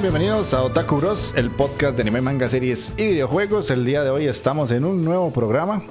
[0.00, 3.70] Sean bienvenidos a Otaku Bros, el podcast de anime, manga, series y videojuegos.
[3.70, 5.82] El día de hoy estamos en un nuevo programa,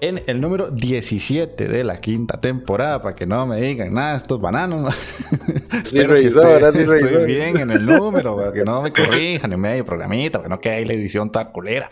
[0.00, 4.40] en el número 17 de la quinta temporada, para que no me digan nada estos
[4.40, 4.94] bananos.
[5.84, 10.38] Espero que esté, bien en el número, para que no me corrijan en medio programita,
[10.38, 11.90] para que no quede la edición tan culera.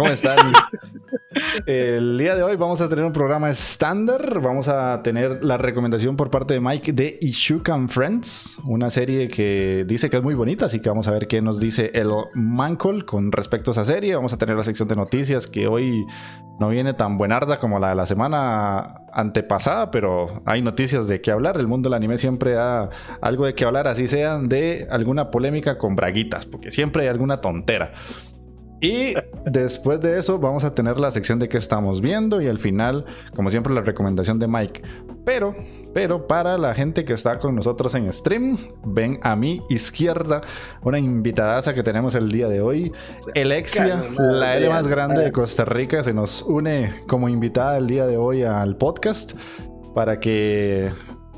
[0.00, 0.54] ¿Cómo están?
[1.66, 4.40] El día de hoy vamos a tener un programa estándar.
[4.40, 9.84] Vamos a tener la recomendación por parte de Mike de Ishukan Friends, una serie que
[9.86, 13.04] dice que es muy bonita, así que vamos a ver qué nos dice el Mancol
[13.04, 14.16] con respecto a esa serie.
[14.16, 16.06] Vamos a tener la sección de noticias que hoy
[16.58, 21.30] no viene tan buenarda como la de la semana antepasada, pero hay noticias de qué
[21.30, 21.58] hablar.
[21.58, 22.88] El mundo del anime siempre da
[23.20, 27.42] algo de qué hablar, así sean de alguna polémica con braguitas, porque siempre hay alguna
[27.42, 27.92] tontera.
[28.80, 29.14] Y
[29.44, 33.04] después de eso vamos a tener la sección de qué estamos viendo y al final,
[33.34, 34.82] como siempre, la recomendación de Mike.
[35.24, 35.54] Pero,
[35.92, 40.40] pero para la gente que está con nosotros en stream, ven a mi izquierda
[40.82, 42.92] una invitadaza que tenemos el día de hoy.
[43.34, 48.06] Alexia, la L más grande de Costa Rica, se nos une como invitada el día
[48.06, 49.34] de hoy al podcast
[49.94, 50.90] para que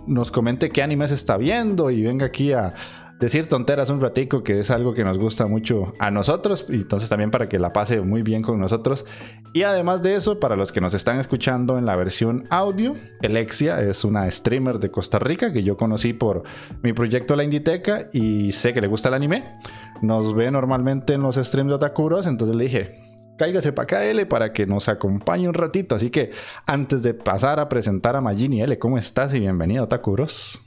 [0.06, 2.74] nos comente qué animes está viendo y venga aquí a
[3.22, 7.08] decir tonteras un ratico, que es algo que nos gusta mucho a nosotros, y entonces
[7.08, 9.06] también para que la pase muy bien con nosotros.
[9.54, 13.80] Y además de eso, para los que nos están escuchando en la versión audio, Alexia
[13.80, 16.42] es una streamer de Costa Rica que yo conocí por
[16.82, 19.56] mi proyecto La Inditeca y sé que le gusta el anime.
[20.02, 23.00] Nos ve normalmente en los streams de Otakuros, entonces le dije,
[23.38, 25.94] cáigase para acá, L, para que nos acompañe un ratito.
[25.94, 26.32] Así que
[26.66, 29.32] antes de pasar a presentar a Magini, L, ¿cómo estás?
[29.32, 30.60] Y bienvenido a Otakuros.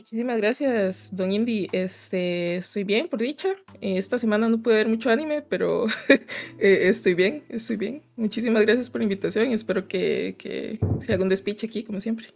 [0.00, 1.68] Muchísimas gracias, Don Indy.
[1.72, 3.50] Este, estoy bien, por dicha.
[3.82, 8.02] Esta semana no pude ver mucho anime, pero eh, estoy bien, estoy bien.
[8.16, 12.00] Muchísimas gracias por la invitación y espero que, que se haga un despiche aquí, como
[12.00, 12.28] siempre.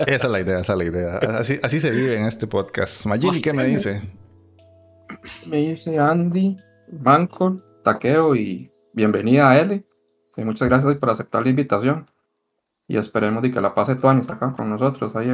[0.00, 1.16] Esa es la idea, esa es la idea.
[1.18, 3.06] Así, así se vive en este podcast.
[3.06, 4.02] Magini, ¿qué me dice?
[5.46, 6.56] Me dice Andy,
[6.88, 9.84] Banco, Taqueo y bienvenida a L.
[10.36, 12.10] Y muchas gracias por aceptar la invitación.
[12.88, 15.32] Y esperemos de que la pase Tuanis acá con nosotros ahí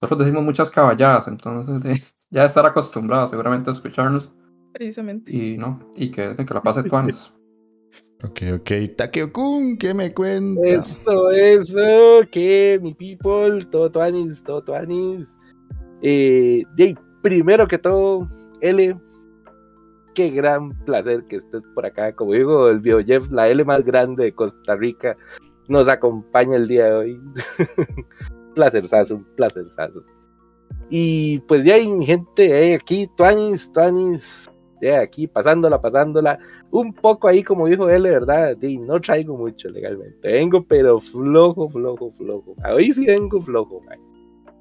[0.00, 4.32] nosotros decimos muchas caballadas, entonces ya estar acostumbrado seguramente a escucharnos.
[4.72, 5.34] Precisamente.
[5.34, 7.32] Y no, y que, que la pase Tuanis.
[8.24, 8.70] Ok, ok.
[8.96, 10.60] Takeo-kun, ¿qué me cuenta?
[10.66, 15.28] Eso, eso, que mi people, todo Tuanis, todo Tuanis.
[16.02, 16.64] Eh,
[17.22, 18.28] primero que todo,
[18.60, 18.98] L,
[20.16, 22.12] qué gran placer que estés por acá.
[22.12, 25.16] Como digo, el Jeff, la L más grande de Costa Rica,
[25.68, 27.20] nos acompaña el día de hoy.
[28.58, 30.02] placerzazo, un placerzazo.
[30.90, 34.50] Y pues ya hay gente hay aquí, Tuanis, Tuanis,
[34.82, 36.38] ya aquí pasándola, pasándola,
[36.70, 38.56] un poco ahí como dijo él, ¿verdad?
[38.60, 42.56] Y no traigo mucho legalmente, vengo pero flojo, flojo, flojo.
[42.74, 43.98] Hoy sí vengo flojo, man.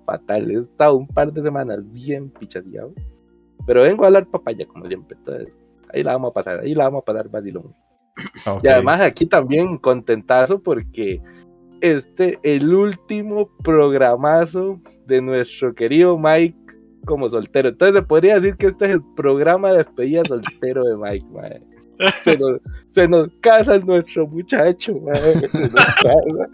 [0.06, 2.94] fatal, he estado un par de semanas bien pichadeado,
[3.66, 5.54] pero vengo a hablar papaya como siempre, entonces
[5.92, 7.74] ahí la vamos a pasar, ahí la vamos a pasar vacilón.
[8.64, 11.22] Y además aquí también contentazo porque
[11.82, 16.58] este, el último programazo de nuestro querido Mike
[17.06, 17.70] como soltero.
[17.70, 21.62] Entonces se podría decir que este es el programa de despedida soltero de Mike, mae.
[22.24, 22.60] Se nos,
[22.92, 25.40] se nos casa nuestro muchacho, mae.
[25.40, 26.50] Se nos casa.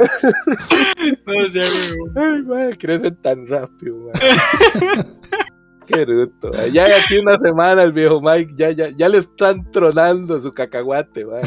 [1.25, 2.17] No sé, weón.
[2.17, 5.05] Ay, mae, crecen tan rápido, mae.
[5.85, 6.51] Qué bruto.
[6.71, 11.25] Ya aquí una semana el viejo Mike ya, ya, ya le están tronando su cacahuate.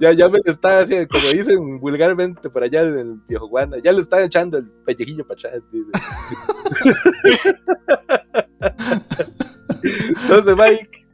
[0.00, 3.78] Ya, ya, me le están haciendo, como dicen vulgarmente por allá en el viejo Guanda,
[3.82, 5.60] ya le están echando el pellejillo para atrás.
[10.22, 11.04] Entonces, Mike,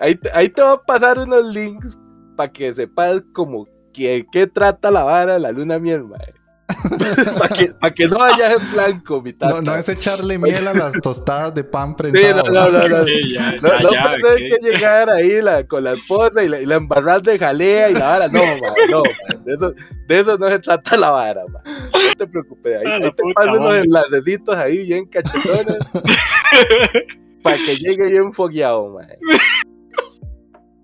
[0.00, 1.94] ahí ahí te va a pasar unos links
[2.36, 6.32] para que sepas como que, qué trata la vara la luna miel, mae.
[7.38, 9.54] para que, pa' que no vayas en blanco, mi tata.
[9.54, 12.50] No, no es echarle miel a las tostadas de pan Sí, no, prensado.
[12.52, 13.04] no, no, no.
[13.04, 14.38] Sí, ya, No, ya, no ya, pensé ok.
[14.60, 16.80] que llegar ahí la, con la esposa y la, y la
[17.22, 18.28] de jalea y la vara.
[18.28, 18.60] No, man,
[18.90, 19.44] no, man.
[19.44, 19.72] De eso,
[20.08, 21.62] de eso no se trata la vara, man.
[21.92, 22.78] No te preocupes.
[22.78, 25.78] Ahí, Ah, ahí te paso unos enlacecitos ahí bien cachetones
[27.42, 29.06] para que llegue bien fogueado, man.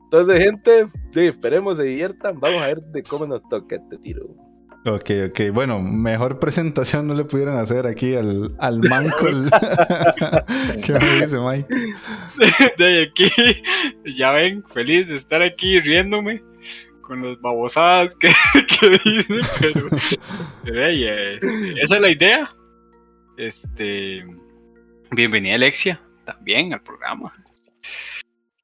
[0.04, 2.38] Entonces, gente, sí, esperemos se diviertan.
[2.38, 4.26] Vamos a ver de cómo nos toca este tiro.
[4.84, 5.40] Ok, ok.
[5.52, 9.28] Bueno, mejor presentación no le pudieron hacer aquí al, al manco.
[9.28, 9.50] el-
[10.84, 11.66] ¿Qué me dice Mike?
[12.78, 13.30] de aquí,
[14.16, 16.42] ya ven, feliz de estar aquí riéndome
[17.02, 18.28] con las babosadas que,
[18.80, 19.86] que dicen, pero,
[20.64, 22.50] pero, ey, este, esa es la idea.
[23.36, 24.24] Este,
[25.10, 27.32] bienvenida Alexia también al programa.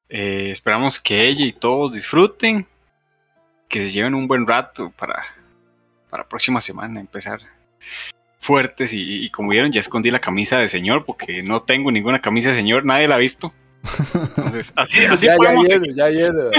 [0.09, 2.67] Eh, esperamos que ella y todos disfruten,
[3.69, 5.23] que se lleven un buen rato para,
[6.09, 7.41] para la próxima semana empezar
[8.41, 12.21] fuertes y, y como vieron ya escondí la camisa de señor porque no tengo ninguna
[12.21, 13.53] camisa de señor, nadie la ha visto.
[14.37, 16.51] Entonces, así, así ya, ya podemos ya viene.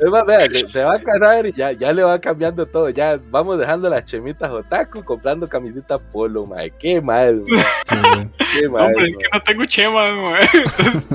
[0.00, 2.88] Es más, vea, se, se va a casar y ya, ya le va cambiando todo.
[2.90, 6.70] Ya vamos dejando las chemitas otaku, comprando camisetas polo, mae.
[6.78, 7.64] Qué mal, mae.
[7.88, 8.84] Sí, Qué No, mal.
[8.86, 9.24] hombre, es mae.
[9.24, 10.36] que no tengo.
[10.36, 11.08] Entonces,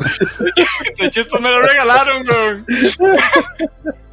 [0.99, 2.63] de hecho, estos me lo regalaron, güey.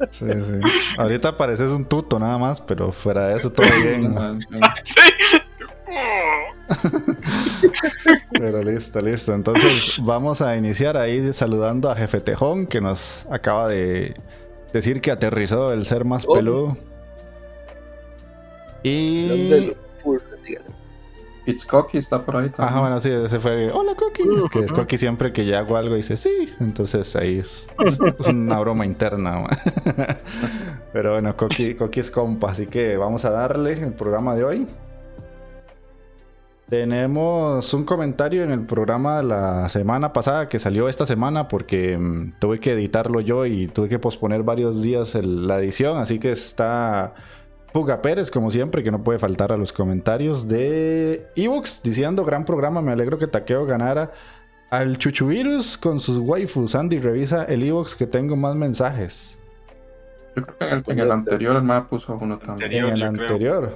[0.09, 0.53] sí, sí.
[0.97, 4.15] Ahorita pareces un tuto nada más, pero fuera de eso todo bien.
[4.83, 5.01] Sí.
[8.31, 9.33] Pero listo, listo.
[9.33, 14.15] Entonces vamos a iniciar ahí saludando a Jefe Tejón que nos acaba de
[14.73, 16.33] decir que aterrizó el ser más Oh.
[16.33, 16.77] peludo.
[18.83, 19.73] Y...
[21.47, 22.67] It's Cocky está por ahí también.
[22.69, 23.71] Ajá, bueno, sí, ese fue.
[23.71, 24.21] Hola, Coqui.
[24.21, 26.53] Es que es Coqui siempre que ya hago algo dice sí.
[26.59, 27.67] Entonces ahí es,
[28.19, 29.43] es una broma interna.
[30.93, 34.67] Pero bueno, Coqui, Coqui es compa, así que vamos a darle el programa de hoy.
[36.71, 41.97] Tenemos un comentario en el programa de la semana pasada que salió esta semana porque
[41.97, 46.17] mm, tuve que editarlo yo y tuve que posponer varios días el- la edición, así
[46.17, 47.13] que está
[47.73, 52.45] Puga Pérez, como siempre, que no puede faltar a los comentarios de ebooks, diciendo gran
[52.45, 54.13] programa, me alegro que Taqueo ganara
[54.69, 56.73] al Chuchuvirus con sus waifus.
[56.75, 59.37] Andy, revisa el ebooks que tengo más mensajes.
[60.37, 62.85] Yo creo que en el, en el anterior el MAP puso uno también.
[62.85, 62.87] Anterior.
[62.87, 63.27] en el creo.
[63.27, 63.75] anterior.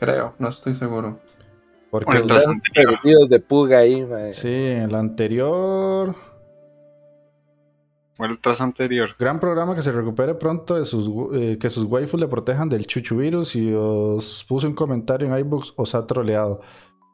[0.00, 1.18] Creo, no estoy seguro.
[1.94, 4.32] Porque Bueno, Están perdidos de puga ahí, mae.
[4.32, 6.16] sí, en el anterior.
[8.16, 9.10] Fue el tras anterior.
[9.16, 12.88] Gran programa que se recupere pronto de sus eh, que sus waifus le protejan del
[12.88, 16.62] chuchuvirus y os puse un comentario en iBooks os ha troleado.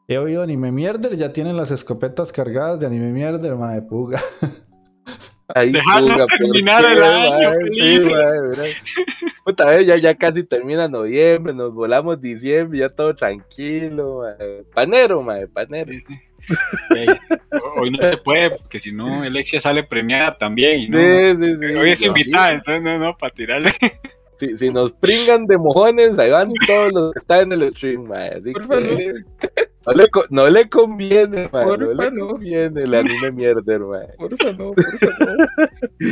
[0.07, 4.19] He oído anime mierder, ya tienen las escopetas cargadas de anime mierder, mae puga.
[5.55, 7.51] Ahí, Dejarnos puga, ¿por terminar el año,
[9.65, 14.23] vez, ya, ya casi termina noviembre, nos volamos diciembre, ya todo tranquilo.
[14.73, 15.91] Panero, mae, panero.
[15.91, 16.19] Sí, sí.
[16.95, 17.07] Ey,
[17.77, 20.89] hoy no se puede porque si no, Alexia sale premiada también.
[20.89, 21.75] No, Sí, sí, sí.
[21.75, 23.73] hoy es invitada, entonces no, no, para tirarle.
[24.37, 28.11] Si, si nos pringan de mojones, ahí van todos los que están en el stream.
[28.11, 29.13] Así que
[29.85, 31.65] no le, co- no le conviene, mae.
[31.65, 32.27] No le no.
[32.29, 34.07] conviene el anime mierder, mae.
[34.17, 36.07] Porfa, no, porfa, no.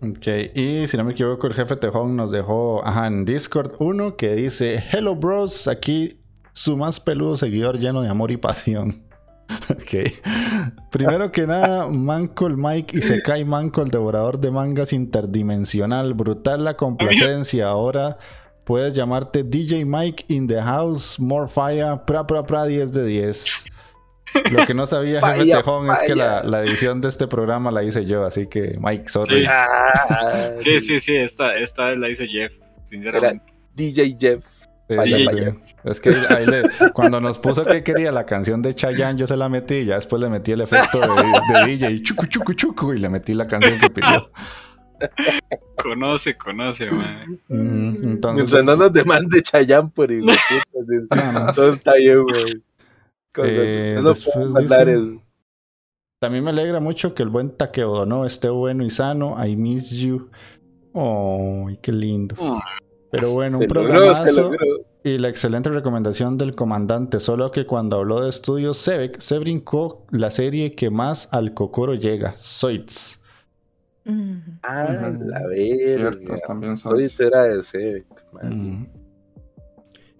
[0.02, 4.16] Ok, y si no me equivoco, el jefe Tejón nos dejó ajá, en Discord uno
[4.16, 6.18] que dice: Hello bros, aquí
[6.52, 9.04] su más peludo seguidor lleno de amor y pasión.
[9.68, 10.12] Ok.
[10.92, 16.14] Primero que nada, Manco el Mike y se cae Manco el devorador de mangas interdimensional.
[16.14, 17.66] Brutal la complacencia.
[17.66, 18.16] Ahora
[18.70, 23.64] puedes llamarte DJ Mike in the house, more fire, pra pra pra 10 de 10.
[24.52, 27.82] Lo que no sabía jefe Tejón es que la, la edición de este programa la
[27.82, 29.40] hice yo, así que Mike, sorry.
[29.44, 29.50] Sí.
[29.50, 32.52] Ah, Sí, sí, sí, esta, esta la hizo Jeff,
[32.88, 33.52] sinceramente.
[33.74, 34.44] DJ Jeff.
[34.88, 35.50] Sí, Falla, sí, falla.
[35.50, 35.58] sí.
[35.82, 39.36] Es que ahí le- cuando nos puso que quería la canción de Chayanne, yo se
[39.36, 41.06] la metí y ya después le metí el efecto de,
[41.54, 44.30] de DJ, chucu, chucu, chucu, y le metí la canción que pidió.
[45.82, 47.40] Conoce, conoce, man.
[47.48, 50.26] Mm, entonces, Mientras no nos demande Chayanne por no,
[51.32, 51.52] no.
[51.52, 52.62] Todo está bien, güey.
[53.32, 54.12] Con- Eh, no
[56.18, 59.36] También me alegra mucho que el buen Takeo no esté bueno y sano.
[59.44, 60.28] I miss you.
[60.92, 62.38] Oh, qué lindos.
[63.10, 64.50] Pero bueno, un se se programazo
[65.02, 67.20] y la excelente recomendación del comandante.
[67.20, 71.94] Solo que cuando habló de estudios Sebek, se brincó la serie que más al Kokoro
[71.94, 73.19] llega, Zoids.
[74.62, 76.46] Ah, la Cierto, verga.
[76.46, 78.04] también Soy será de ese.
[78.42, 78.84] Mm.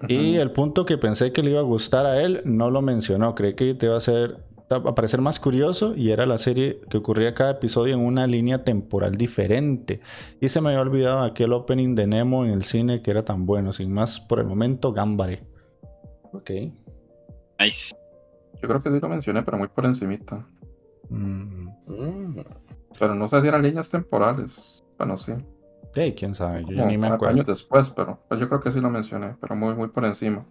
[0.09, 3.35] Y el punto que pensé que le iba a gustar a él, no lo mencionó.
[3.35, 4.39] Creí que te iba a hacer
[4.71, 8.63] a parecer más curioso y era la serie que ocurría cada episodio en una línea
[8.63, 10.01] temporal diferente.
[10.41, 13.47] Y se me había olvidado aquel opening de Nemo en el cine que era tan
[13.47, 13.73] bueno.
[13.73, 15.43] Sin más, por el momento, Gambare.
[16.33, 16.51] Ok.
[17.59, 17.97] Nice.
[18.63, 20.47] Yo creo que sí lo mencioné, pero muy por encimita.
[21.09, 21.69] Mm.
[21.89, 22.37] Mm.
[23.01, 24.85] Pero no sé si eran líneas temporales.
[24.99, 25.33] Bueno, sí.
[25.95, 27.35] Hey, quién sabe, yo ya ni me acuerdo.
[27.35, 30.47] años después, pero, pero yo creo que sí lo mencioné, pero muy, muy por encima.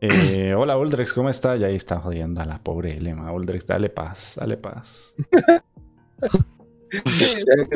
[0.00, 1.56] Eh, hola Uldrex, ¿cómo está?
[1.56, 3.32] Ya ahí está jodiendo a la pobre Elema.
[3.32, 5.14] Uldrex, dale paz, dale paz.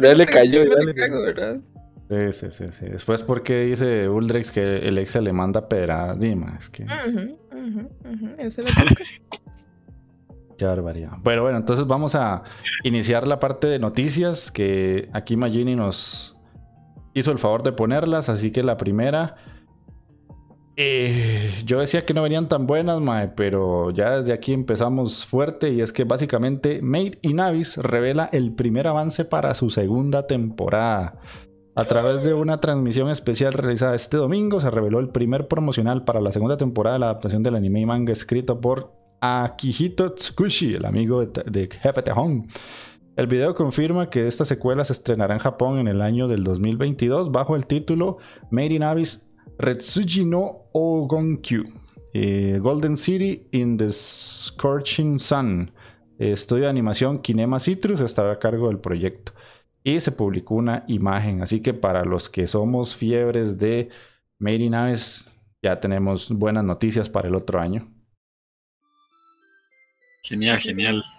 [0.03, 0.63] Ya, le cayó.
[0.65, 1.23] Ya le cayó.
[1.23, 1.59] ¿verdad?
[2.11, 2.85] Sí, sí, sí, sí.
[2.85, 6.21] Después, ¿por qué dice Uldrex que el ex le manda pedradas?
[6.21, 6.85] Dime, es que...
[6.85, 8.35] Ujú, ujú.
[8.37, 9.05] Esa es la tasca.
[10.59, 11.13] Qué barbaridad.
[11.23, 12.43] Bueno, bueno, entonces vamos a
[12.83, 16.35] iniciar la parte de noticias que aquí Magini nos
[17.15, 18.29] hizo el favor de ponerlas.
[18.29, 19.37] Así que la primera.
[20.77, 25.71] eh, yo decía que no venían tan buenas, mae, pero ya desde aquí empezamos fuerte.
[25.71, 31.21] Y es que básicamente Made in Abyss revela el primer avance para su segunda temporada.
[31.75, 36.23] A través de una transmisión especial realizada este domingo, se reveló el primer promocional para
[36.23, 40.85] la segunda temporada de la adaptación del anime y manga escrito por Akihito Tsukushi, el
[40.85, 42.49] amigo de, Jefe Tejón.
[43.17, 47.33] El video confirma que esta secuela se estrenará en Japón en el año del 2022
[47.33, 48.19] bajo el título
[48.51, 49.27] Made in Abyss
[49.59, 51.65] Retsuji no Ogonkyu.
[52.13, 55.71] eh, Golden City in the Scorching Sun.
[56.19, 59.33] Estudio de animación Kinema Citrus estará a cargo del proyecto.
[59.83, 61.43] Y se publicó una imagen.
[61.43, 63.91] Así que para los que somos fiebres de
[64.39, 65.31] Made in Abyss,
[65.63, 67.96] ya tenemos buenas noticias para el otro año.
[70.29, 71.03] Genial, genial.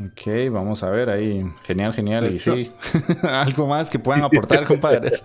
[0.00, 1.44] Ok, vamos a ver ahí.
[1.64, 2.32] Genial, genial.
[2.32, 2.72] Y sí,
[3.22, 5.22] algo más que puedan aportar, compadres.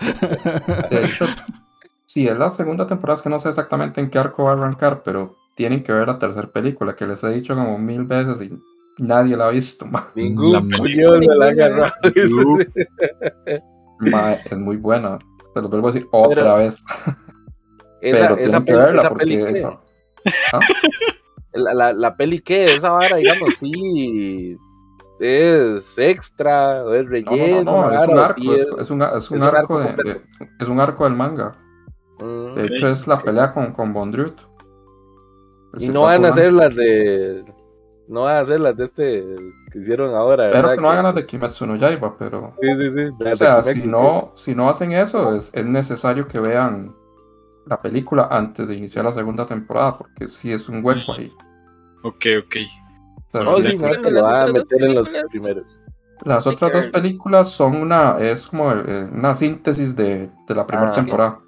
[0.90, 1.26] De hecho,
[2.06, 4.54] sí, es la segunda temporada, es que no sé exactamente en qué arco va a
[4.54, 8.42] arrancar, pero tienen que ver la tercera película, que les he dicho como mil veces
[8.42, 8.60] y
[9.00, 9.88] nadie la ha visto.
[10.16, 11.94] Ningún La culión me la ha agarrado.
[14.00, 15.20] Ma, es muy buena.
[15.54, 16.84] Te lo vuelvo a decir otra vez.
[18.02, 19.50] Esa, pero esa tienen que verla esa porque peli ¿qué?
[19.52, 19.80] esa-
[20.52, 20.60] ¿Ah?
[21.54, 24.58] La, la, la peli que esa vara, digamos, sí
[25.20, 28.90] es extra, o es No, relleno, no, no, no, es un arco, es, un, es
[28.90, 30.22] un es un arco de, de-
[30.60, 31.56] es un arco del manga.
[32.20, 32.56] Mm.
[32.56, 34.38] De hecho, es la pelea con, con Bondriut.
[35.78, 37.44] Y no van a hacer las de.
[38.08, 39.24] No van a hacer las de este
[39.72, 40.48] que hicieron ahora.
[40.48, 40.76] Espero ¿verdad?
[40.76, 42.54] que no hagan las de Kimetsu no Yaiba, pero.
[42.62, 43.30] Sí, sí, sí.
[43.32, 46.96] O sea, si no, si no hacen eso, es, es necesario que vean
[47.66, 51.32] la película antes de iniciar la segunda temporada, porque sí es un hueco ahí.
[52.04, 52.56] Ok, ok.
[53.62, 55.26] Sí, no Las se lo van a otras dos meter en los películas.
[55.32, 55.66] primeros.
[56.24, 56.92] Las Hay otras que dos verlo.
[56.92, 61.40] películas son una, es como eh, una síntesis de, de la primera Ah, temporada.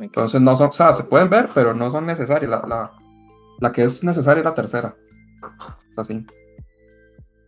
[0.00, 2.50] Entonces no son, o sea, se pueden ver, pero no son necesarias.
[2.50, 2.92] La, la,
[3.60, 4.96] la que es necesaria es la tercera.
[5.90, 6.26] Es así.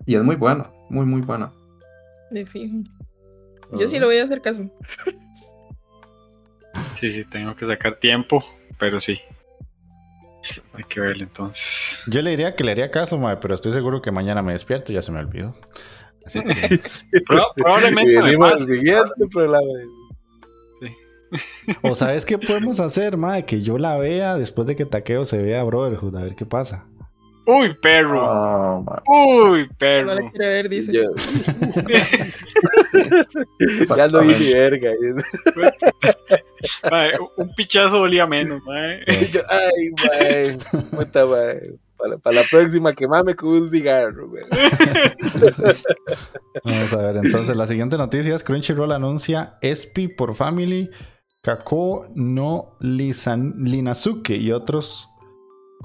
[0.07, 1.53] Y es muy buena, muy, muy buena.
[2.31, 2.77] De fijo.
[3.73, 4.71] Yo sí le voy a hacer caso.
[6.97, 8.45] Sí, sí, tengo que sacar tiempo,
[8.79, 9.21] pero sí.
[10.75, 12.03] Hay que verlo entonces.
[12.07, 14.93] Yo le diría que le haría caso, mae, pero estoy seguro que mañana me despierto
[14.93, 15.57] y ya se me olvidó.
[16.25, 16.81] Así que,
[17.57, 18.67] probablemente me pase.
[18.67, 19.67] siguiente programa.
[21.83, 25.43] o sabes qué podemos hacer, mae, que yo la vea después de que Takeo se
[25.43, 26.87] vea a Brotherhood, a ver qué pasa.
[27.47, 28.27] Uy, perro.
[28.29, 29.03] Ah.
[29.07, 30.15] Uy, No perro.
[30.15, 30.93] la quiere ver, dice.
[30.93, 31.13] Yo-
[33.97, 34.55] ya no di ni Exactamente.
[34.55, 34.91] verga.
[36.91, 39.01] Mae, un pichazo dolía menos, mae.
[39.33, 40.59] Yo, ay, mae.
[40.91, 41.75] Puta, mae.
[41.97, 44.45] Para, para la próxima, quemame con un cigarro, güey.
[46.65, 50.91] Vamos a ver, entonces la siguiente noticia es Crunchyroll anuncia SP por Family,
[51.43, 55.09] Kako no Lisan- Linazuke y otros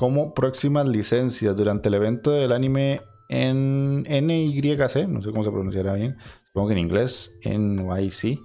[0.01, 5.93] como próximas licencias durante el evento del anime en NYC, no sé cómo se pronunciará
[5.93, 6.17] bien,
[6.47, 8.39] supongo que en inglés, NYC.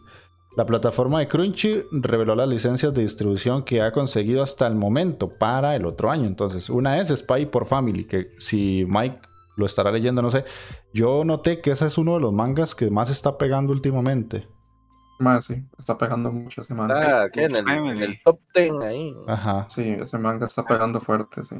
[0.54, 5.30] La plataforma de Crunchy reveló las licencias de distribución que ha conseguido hasta el momento
[5.38, 6.26] para el otro año.
[6.26, 9.20] Entonces, una es Spy por Family, que si Mike
[9.56, 10.44] lo estará leyendo, no sé.
[10.92, 14.46] Yo noté que ese es uno de los mangas que más está pegando últimamente.
[15.18, 17.26] Mae, sí, está pegando mucho ese manga.
[17.26, 17.44] Está ¿qué?
[17.44, 19.14] en, el, en el top 10 ahí.
[19.26, 19.66] Ajá.
[19.68, 21.56] Sí, ese manga está pegando fuerte, sí.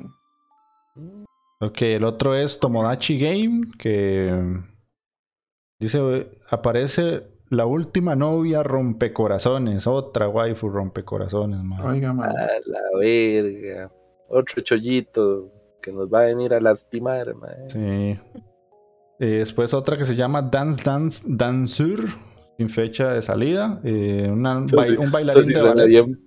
[1.60, 4.62] Ok, el otro es Tomodachi Game, que
[5.78, 11.80] dice, aparece la última novia rompecorazones, otra waifu rompecorazones, man.
[11.86, 12.28] Oiga, mae.
[12.28, 13.90] A la verga.
[14.28, 17.70] Otro chollito que nos va a venir a lastimar, mae.
[17.70, 18.20] Sí.
[19.18, 22.00] Eh, después otra que se llama Dance Dance Dancer,
[22.56, 23.80] sin fecha de salida.
[23.84, 25.88] eh, una- Eso un Eso bailarín sí de suena ballet.
[25.88, 26.20] bien,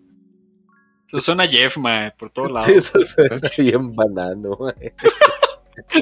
[1.08, 2.66] Eso suena a Jeff, mae, por todos lados.
[2.68, 4.94] sí, eso suena bien banano, mae.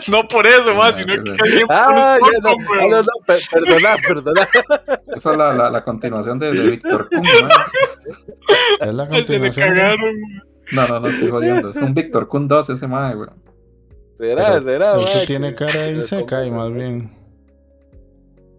[0.09, 2.89] No por eso, No, sino que siempre Ah, ya no, ah, weón.
[2.89, 4.47] no, no, per- perdona, perdona.
[5.15, 8.89] Esa es la, la, la continuación de, de Víctor Kun, mae.
[8.89, 9.69] Es la Se le continuación.
[9.69, 10.15] cagaron.
[10.71, 11.69] No, no, no estoy jodiendo.
[11.69, 13.29] Es un Víctor Kun 2 ese mae, güey.
[14.17, 17.11] Será, Pero será, mae, tiene cara de Isekai, más bien.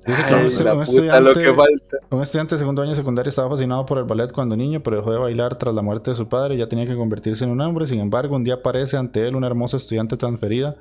[0.08, 1.96] Dice que Ay, un, la un puta, lo que estudiante, falta.
[2.10, 4.96] un estudiante de segundo año de secundaria estaba fascinado por el ballet cuando niño, pero
[4.96, 7.50] dejó de bailar tras la muerte de su padre y ya tenía que convertirse en
[7.50, 7.86] un hombre.
[7.86, 10.76] Sin embargo, un día aparece ante él una hermosa estudiante transferida.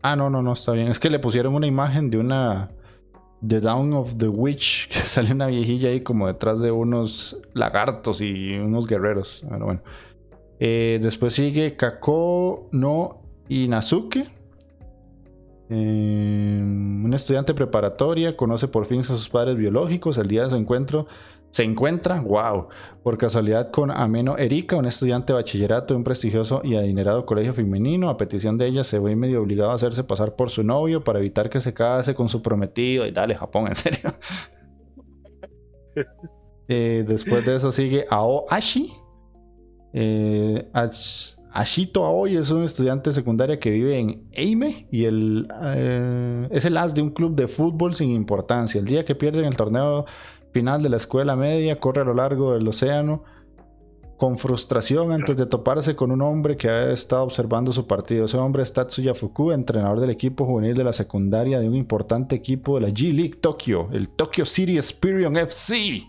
[0.00, 0.88] Ah, no, no, no, está bien.
[0.88, 2.70] Es que le pusieron una imagen de una.
[3.46, 8.22] The Down of the Witch, que sale una viejilla ahí como detrás de unos lagartos
[8.22, 9.44] y unos guerreros.
[9.46, 9.80] Bueno, bueno.
[10.58, 14.37] Eh, después sigue Kako no Inazuke.
[15.70, 20.16] Eh, un estudiante preparatoria conoce por fin a sus padres biológicos.
[20.18, 21.06] El día de su encuentro
[21.50, 22.68] se encuentra, wow,
[23.02, 27.54] por casualidad con Ameno Erika, un estudiante de bachillerato de un prestigioso y adinerado colegio
[27.54, 28.08] femenino.
[28.10, 31.18] A petición de ella, se ve medio obligado a hacerse pasar por su novio para
[31.18, 33.06] evitar que se case con su prometido.
[33.06, 34.14] Y dale, Japón, en serio.
[36.68, 38.92] Eh, después de eso sigue Ao Ashi.
[39.92, 45.48] Eh, Ash- Ashito Aoi es un estudiante de secundaria que vive en Eime y el,
[45.62, 48.78] eh, es el as de un club de fútbol sin importancia.
[48.78, 50.04] El día que pierden el torneo
[50.52, 53.24] final de la escuela media, corre a lo largo del océano
[54.18, 58.24] con frustración antes de toparse con un hombre que ha estado observando su partido.
[58.24, 62.34] Ese hombre es Tatsuya Fuku, entrenador del equipo juvenil de la secundaria de un importante
[62.34, 66.02] equipo de la G-League Tokyo, el Tokyo City Esperion FC.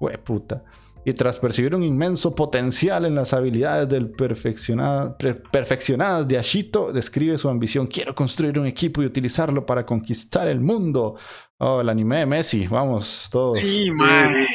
[0.00, 0.64] Hue puta.
[1.04, 6.92] Y tras percibir un inmenso potencial en las habilidades del perfeccionada- per- perfeccionadas de Ashito,
[6.92, 7.88] describe su ambición.
[7.88, 11.16] Quiero construir un equipo y utilizarlo para conquistar el mundo.
[11.58, 12.66] Oh, el anime de Messi.
[12.68, 13.58] Vamos, todos.
[13.60, 14.46] Sí, mae.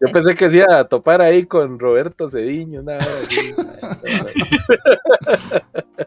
[0.00, 3.54] Yo pensé que se iba a topar ahí con Roberto Cediño, nada así.
[3.56, 4.32] mae.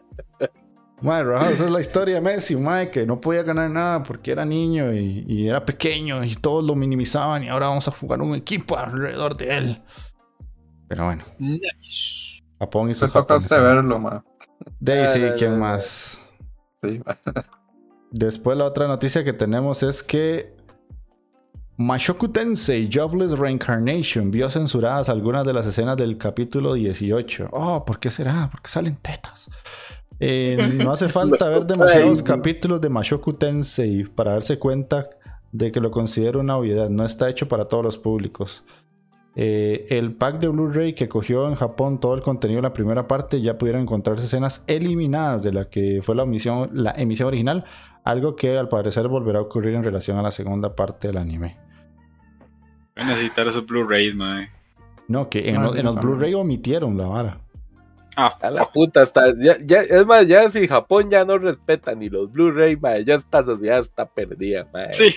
[1.02, 4.32] Mae, raja, esa es la historia de Messi, mae, que no podía ganar nada porque
[4.32, 8.20] era niño y, y era pequeño y todos lo minimizaban y ahora vamos a jugar
[8.20, 9.82] un equipo alrededor de él.
[10.88, 12.40] Pero bueno, Nice.
[12.58, 13.76] Japón y su Se toca a usted japonés.
[13.76, 14.20] verlo, mae.
[14.78, 16.20] Daisy, ¿quién más?
[16.82, 17.00] Sí,
[18.10, 20.54] Después la otra noticia que tenemos es que
[21.76, 27.48] Mashoku Tensei Jobless Reincarnation vio censuradas algunas de las escenas del capítulo 18.
[27.52, 28.48] Oh, ¿por qué será?
[28.50, 29.48] Porque salen tetas.
[30.20, 35.08] Eh, no hace falta ver demasiados capítulos de Mashoku Tensei para darse cuenta
[35.50, 36.88] de que lo considero una obviedad.
[36.90, 38.64] No está hecho para todos los públicos.
[39.36, 43.06] Eh, el pack de Blu-ray que cogió en Japón todo el contenido de la primera
[43.06, 47.64] parte ya pudieron encontrarse escenas eliminadas de la que fue la, emisión, la emisión original,
[48.04, 51.56] algo que al parecer volverá a ocurrir en relación a la segunda parte del anime.
[52.96, 54.14] Voy a necesitar esos Blu-rays.
[55.08, 55.96] No, que en, los- los.
[55.96, 57.38] Blu-ray omitieron la vara.
[58.16, 58.72] Ah, A la fuck.
[58.72, 62.78] puta, está, ya, ya, es más, ya si Japón ya no respeta ni los Blu-ray,
[63.04, 64.92] ya esta sociedad está perdida, mae.
[64.92, 65.14] Sí,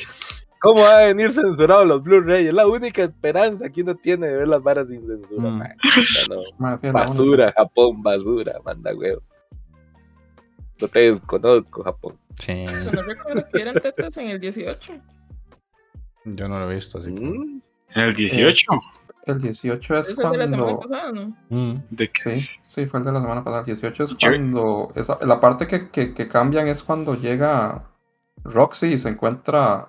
[0.62, 2.48] ¿Cómo va a venir censurado los Blu-ray?
[2.48, 5.60] Es la única esperanza que uno tiene de ver las varas sin censura, Mm.
[6.30, 6.44] no.
[6.84, 9.22] la Basura, Japón, basura, manda huevo.
[10.80, 12.18] No te desconozco, Japón.
[12.38, 14.94] Sí, No recuerdo que eran tetas en el 18.
[16.26, 17.14] yo no lo he visto así.
[17.14, 17.62] que- Mm.
[17.96, 18.72] en el 18.
[19.26, 20.80] El 18 es Esa es de la semana cuando.
[20.82, 21.36] pasada, ¿no?
[21.50, 21.82] Mm.
[21.90, 23.60] De que Sí, sí, fue el de la semana pasada.
[23.62, 24.90] El 18 es cuando.
[24.96, 27.84] esa- la parte que, que, que cambian es cuando llega
[28.44, 29.88] Roxy y se encuentra.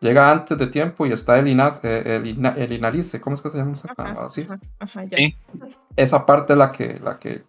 [0.00, 3.20] Llega antes de tiempo y está el, Inas, eh, el, Ina- el Inalice.
[3.20, 3.74] ¿Cómo es que se llama?
[3.76, 5.16] esa- Ajá, ajá, ajá, ya.
[5.16, 5.36] Sí.
[5.96, 7.44] Esa parte es la que, la que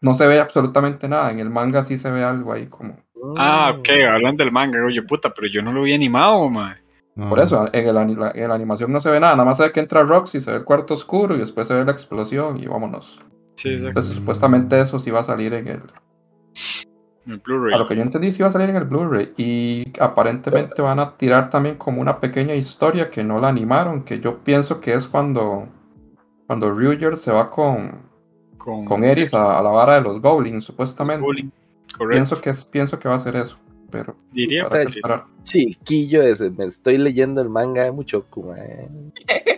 [0.00, 1.30] no se ve absolutamente nada.
[1.30, 2.96] En el manga sí se ve algo ahí como.
[3.36, 6.76] Ah, ok, hablan del manga, oye, puta, pero yo no lo vi animado, mae.
[7.14, 9.34] Por eso, en, el, la- en la animación no se ve nada.
[9.34, 11.74] Nada más se ve que entra Roxy, se ve el cuarto oscuro y después se
[11.74, 13.20] ve la explosión y vámonos.
[13.54, 13.88] Sí, exacto.
[13.88, 15.82] Entonces, supuestamente eso sí va a salir en el.
[17.26, 17.74] El Blu-ray.
[17.74, 19.32] A lo que yo entendí, sí va a salir en el Blu-ray.
[19.36, 24.02] Y aparentemente van a tirar también como una pequeña historia que no la animaron.
[24.04, 25.68] Que yo pienso que es cuando.
[26.46, 27.92] Cuando Ryuger se va con,
[28.58, 31.22] Con, con Eris a, a la vara de los Goblins, supuestamente.
[31.22, 31.50] Bullying.
[31.96, 32.08] Correcto.
[32.10, 33.56] Pienso que, es, pienso que va a ser eso.
[33.92, 34.98] Pero Diría habrá que sí.
[34.98, 35.24] esperar.
[35.44, 38.82] Chiquillo ese, me estoy leyendo el manga de Muchoku, mae.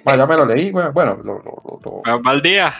[0.04, 0.90] Ma, ya me lo leí, güey.
[0.92, 2.72] Bueno, lo, lo, lo- lo- Ah, Mal día.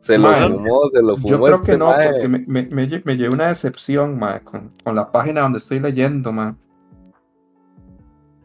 [0.00, 1.28] Se lo Mae, fumó, se lo fumó.
[1.30, 4.72] Yo creo este que no, porque me, me, me, me llevé una decepción, ma, con,
[4.82, 6.56] con la página donde estoy leyendo, ma.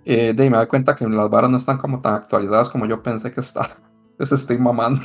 [0.06, 2.86] Eh, de ahí me doy cuenta que las varas no están como tan actualizadas como
[2.86, 3.69] yo pensé que estaban.
[4.12, 5.01] Entonces estoy mamando.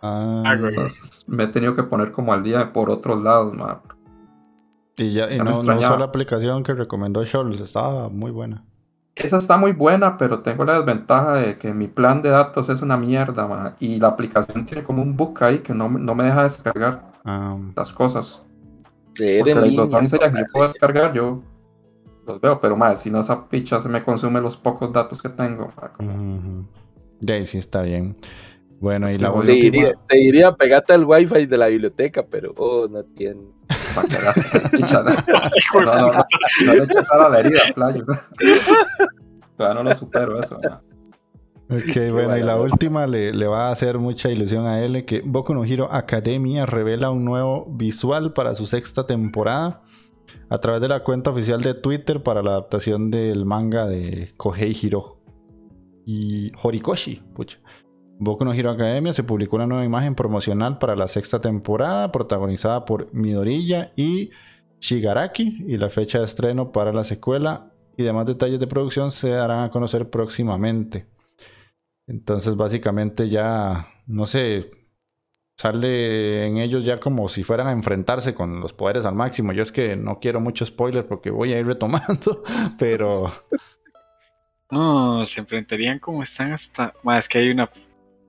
[0.00, 0.70] Ah, Ah, güey.
[0.70, 3.82] Entonces me he tenido que poner como al día por otros lados, ma.
[4.98, 8.64] Y ya, y no, no usó la aplicación que recomendó Scholz, estaba muy buena.
[9.14, 12.82] Esa está muy buena, pero tengo la desventaja de que mi plan de datos es
[12.82, 13.74] una mierda, ma.
[13.80, 17.12] Y la aplicación tiene como un bug ahí que no, me- no me deja descargar
[17.24, 18.42] Ah, las cosas.
[19.38, 21.42] Porque en los ya que yo puedo descargar, yo
[22.26, 25.28] los veo, pero más, si no esa picha se me consume los pocos datos que
[25.30, 25.72] tengo.
[25.80, 26.64] ma, como- ujú, ujú.
[27.20, 28.16] De ahí sí está bien.
[28.80, 29.72] Bueno, y Sí, la voy Te última.
[29.72, 33.40] diría, te diría, pegate al wifi de la biblioteca, pero oh, no tiene.
[34.08, 38.04] Que no, le eches a la herida, playo.
[39.56, 40.56] Todavía no lo supero eso.
[41.70, 45.20] Ok, bueno, y la última le, le va a hacer mucha ilusión a él que
[45.20, 49.82] Boku no Hero Academia revela un nuevo visual para su sexta temporada
[50.48, 54.76] a través de la cuenta oficial de Twitter para la adaptación del manga de Kohei
[54.80, 55.20] Hiro
[56.06, 57.22] y Horikoshi.
[57.34, 57.58] Pucha.
[58.18, 62.84] Boku no Hero Academia se publicó una nueva imagen promocional para la sexta temporada protagonizada
[62.84, 64.30] por Midoriya y
[64.80, 69.30] Shigaraki y la fecha de estreno para la secuela y demás detalles de producción se
[69.30, 71.06] darán a conocer próximamente.
[72.06, 74.70] Entonces, básicamente ya, no sé,
[75.56, 79.52] sale en ellos ya como si fueran a enfrentarse con los poderes al máximo.
[79.52, 82.42] Yo es que no quiero mucho spoiler porque voy a ir retomando,
[82.78, 83.32] pero
[84.70, 86.94] No, se enfrentarían como están hasta.
[87.02, 87.68] Más es que hay una.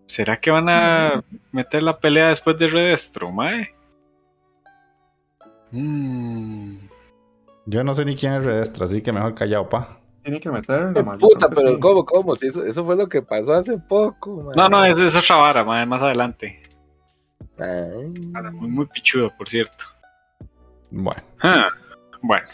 [0.10, 3.76] ¿Será que van a meter la pelea después de Redestro, mae?
[5.72, 6.78] Mm,
[7.68, 10.00] yo no sé ni quién es Redestra, así que mejor callado, pa.
[10.24, 11.80] Tiene que meterlo, Qué ma, yo puta, pero sí.
[11.80, 12.36] ¿cómo, cómo?
[12.36, 14.56] Si eso, eso fue lo que pasó hace poco, mae.
[14.56, 16.60] No, no, es, es otra vara, mae, más adelante.
[17.60, 18.12] Ay.
[18.32, 19.86] Vara Muy, muy pichudo, por cierto.
[20.90, 21.70] Bueno, Ah,
[22.24, 22.48] bueno,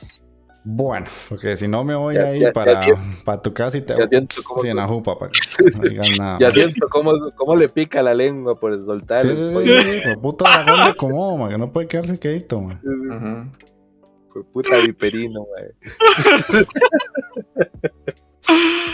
[0.67, 2.86] bueno, porque si no me voy Ya- a ir ya- ya para,
[3.23, 5.39] para tu casa y te Ya siento cómo, Sí, en la jupa, para que
[6.19, 9.82] no ya siento cómo, cómo le pica la lengua por soltar Sí, el sí, pollo.
[9.84, 10.95] sí, sí, puta dragón de
[11.38, 12.82] man, que no puede quedarse quedito, man.
[12.84, 13.65] Ujú.
[14.34, 15.45] Fue puta viperino.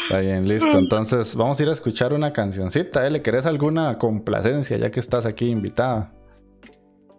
[0.04, 0.78] Está bien, listo.
[0.78, 3.06] Entonces, vamos a ir a escuchar una cancioncita.
[3.08, 3.12] ¿eh?
[3.12, 6.14] ¿Le querés alguna complacencia ya que estás aquí invitada?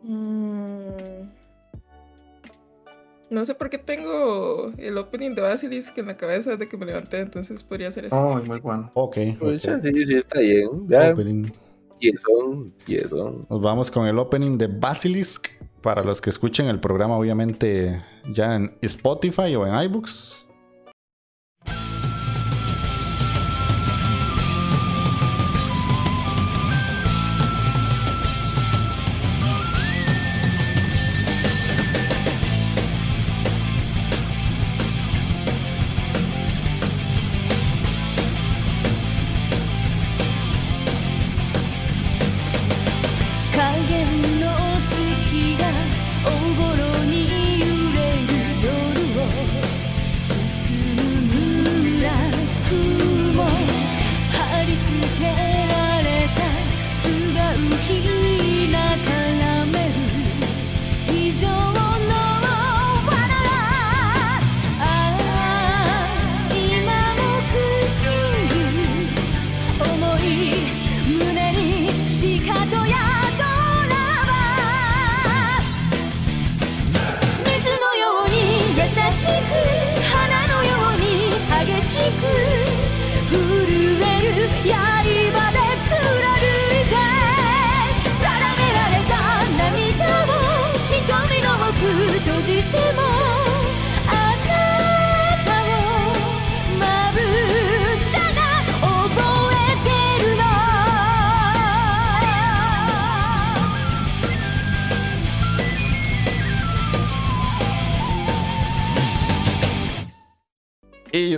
[0.04, 0.51] Mm.
[3.32, 6.84] No sé por qué tengo el opening de Basilisk en la cabeza de que me
[6.86, 8.36] levanté, entonces podría ser eso.
[8.36, 8.90] Ay, muy bueno.
[8.94, 9.16] Ok.
[9.38, 9.82] Pucha, ok.
[9.82, 10.68] sí, sí, está bien.
[10.88, 11.50] Ya, Opening.
[11.98, 13.46] piezón, piezón.
[13.48, 15.48] Nos vamos con el opening de Basilisk.
[15.80, 18.00] Para los que escuchen el programa, obviamente,
[18.32, 20.41] ya en Spotify o en iBooks.「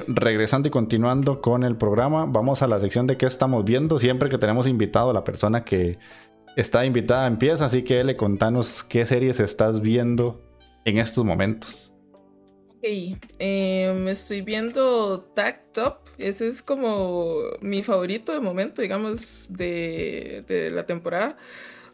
[0.08, 3.98] Regresando y continuando con el programa, vamos a la sección de qué estamos viendo.
[3.98, 5.98] Siempre que tenemos invitado, la persona que
[6.56, 7.66] está invitada empieza.
[7.66, 10.42] Así que le contanos qué series estás viendo
[10.84, 11.92] en estos momentos.
[12.78, 15.98] Ok, em, estoy viendo Tag Top.
[16.18, 21.36] Ese es como mi favorito de momento, digamos, de, la temporada.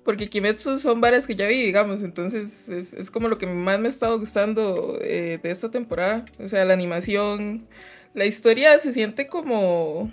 [0.04, 3.78] porque Kimetsu son varias que ya vi, digamos, entonces es, es como lo que más
[3.78, 7.68] me ha estado gustando eh, de esta temporada, o sea, la animación,
[8.14, 10.10] la historia se siente como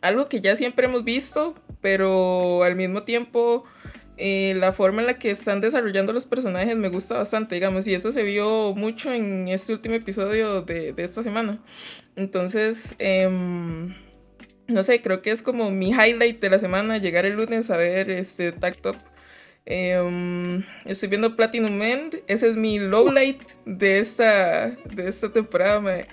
[0.00, 3.64] algo que ya siempre hemos visto, pero al mismo tiempo
[4.18, 7.94] eh, la forma en la que están desarrollando los personajes me gusta bastante, digamos, y
[7.94, 11.60] eso se vio mucho en este último episodio de, de esta semana.
[12.16, 13.94] Entonces, em,
[14.68, 17.76] no sé, creo que es como mi highlight de la semana, llegar el lunes a
[17.76, 18.96] ver este Tag Top.
[19.66, 26.06] Em, estoy viendo Platinum End, ese es mi lowlight de esta, de esta temporada, mae.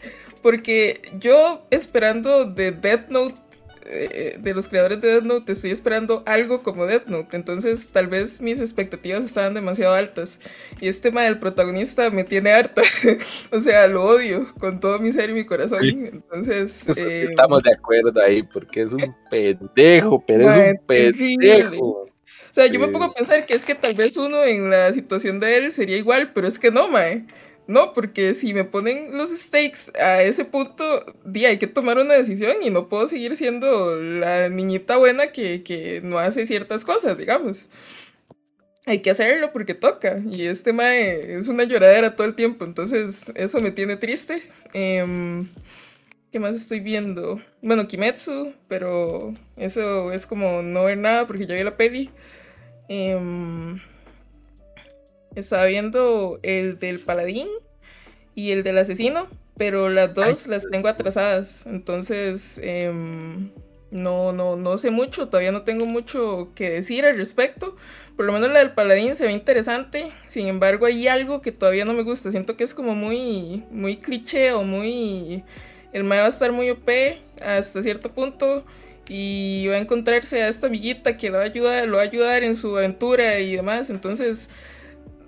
[0.44, 3.36] Porque yo esperando de Death Note,
[3.86, 8.08] eh, de los creadores de Death Note, estoy esperando algo como Death Note, entonces tal
[8.08, 10.40] vez mis expectativas estaban demasiado altas.
[10.80, 12.82] Y este tema del protagonista me tiene harta,
[13.52, 16.88] o sea, lo odio con todo mi ser y mi corazón, entonces...
[16.88, 22.04] Nosotros em, Estamos de acuerdo ahí, porque es un pendejo, pero es un pendejo.
[22.54, 24.94] O sea, yo me pongo a pensar que es que tal vez uno en la
[24.94, 27.26] situación de él sería igual, pero es que no, mae.
[27.68, 32.14] No, porque si me ponen los stakes a ese punto, di, hay que tomar una
[32.14, 37.18] decisión y no puedo seguir siendo la niñita buena que, que no hace ciertas cosas,
[37.18, 37.70] digamos.
[38.86, 40.20] Hay que hacerlo porque toca.
[40.30, 44.44] Y este mae es una lloradera todo el tiempo, entonces eso me tiene triste.
[44.74, 45.48] Em,
[46.32, 47.42] ¿Qué más estoy viendo?
[47.62, 52.10] Bueno, Kimetsu, pero eso es como no ver nada porque ya vi la peli.
[52.90, 53.80] Em,
[55.36, 57.48] estaba viendo el del paladín
[58.36, 61.66] y el del asesino, pero las dos las tengo atrasadas.
[61.66, 63.50] Entonces, em,
[63.92, 67.76] no, no, no sé mucho, todavía no tengo mucho que decir al respecto.
[68.16, 70.12] Por lo menos la del paladín se ve interesante.
[70.26, 72.32] Sin embargo, hay algo que todavía no me gusta.
[72.32, 75.44] Siento que es como muy, muy cliché o muy
[75.94, 76.90] el mae va a estar muy OP
[77.40, 78.66] hasta cierto punto
[79.08, 82.06] y va a encontrarse a esta amiguita que lo va a ayudar, lo va a
[82.06, 83.90] ayudar en su aventura y demás.
[83.90, 84.50] Entonces,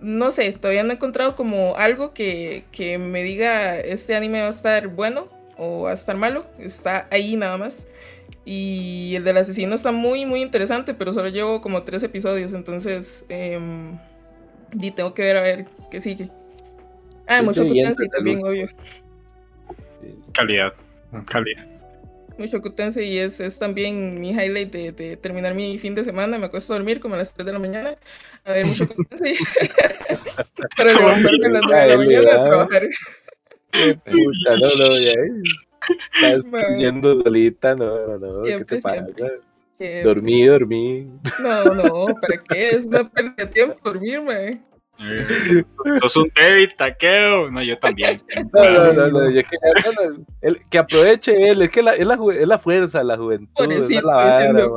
[0.05, 4.47] no sé, todavía no he encontrado como algo que, que me diga este anime va
[4.47, 6.45] a estar bueno o va a estar malo.
[6.59, 7.87] Está ahí nada más.
[8.45, 13.25] Y el del asesino está muy, muy interesante, pero solo llevo como tres episodios, entonces
[13.29, 13.97] em,
[14.73, 16.29] y tengo que ver a ver qué sigue.
[17.25, 18.69] Ah, mucho entre también, obvio.
[20.33, 20.73] Calidad.
[21.25, 21.65] Calidad.
[22.37, 26.37] Mucho Tensei y es, es también mi highlight de, de terminar mi fin de semana.
[26.37, 27.97] Me acuesto a dormir como a las 3 de la mañana
[28.43, 29.37] a ver mucho Tensei
[30.77, 32.45] para levantarme a las 9 de la mañana a ¿verdad?
[32.45, 32.89] trabajar.
[33.71, 35.13] Qué puta, no, no, ya.
[36.13, 39.05] Estás durmiendo solita, no, no, no, ¿qué Siempre, te pasa?
[39.05, 39.41] siempre.
[40.01, 41.21] Dormí, dormí.
[41.37, 42.69] No, no, ¿para qué?
[42.71, 44.49] Es una pérdida de tiempo dormir, mae.
[44.51, 44.61] Eh,
[46.01, 47.51] Sos un David taqueo.
[47.51, 48.17] No, yo también.
[48.53, 51.93] No, no, no, no, que, ya, no, no, él- que aproveche él, es que la,
[51.93, 54.75] es, la, es la fuerza, la juventud, Pobrecito, la vara, diciendo-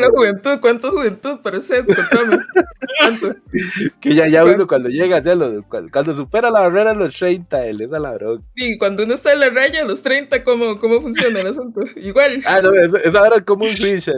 [0.00, 1.40] la juventud, ¿cuánto juventud?
[1.42, 2.38] Contame.
[3.00, 3.34] ¿Cuánto?
[4.00, 7.66] Que ya, ya uno cuando llega, ya lo- cuando, cuando supera la barrera los 30,
[7.66, 8.44] él es a la bronca.
[8.54, 11.80] Y cuando uno está en la raya a los 30, ¿cómo, cómo funciona el asunto?
[11.96, 12.42] Igual.
[12.46, 14.08] Ah, no, eso, eso ahora es como un switch,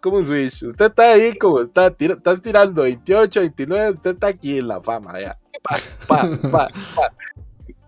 [0.00, 0.62] como un switch.
[0.62, 4.80] Usted está ahí como, está, tira- estás tirando 28, 29, usted está aquí en la
[4.80, 5.38] fama, ya.
[5.62, 7.12] Pa, pa, pa, pa.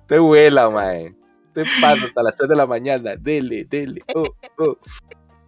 [0.02, 1.14] Usted vuela, mae.
[1.48, 3.16] Usted pasa hasta las 3 de la mañana.
[3.16, 4.02] Dele, dele.
[4.14, 4.24] Oh,
[4.58, 4.76] oh.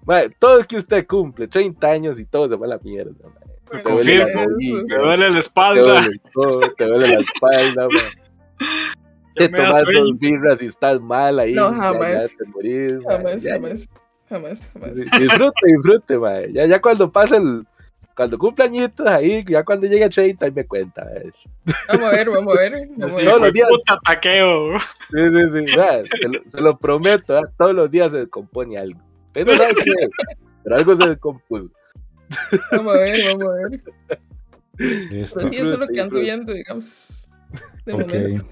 [0.04, 3.12] Mae, todo es que usted cumple, 30 años y todo se va a la mierda,
[3.22, 3.82] mae.
[3.82, 4.44] Te duele la Confirmo.
[4.50, 5.82] rodilla, Me duele la te espalda.
[5.82, 8.02] duele todo, te duele la espalda, mae.
[9.38, 11.54] Ya Te tomas dos birras y estás mal ahí.
[11.54, 12.36] No, ya- ya jamás.
[12.36, 13.74] te morís, mae, Jamás, ya- ya.
[14.32, 14.68] Jamás.
[14.72, 15.20] Jamás, jamás.
[15.20, 16.52] Disfrute, disfrute, mae.
[16.52, 17.66] Ya, ya cuando pase el.
[18.14, 21.08] Cuando cumpla añitos ahí, ya cuando llegue a 30, ahí me cuenta.
[21.16, 21.30] eh.
[21.88, 22.88] Vamos a ver, vamos a ver.
[22.96, 23.32] Vamos a Sí, ver.
[23.34, 23.68] todos los días.
[23.70, 24.78] puta taqueo.
[24.78, 25.66] Sí, sí, sí.
[26.20, 27.42] se, lo, se lo prometo, ¿eh?
[27.56, 29.00] todos los días se descompone algo.
[29.32, 29.94] Pero no qué,
[30.62, 31.70] pero algo se descompuso.
[32.72, 33.80] Vamos a ver, vamos a ver.
[35.10, 35.38] Listo.
[35.40, 37.30] Pero sí, eso es lo que ando viendo, digamos.
[37.86, 38.46] De momento.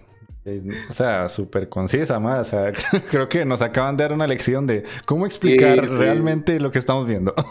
[0.89, 2.49] O sea, súper concisa, más.
[2.49, 2.73] O sea,
[3.11, 5.87] creo que nos acaban de dar una lección de cómo explicar Sí, sí.
[5.87, 7.35] realmente lo que estamos viendo.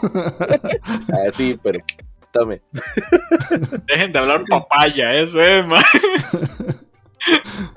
[1.12, 1.78] Ah, sí, pero.
[2.32, 2.62] Tome.
[3.88, 5.82] Dejen de hablar papaya, eso es, man.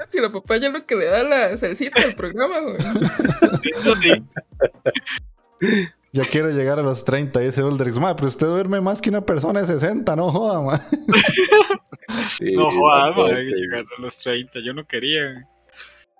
[0.07, 2.75] Si la papaya es lo que le da la salsita al programa, güey.
[3.79, 4.11] Eso sí.
[6.11, 7.99] ya quiero llegar a los 30, dice Uldrix.
[7.99, 10.81] Ma, pero usted duerme más que una persona de 60, no joda, ma.
[12.37, 13.61] Sí, No jodas, hay que sí.
[13.61, 14.59] llegar a los 30.
[14.63, 15.47] Yo no quería.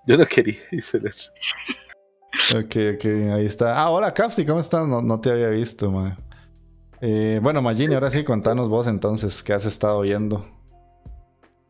[0.06, 2.60] Yo no quería, dice el otro.
[2.60, 3.78] Ok, ok, ahí está.
[3.80, 4.88] Ah, hola, Capsi, ¿cómo estás?
[4.88, 6.18] No, no te había visto, ma.
[7.02, 10.48] Eh, bueno, Magini, ahora sí, contanos vos entonces, ¿qué has estado viendo?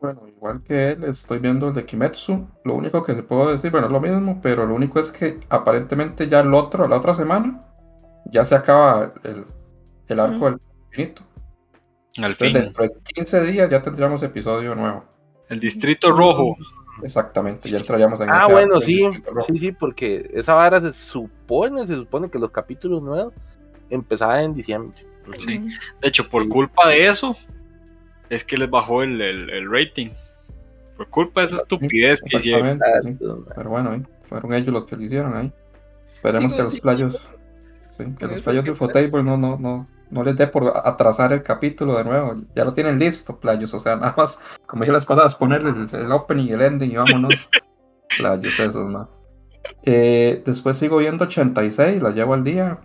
[0.00, 2.46] Bueno, igual que él, estoy viendo el de Kimetsu.
[2.64, 5.40] Lo único que se puedo decir, bueno, es lo mismo, pero lo único es que
[5.48, 7.64] aparentemente ya el otro, la otra semana,
[8.26, 9.44] ya se acaba el,
[10.08, 11.22] el arco del infinito.
[12.18, 12.62] Al Entonces, fin.
[12.62, 15.04] dentro de 15 días ya tendríamos episodio nuevo.
[15.48, 16.56] El Distrito Rojo.
[17.02, 18.98] Exactamente, ya entraríamos en Ah, ese bueno, sí.
[19.48, 23.34] Sí, sí, porque esa vara se supone, se supone que los capítulos nuevos
[23.90, 25.04] empezaban en diciembre.
[25.38, 25.58] Sí.
[26.00, 27.36] De hecho, por culpa de eso,
[28.30, 30.10] es que les bajó el, el- el rating.
[30.96, 32.68] Por culpa de esa estupidez que hicieron.
[32.80, 33.32] Exactamente, sí.
[33.56, 35.52] Pero bueno, fueron ellos los que lo hicieron ahí.
[36.14, 37.28] Esperemos Sí, que los playos,
[37.90, 41.42] sí, que los playos de Ufotable no, no, no, no les dé por atrasar el
[41.42, 42.36] capítulo de nuevo.
[42.54, 43.72] Ya lo tienen listo, playos.
[43.74, 46.90] O sea, nada más, como dije las pasadas, ponerle el, el opening y el ending
[46.92, 47.48] y vámonos.
[48.18, 49.08] playos, esos, ¿no?
[49.82, 52.78] Eh, después sigo viendo 86, la llevo al día.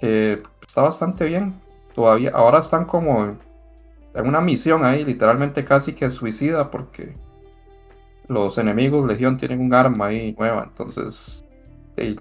[0.00, 1.60] Eh, está bastante bien.
[1.94, 3.36] Todavía, ahora están como
[4.14, 7.16] en una misión ahí, literalmente casi que suicida, porque
[8.28, 11.44] los enemigos Legión tienen un arma ahí nueva, entonces
[11.96, 12.16] eh,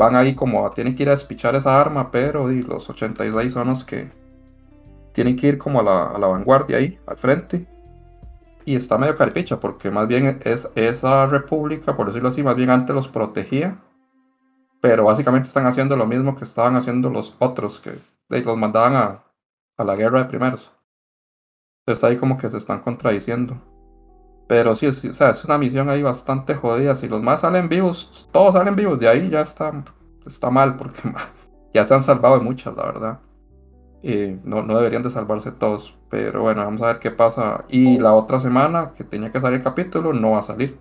[0.00, 3.68] van ahí como tienen que ir a despichar esa arma, pero y los 86 son
[3.68, 4.10] los que
[5.12, 7.66] tienen que ir como a la, a la vanguardia ahí, al frente.
[8.64, 12.70] Y está medio caripicha, porque más bien es, esa república, por decirlo así, más bien
[12.70, 13.78] antes los protegía.
[14.80, 17.98] Pero básicamente están haciendo lo mismo que estaban haciendo los otros, que
[18.30, 19.24] los mandaban a,
[19.76, 20.72] a la guerra de primeros.
[21.84, 23.60] Entonces ahí como que se están contradiciendo.
[24.50, 26.96] Pero sí, o sea, es una misión ahí bastante jodida.
[26.96, 29.84] Si los más salen vivos, todos salen vivos, de ahí ya está,
[30.26, 31.00] está mal, porque
[31.72, 33.20] ya se han salvado de muchas, la verdad.
[34.42, 35.96] No, no deberían de salvarse todos.
[36.08, 37.64] Pero bueno, vamos a ver qué pasa.
[37.68, 40.76] Y la otra semana que tenía que salir el capítulo, no va a salir.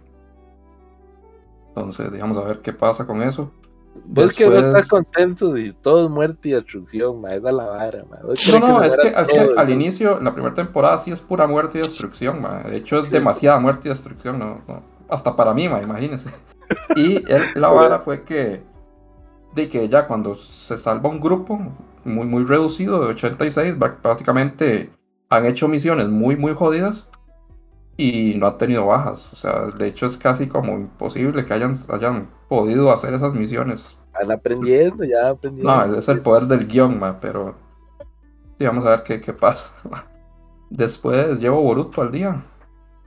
[1.67, 3.51] Entonces, vamos a ver qué pasa con eso.
[4.05, 7.51] Vos que no Después- estás contento de todo es muerte y destrucción, ma, es la
[7.51, 8.17] vara, ma.
[8.23, 11.77] No, no, es que, es al inicio, en la primera temporada, sí es pura muerte
[11.79, 12.63] y destrucción, ma.
[12.63, 14.81] De hecho, es demasiada muerte y destrucción, no, no.
[15.09, 16.29] Hasta para mí, ma, imagínense.
[16.95, 18.63] Y el- la vara fue que,
[19.53, 21.59] de que ya cuando se salva un grupo
[22.03, 24.89] muy, muy reducido de 86, ba- básicamente
[25.29, 27.09] han hecho misiones muy, muy jodidas
[27.99, 29.33] y no han tenido bajas.
[29.33, 33.93] O sea, de hecho, es casi como imposible que hayan, hayan podido hacer esas misiones.
[34.13, 35.85] Van aprendiendo, ya aprendiendo.
[35.85, 37.55] No, es el poder del guion, ma, pero
[38.57, 39.75] sí, vamos a ver qué, qué pasa.
[40.69, 42.41] Después llevo Boruto al día.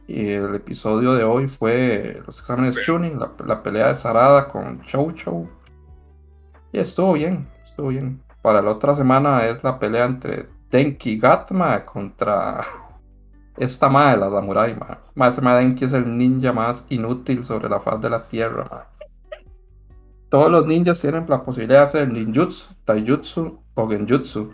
[0.07, 4.83] Y el episodio de hoy fue los exámenes Chunin, la, la pelea de Sarada con
[4.83, 5.49] Chou Chou.
[6.71, 8.23] Y estuvo bien, estuvo bien.
[8.43, 12.61] Para la otra semana es la pelea entre Denki Gatma contra
[13.63, 14.75] esta madre, la Samurai.
[14.75, 14.99] Ma.
[15.15, 18.67] Ma, ese ma Denki es el ninja más inútil sobre la faz de la tierra.
[18.71, 18.87] ma.
[20.29, 24.51] Todos los ninjas tienen la posibilidad de hacer ninjutsu, taijutsu o genjutsu.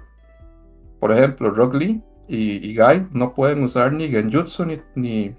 [0.99, 5.35] Por ejemplo, Rock Lee y, y Gai no pueden usar ni genjutsu ni, ni,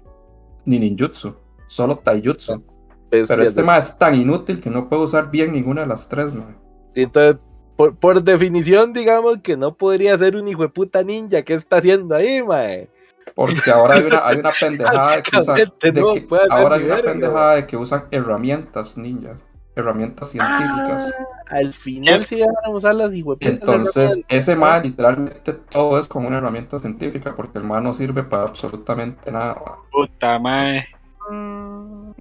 [0.64, 1.34] ni ninjutsu,
[1.66, 2.62] solo taijutsu.
[3.10, 6.08] Pero este de- ma es tan inútil que no puede usar bien ninguna de las
[6.08, 6.56] tres, ma.
[6.90, 7.36] Sí, entonces,
[7.76, 11.42] por, por definición, digamos que no podría ser un hijo de puta ninja.
[11.42, 12.88] ¿Qué está haciendo ahí, mae?
[13.34, 16.84] Porque ahora hay una, hay una pendejada de que usan, de no que- ahora hay
[16.84, 19.36] una verga, pendejada de que usan herramientas ninjas,
[19.74, 21.14] herramientas científicas.
[21.18, 26.28] Ah, al final sí van a usar las entonces ese ma literalmente todo es como
[26.28, 29.60] una herramienta científica porque el ma no sirve para absolutamente nada.
[29.90, 30.86] Puta madre.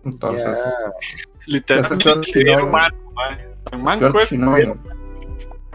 [0.04, 0.60] Entonces.
[1.46, 3.56] Literalmente peor chino- humano, madre.
[3.70, 4.74] Tan manco el peor Shinobi,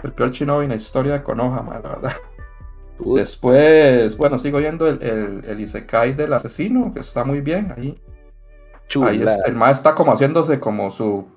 [0.04, 2.12] el peor Shinobi en la historia de Konoha, la verdad.
[2.98, 8.00] Después, bueno, sigo viendo el, el, el Isekai del asesino, que está muy bien ahí.
[9.00, 9.44] Ahí es- chula.
[9.46, 11.28] el ma está como haciéndose como su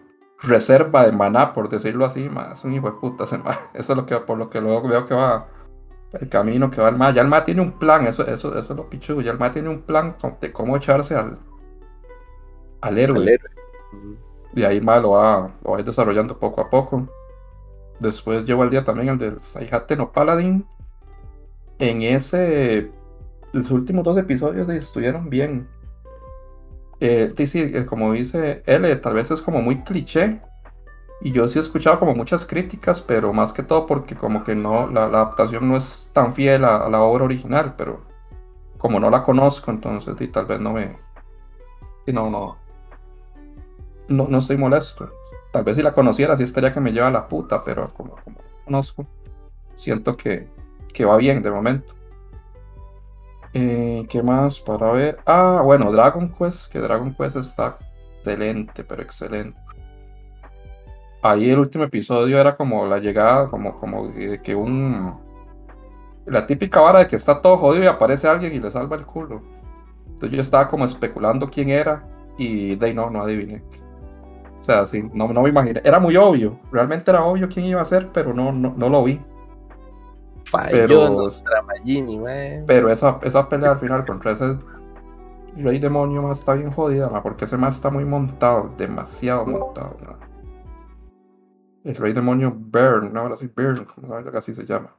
[0.41, 2.51] reserva de maná, por decirlo así, ma.
[2.53, 3.51] Es un hijo de puta ese ma.
[3.73, 5.47] Eso es lo que, por lo que luego veo que va
[6.13, 7.11] el camino que va el ma.
[7.13, 9.21] Ya el ma tiene un plan, eso, eso, eso es lo pichudo.
[9.21, 11.39] Ya el ma tiene un plan de cómo echarse al,
[12.81, 13.17] al héroe.
[13.19, 13.49] Al héroe.
[14.55, 17.07] Y ahí ma lo va, lo va a ir desarrollando poco a poco.
[17.99, 20.65] Después llevo el día también el de Saihate no Paladin.
[21.79, 22.91] En ese,
[23.53, 25.67] los últimos dos episodios estuvieron bien.
[26.99, 30.41] Eh, sí, eh, como dice L, tal vez es como muy cliché.
[31.21, 34.55] Y yo sí he escuchado como muchas críticas, pero más que todo porque como que
[34.55, 38.01] no, la, adaptación no es tan fiel a, a la obra original, pero
[38.77, 40.97] como no la conozco, entonces sí, tal vez no me...
[42.05, 42.57] sí, no, no,
[44.07, 45.11] no, no estoy molesto.
[45.51, 48.15] Tal vez si la conociera, sí estaría que me lleva a la puta, pero como,
[48.23, 49.05] como no conozco,
[49.75, 50.47] siento que,
[50.97, 51.93] que va bien de momento.
[53.53, 55.19] Eh, ¿Qué más para ver?
[55.27, 57.77] Ah, bueno, Dragon Quest, que Dragon Quest está
[58.17, 59.59] excelente, pero excelente.
[61.21, 65.19] Ahí el último episodio era como la llegada, como, como de que un...
[66.25, 69.05] La típica vara de que está todo jodido y aparece alguien y le salva el
[69.05, 69.43] culo.
[70.07, 72.03] Entonces yo estaba como especulando quién era
[72.39, 73.61] y de no, no adiviné.
[74.59, 75.79] O sea, sí, no, no me imaginé.
[75.83, 79.03] Era muy obvio, realmente era obvio quién iba a ser, pero no, no, no lo
[79.03, 79.21] vi.
[80.49, 82.63] Falló Pero- nuestra Magini, mae.
[82.65, 84.57] Pero esa, esa pelea al final contra ese
[85.57, 89.97] rey demonio más está bien jodida, ma, porque ese más está muy montado, demasiado montado.
[91.83, 94.95] El rey demonio Burn, no, ahora sí Burn, como sabes que así se llama.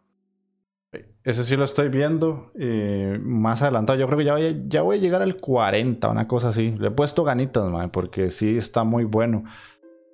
[1.22, 3.99] Ese sí lo estoy viendo eh, más adelantado.
[3.99, 6.70] Yo creo que ya voy, a, ya voy a llegar al 40, una cosa así.
[6.78, 9.44] Le he puesto ganitas, mae, porque sí está muy bueno.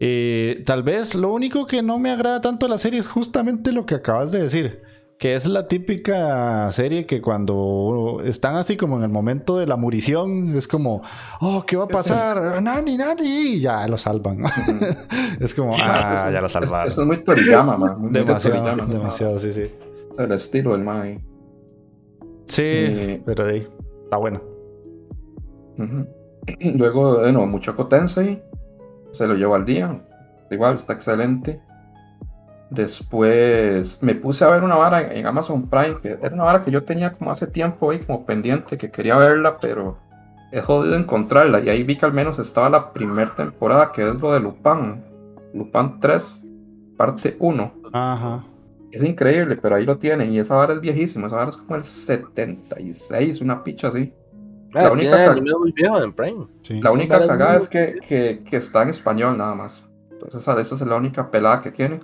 [0.01, 3.71] Eh, tal vez lo único que no me agrada tanto de la serie es justamente
[3.71, 4.83] lo que acabas de decir.
[5.25, 9.77] Que es la típica serie que cuando están así como en el momento de la
[9.77, 11.01] murición, es como,
[11.41, 12.63] oh, ¿qué va a pasar?
[12.63, 14.45] Nani, nani, y ya lo salvan.
[15.41, 16.89] es como, ah, ya lo salvaron.
[16.93, 19.73] eso es muy Toriyama, ma, muy de demasiado, demasiado, sí, sí.
[20.19, 21.19] El estilo del Mai.
[22.45, 23.67] Sí, Eh, pero ahí,
[24.03, 24.43] está bueno.
[25.79, 26.07] Ujú.
[26.77, 28.43] Luego, bueno, Muchoco Tensei
[29.11, 30.07] se lo llevo al día.
[30.51, 31.63] Igual, está excelente.
[32.71, 36.71] Después me puse a ver una vara en Amazon Prime, que era una vara que
[36.71, 39.99] yo tenía como hace tiempo ahí como pendiente, que quería verla, pero
[40.51, 41.61] es jodido encontrarla.
[41.61, 45.05] Y ahí vi que al menos estaba la primera temporada, que es lo de Lupin.
[45.53, 46.45] Lupin 3,
[46.97, 47.75] parte 1.
[47.93, 48.45] Ajá.
[48.91, 50.33] Es increíble, pero ahí lo tienen.
[50.33, 54.13] Y esa vara es viejísima, esa vara es como el 76, una picha así.
[54.75, 56.47] Ah, la única muy viejo en Prime.
[56.63, 56.81] Sí.
[56.81, 59.85] La única cagada es que, que, que está en español nada más.
[60.11, 62.01] Entonces esa, esa es la única pelada que tiene.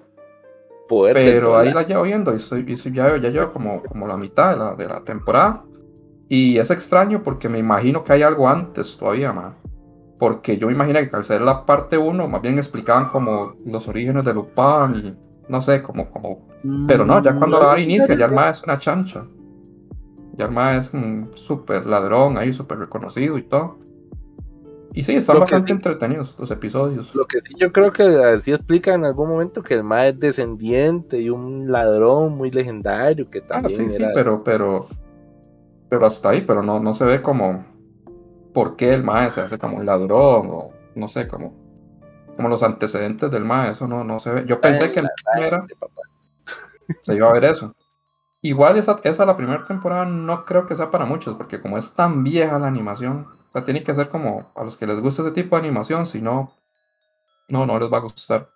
[0.91, 4.17] Poder Pero ahí la llevo viendo y, estoy, y ya, ya llevo como, como la
[4.17, 5.63] mitad de la, de la temporada.
[6.29, 9.55] Y es extraño porque me imagino que hay algo antes todavía, más.
[10.19, 13.87] Porque yo me imagino que al ser la parte 1, más bien explicaban como los
[13.87, 15.17] orígenes de Lupin y
[15.49, 16.49] no sé, como, como...
[16.89, 19.25] Pero no, ya cuando la vara inicia, ya el mae es una chancha.
[20.37, 23.79] Ya el es un súper ladrón ahí, súper reconocido y todo.
[24.93, 27.15] Y sí, están Lo bastante sí- entretenidos los episodios.
[27.15, 30.19] Lo que sí yo creo que así explica en algún momento que el mae es
[30.21, 34.87] descendiente y un ladrón muy legendario que Ah, también sí, sí, era- pero, pero,
[35.89, 37.65] pero hasta ahí, pero no, no se ve como
[38.53, 41.55] por qué el mae se hace como un ladrón o no sé, como,
[42.37, 44.45] como los antecedentes del mae, eso no, no se ve.
[44.47, 45.67] Yo pensé que en la primera
[47.01, 47.73] se iba a ver eso.
[48.43, 51.95] Igual esa, esa la primera temporada no creo que sea para muchos, porque como es
[51.95, 55.23] tan vieja la animación, o sea, tiene que ser como a los que les gusta
[55.23, 56.53] ese tipo de animación, si no,
[57.49, 58.49] no, no les va a gustar.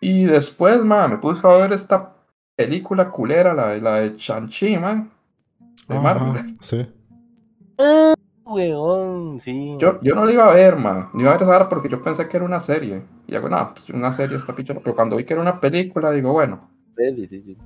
[0.00, 2.14] Y después, ma, me puse a ver esta
[2.56, 5.10] película culera, la, de- la de Shang-Chi, man,
[5.88, 6.58] de Ajá, Marvel.
[6.60, 6.86] Sí.
[8.44, 9.76] Weón, sí.
[9.78, 12.02] Yo, yo no la iba a ver, ma, ni iba a ver esa porque yo
[12.02, 13.02] pensé que era una serie.
[13.26, 16.10] Y hago, no, pues una serie está pichona, pero cuando vi que era una película,
[16.10, 17.56] digo, bueno, Sí, sí, sí.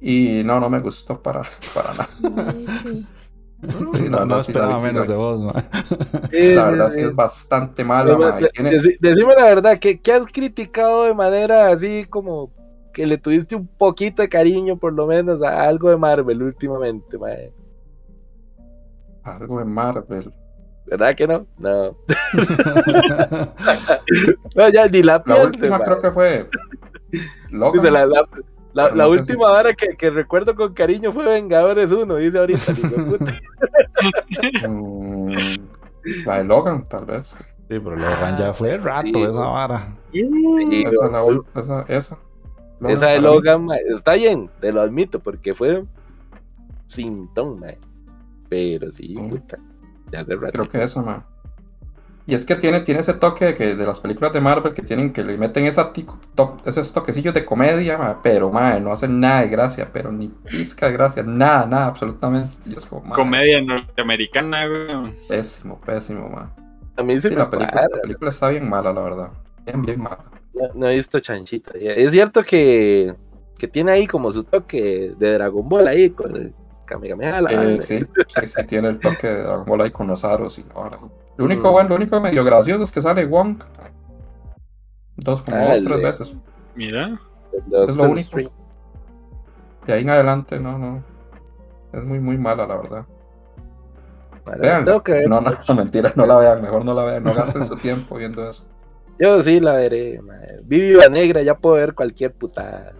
[0.00, 1.42] y no, no me gustó para,
[1.74, 2.08] para nada.
[3.94, 5.54] Sí, no, no, la esperaba sí la menos de vos, man.
[6.32, 7.00] La verdad sí.
[7.00, 10.12] sí es bastante mala, Pero, ma, y de- tiene- deci- decime la verdad, ¿qué, qué
[10.12, 12.50] has criticado de manera así como
[12.92, 17.18] que le tuviste un poquito de cariño por lo menos a algo de Marvel últimamente,
[17.18, 17.52] mae?
[19.22, 20.32] algo de Marvel.
[20.86, 21.46] ¿Verdad que no?
[21.58, 21.94] No.
[24.56, 26.48] No, ya ni la La piense, última creo que fue
[27.50, 27.92] Logan.
[27.92, 28.22] La, la,
[28.72, 32.16] la- Pero la no sé última hora que, que recuerdo con cariño fue Vengadores 1,
[32.16, 32.72] dice ahorita.
[32.72, 33.40] de.
[34.68, 35.34] Mm,
[36.24, 37.26] la de Logan, tal vez.
[37.68, 39.94] Sí, pero Logan ya fue rato Sí, esa vara.
[40.12, 42.18] Sí, Esa, es la esa, esa.
[42.88, 43.20] Esa de.
[43.20, 45.84] Logan, está bien, te lo admito, porque fue
[46.86, 47.60] sin ton.
[48.48, 49.16] Pero sí, Sí.
[49.16, 49.58] puta.
[50.08, 50.52] Ya hace rato.
[50.52, 51.24] Creo que esa, man.
[52.26, 54.82] Y es que tiene, tiene ese toque de, que, de las películas de Marvel que
[54.82, 58.92] tienen que le meten esa tico- to- esos toquecillos de comedia, ma, pero man, no
[58.92, 62.56] hacen nada de gracia, pero ni pizca de gracia, nada, nada, absolutamente.
[62.66, 65.14] Y es como, ma, Comedia norteamericana, güey.
[65.28, 66.52] Pésimo, pésimo, man.
[66.96, 69.30] A mí se Sí, me la película, la película está bien mala, la verdad.
[69.64, 70.24] Bien, bien mala.
[70.54, 71.72] No, no he visto Chanchito.
[71.74, 73.14] Es cierto que,
[73.58, 76.52] que tiene ahí como su toque de Dragon Ball ahí con el
[76.84, 77.40] Kamehameha.
[77.40, 80.58] la Eh, sí, sí, sí, tiene el toque de Dragon Ball ahí con los aros
[80.58, 80.98] y ahora.
[81.40, 81.72] Lo único Mm.
[81.72, 83.62] bueno, lo único medio gracioso es que sale Wong.
[85.16, 86.36] Dos, como dos, tres veces.
[86.74, 87.18] Mira.
[87.52, 88.36] Es lo único.
[89.86, 91.02] De ahí en adelante, no, no.
[91.94, 93.06] Es muy, muy mala, la verdad.
[94.58, 95.28] Vean, tengo que ver.
[95.28, 98.16] no, no, no, mentira, no la vean, mejor no la vean, no gasten su tiempo
[98.16, 98.66] viendo eso.
[99.18, 100.20] Yo sí la veré.
[100.20, 100.56] mae.
[100.66, 102.92] Vi Viva Negra, ya puedo ver cualquier putada.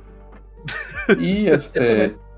[1.18, 2.16] Y este,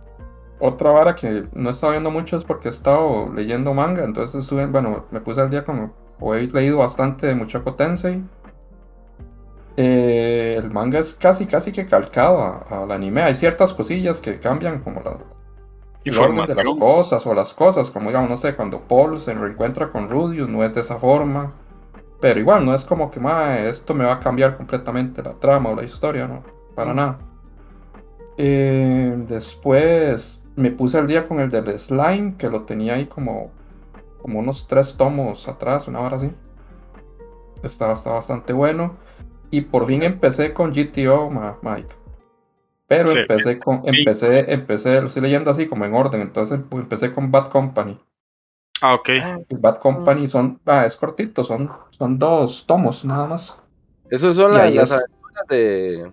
[0.65, 4.43] otra vara que no he estado viendo mucho es porque he estado leyendo manga, entonces
[4.43, 8.23] estuve, bueno, me puse al día como, o he leído bastante de Muchoco Tensei.
[9.77, 13.23] Eh, el manga es casi, casi que calcado a- al anime.
[13.23, 15.13] Hay ciertas cosillas que cambian, como la,
[16.05, 19.35] el orden de las cosas o las cosas, como digamos, no sé, cuando Paul se
[19.35, 21.53] reencuentra con Rudius, no es de esa forma.
[22.21, 25.71] Pero igual, no es como que, "Mae, esto me va a cambiar completamente la trama
[25.71, 26.43] o la historia, ¿no?
[26.75, 27.19] Para nada.
[28.37, 33.51] Eh, después me puse al día con el del slime, que lo tenía ahí como,
[34.21, 36.31] como unos tres tomos atrás, una hora así.
[37.63, 38.97] Está, está bastante bueno.
[39.51, 41.95] Y por fin empecé con GTO, ma- Mike.
[42.87, 43.19] Pero Sí.
[43.19, 47.31] empecé con, empecé, empecé, lo estoy leyendo así como en orden, entonces pues, empecé con
[47.31, 47.99] Bad Company.
[48.83, 49.09] Ah, ok.
[49.51, 53.59] Bad Company son, ah, es cortito, son, son dos tomos nada más.
[54.11, 56.13] Esos son las, es- aventuras de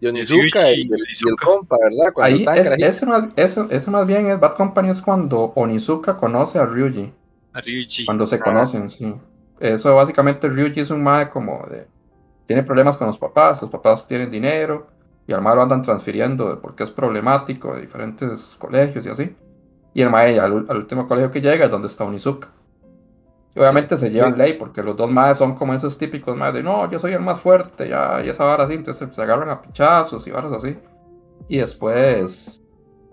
[0.00, 1.46] Yonizuka Ryuichi y, el- y el Onizuka.
[1.46, 2.12] compa, ¿verdad?
[2.12, 6.16] Cuando Ahí es, ese, más, ese, ese más bien es Bad Company es cuando Onizuka
[6.16, 7.12] conoce a Ryuji.
[7.52, 8.04] A Ryuji.
[8.06, 9.14] Cuando se conocen, sí.
[9.58, 11.86] Eso básicamente Ryuji es un mae como de...
[12.46, 14.86] Tiene problemas con los papás, los papás tienen dinero
[15.26, 19.36] y al mae lo andan transfiriendo porque es problemático de diferentes colegios y así.
[19.94, 22.48] Y el mae al, al último colegio que llega es donde está Onizuka.
[23.56, 26.88] Obviamente se llevan ley porque los dos maes son como esos típicos maes de no,
[26.88, 30.26] yo soy el más fuerte, ya, y esa vara así, entonces se agarran a pichazos
[30.26, 30.78] y varas así.
[31.48, 32.62] Y después,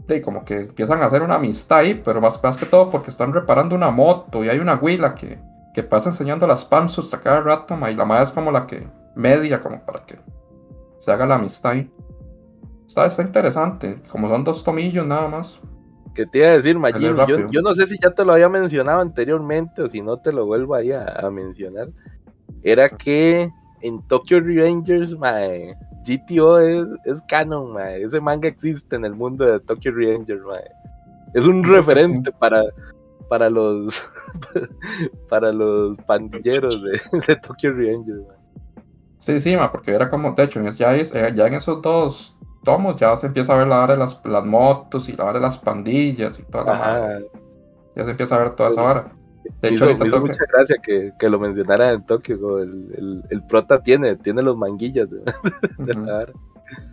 [0.05, 3.09] de como que empiezan a hacer una amistad ahí, pero más, más que todo porque
[3.09, 5.39] están reparando una moto y hay una huila que,
[5.73, 8.67] que pasa enseñando las panzas a cada rato, ma, y la madre es como la
[8.67, 10.19] que media, como para que
[10.99, 11.91] se haga la amistad ahí.
[12.85, 15.59] Está, está interesante, como son dos tomillos nada más.
[16.17, 18.49] Que te iba a decir, Majin, yo, yo no sé si ya te lo había
[18.49, 21.89] mencionado anteriormente o si no te lo vuelvo ahí a, a mencionar.
[22.63, 23.51] Era que
[23.81, 28.01] en Tokyo Revengers, mae, GTO es, es canon, mae.
[28.01, 30.65] Ese manga existe en el mundo de Tokyo Revengers, mae.
[31.35, 32.63] Es un Creo referente para,
[33.29, 34.09] para los
[35.29, 38.37] para los pandilleros de, de Tokyo Revengers, mae.
[39.19, 43.15] Sí, sí, ma, porque era como, de hecho, ya, ya en esos dos tomos ya
[43.17, 45.57] se empieza a ver la hora de las, las motos y la hora de las
[45.57, 47.15] pandillas y toda la madre.
[47.15, 47.19] Ajá.
[47.95, 49.11] Ya se empieza a ver toda esa hora.
[49.61, 52.59] De hecho, hizo, ahorita hizo tengo que- mucha gracia que, que lo mencionara en Tokio.
[52.61, 55.17] El, el, el prota tiene, tiene los manguillas de,
[55.77, 56.05] de Ujú.
[56.05, 56.33] la vara.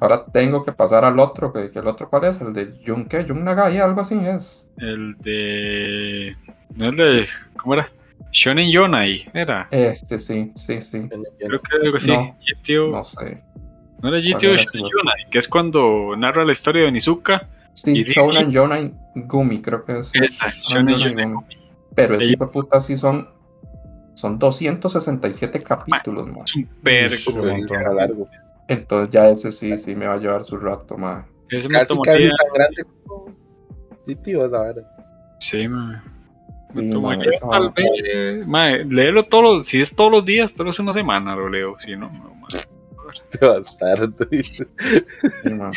[0.00, 3.06] Ahora tengo que pasar al otro, que, que el otro cuál es, el de Jun,
[3.06, 3.24] ¿qué?
[3.24, 4.70] Jun Nagai, algo así es.
[4.78, 6.36] El de.
[6.76, 7.26] No el de.
[7.56, 7.90] ¿Cómo era?
[8.30, 9.28] Shonen Yonai.
[9.34, 9.66] Era.
[9.72, 11.08] Este sí, sí, sí.
[11.08, 12.12] Creo que algo así.
[12.12, 12.36] No.
[12.90, 13.42] No sé.
[14.04, 14.70] No era ¿Cuál GTO?
[14.90, 17.48] Yonai, que es cuando narra la historia de Onizuka.
[17.72, 20.10] Sí, Y Shonen Yonan Gumi, creo que es.
[20.14, 21.32] Esa, Shonen Yonai Yonai.
[21.32, 21.56] Gumi.
[21.94, 23.30] Pero ese hijo de puta sí son.
[24.12, 26.46] Son 267 capítulos, man.
[26.46, 27.12] Super.
[27.96, 28.28] Largo.
[28.68, 31.24] Entonces ya ese sí, sí me va a llevar su rato, man.
[31.48, 33.24] Ese me Casi, tomaría- casi tan grande como
[34.06, 34.82] GTO, esa vara.
[35.40, 36.02] Sí, man.
[36.74, 38.46] Sí, man, tal vez.
[38.46, 39.66] mae, leerlo todos los.
[39.66, 41.76] Si es todos los días, tal vez una semana lo leo.
[41.78, 42.60] Si no, no, mae.
[45.42, 45.72] Sí, man.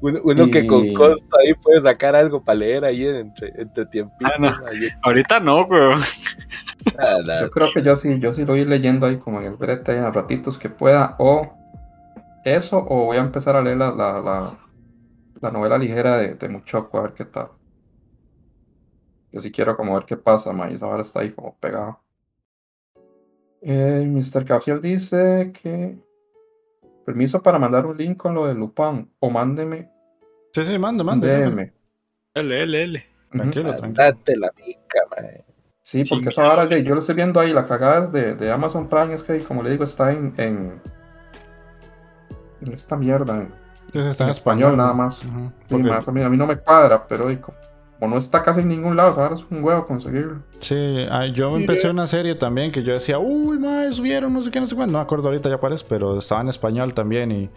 [0.00, 4.32] Uno, uno que con costo ahí puede sacar algo para leer ahí entre, entre tiempitos.
[4.34, 4.48] Ah, no.
[4.66, 4.88] ahí.
[5.02, 5.68] Ahorita no.
[6.98, 7.42] Ah, nada.
[7.42, 9.96] Yo creo que yo sí, yo sí lo voy leyendo ahí como en el brete
[9.98, 11.14] a ratitos que pueda.
[11.20, 11.54] O
[12.44, 14.58] eso, o voy a empezar a leer la, la, la,
[15.40, 17.50] la novela ligera de, de Muchoco, a ver qué tal.
[19.30, 22.00] Yo sí quiero como ver qué pasa, ma, y esa hora está ahí como pegado.
[23.62, 24.44] Eh, Mr.
[24.44, 25.96] Cafiel dice que
[27.04, 29.90] permiso para mandar un link con lo de Lupin o mándeme
[30.54, 31.26] Sí, sí, manda, un manda.
[31.28, 31.72] DM.
[32.34, 33.06] L, L, L.
[33.30, 34.04] Tranquilo, tranquilo.
[34.04, 35.44] Date la pica, mae.
[35.80, 38.34] Sí, porque Sí, esa hora de, yo lo estoy viendo ahí, la cagada es de,
[38.34, 40.80] de Amazon Prime, es que como le digo, está en, en,
[42.60, 43.36] en esta mierda.
[43.40, 45.22] en- Sí, sí, está en español nada más.
[45.68, 47.58] Más a, mí, a mí no me cuadra, pero y como,
[48.02, 50.38] como no está casi en ningún lado, ahora es un huevo conseguirlo.
[50.58, 54.60] Sí, yo empecé una serie también que yo decía, uy, más subieron, no sé qué,
[54.60, 54.90] no sé cuánto.
[54.90, 57.48] No me acuerdo ahorita ya cuál es, pero estaba en español también y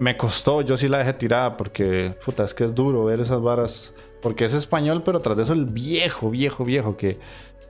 [0.00, 0.62] me costó.
[0.62, 3.94] Yo sí la dejé tirada porque, puta, es que es duro ver esas varas.
[4.20, 7.20] Porque es español, pero tras de eso el viejo, viejo, viejo, que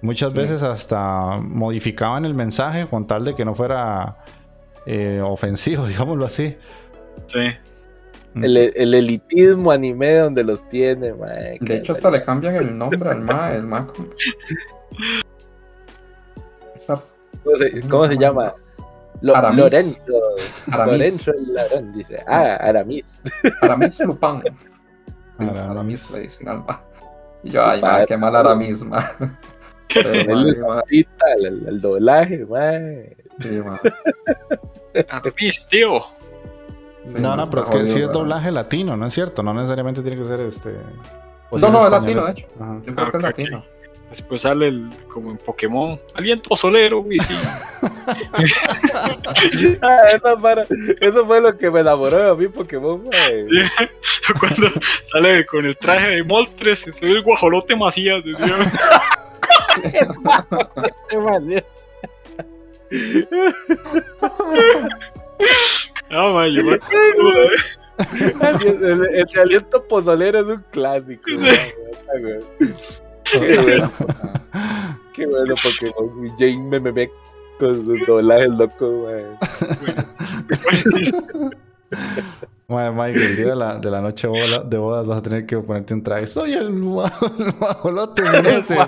[0.00, 0.38] muchas Sí.
[0.38, 4.16] veces hasta modificaban el mensaje con tal de que no fuera
[4.86, 6.56] eh, ofensivo, digámoslo así.
[7.26, 7.40] Sí.
[8.34, 11.58] El, el elitismo anime donde los tiene, mae.
[11.60, 14.08] De hecho, hasta le cambian el nombre al MA, el MA como-
[17.44, 18.54] ¿Cómo se, cómo se llama?
[19.20, 19.58] Lo- Aramis.
[19.64, 20.00] Lorenzo.
[20.72, 20.98] Aramis.
[20.98, 22.22] Lorenzo Larón, dice.
[22.26, 23.04] Ah, Aramis.
[23.60, 24.42] Aramis Lupin.
[25.38, 25.60] Aramis.
[25.60, 26.82] Aramis le dicen al MA.
[27.44, 27.92] Y yo, ay, Lupin.
[27.98, 29.04] ma, qué mal Aramis, ma.
[29.94, 33.16] Pero, Él ma, es ma, cita, el, el- el doblaje, mae.
[33.40, 33.80] sí, ma.
[35.08, 36.00] Aramis, tío.
[37.06, 38.12] Sí, no, no, pero es que jodido, sí es ¿verdad?
[38.12, 39.42] doblaje latino, ¿no es cierto?
[39.42, 40.76] No necesariamente tiene que ser este.
[41.50, 42.46] o si No, no, es latino, de hecho.
[42.60, 42.80] Ajá.
[42.86, 43.64] Yo creo Ah, que es latino.
[44.10, 45.98] Después sale el, como en Pokémon.
[46.14, 47.18] Aliento solero, güey.
[47.18, 47.34] sí.
[49.82, 50.66] Ah, para-
[51.00, 53.02] eso fue lo que me enamoró de mi Pokémon.
[54.40, 54.68] Cuando
[55.02, 58.22] sale con el traje de Moltres, se ve el guajolote Macías.
[58.24, 58.56] decía.
[66.12, 67.30] Este man, man, yo me acuerdo,
[68.68, 71.22] El, el- el de aliento pozolero es un clásico.
[71.38, 71.58] güey,
[72.20, 72.40] güey.
[73.24, 73.90] Qué bueno,
[75.14, 76.28] qué bueno Pokémon.
[76.38, 77.10] Jane me meme
[77.58, 79.24] con sus doblajes locos, güey.
[82.68, 85.46] Mae, Mike, el día de la, de la noche bola- de bodas vas a tener
[85.46, 86.26] que ponerte un traje.
[86.26, 88.78] Soy el, guaj- el guajolote Meneses.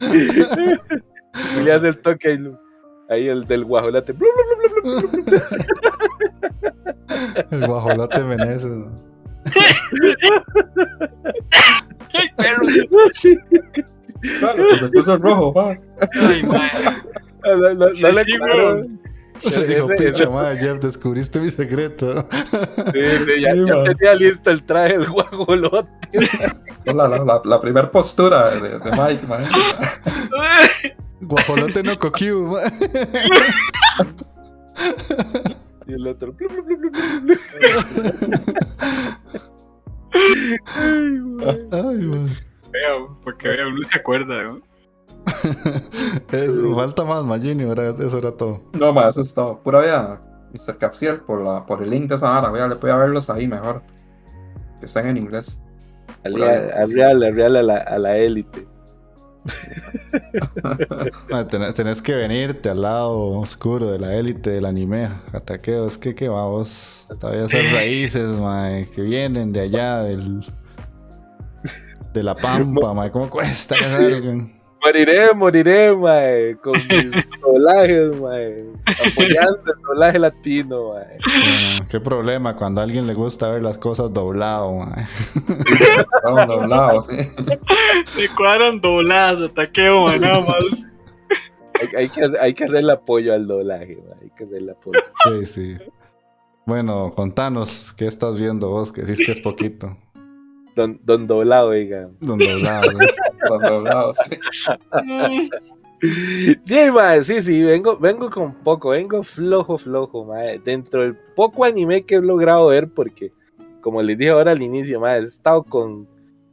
[1.56, 2.58] Y le hace el toque ahí, lo-
[3.10, 4.12] ahí el del guajolate.
[4.12, 4.44] Blu, blu,
[4.82, 5.40] blu, blu, blu.
[7.50, 8.70] El guajolote Meneses.
[8.70, 8.90] ¿no?
[12.12, 12.62] Ay, perro.
[14.38, 15.70] Claro, que se puso rojo, pa.
[16.28, 16.42] Ay.
[16.42, 18.86] No, no, no, Sí, no le sí, cuadro.
[19.42, 22.26] Le dijo, pinche madre, Jeff, descubriste mi secreto.
[22.92, 23.84] Sí, sí, ya, Sí, ya man.
[23.84, 25.88] tenía listo el traje del guajolote.
[26.84, 30.96] La, la, la, la primera postura de, de Mike, imagínate.
[31.20, 32.56] Guajolote no coquiu.
[35.86, 36.32] Y el otro.
[36.32, 37.34] blu, blu, blu, blu, blu, blu.
[40.12, 41.68] Ay, güey.
[41.72, 42.26] Ay.
[42.72, 44.60] Veo, porque veo, uno se acuerda, ¿no?
[46.30, 48.00] Eso, falta más, Magini, ¿verdad?
[48.00, 48.62] Eso era todo.
[48.72, 49.58] No, ma, eso es todo.
[49.62, 50.20] Pura vida,
[50.52, 50.78] Mr.
[50.78, 52.50] Capsiel, por, la, por el link de esa hora.
[52.50, 53.82] Vea, le voy a verlos ahí mejor.
[54.78, 55.58] Que están en inglés.
[56.24, 58.66] Al- al real, al real a la, a la élite.
[61.48, 65.08] Tenés, tenés que venirte al lado oscuro de la élite del anime.
[65.32, 67.06] Ataqueo, es que qué va vos.
[67.18, 70.44] Todavía son raíces, mae, que vienen de allá del.
[72.12, 73.10] De la pampa, mae.
[73.10, 74.59] ¿Cómo cuesta que salgan?
[74.82, 81.18] Moriré, moriré, mae, con mis doblajes, mae, apoyando el doblaje latino, mae.
[81.26, 85.06] Ah, qué problema cuando a alguien le gusta ver las cosas doblado, mae.
[86.16, 87.16] Estamos doblados, sí.
[88.16, 90.86] Le cuadran dobladas, ataqueo, man, nada más.
[91.80, 95.00] Hay, hay que, hay que hacerle apoyo al doblaje, mae, hay que hacerle apoyo.
[95.24, 95.76] Sí, sí.
[96.64, 99.96] Bueno, contanos qué estás viendo vos, que decís que es poquito.
[100.74, 102.08] Don, don doblado, oiga.
[102.20, 102.92] Don doblado,
[103.48, 105.50] doblados, sí.
[106.02, 110.58] Sí, mae, sí, sí, vengo, vengo con poco, vengo flojo, flojo, mae.
[110.58, 113.32] Dentro del poco anime que he logrado ver, porque,
[113.82, 116.08] como les dije ahora al inicio, mae, he estado con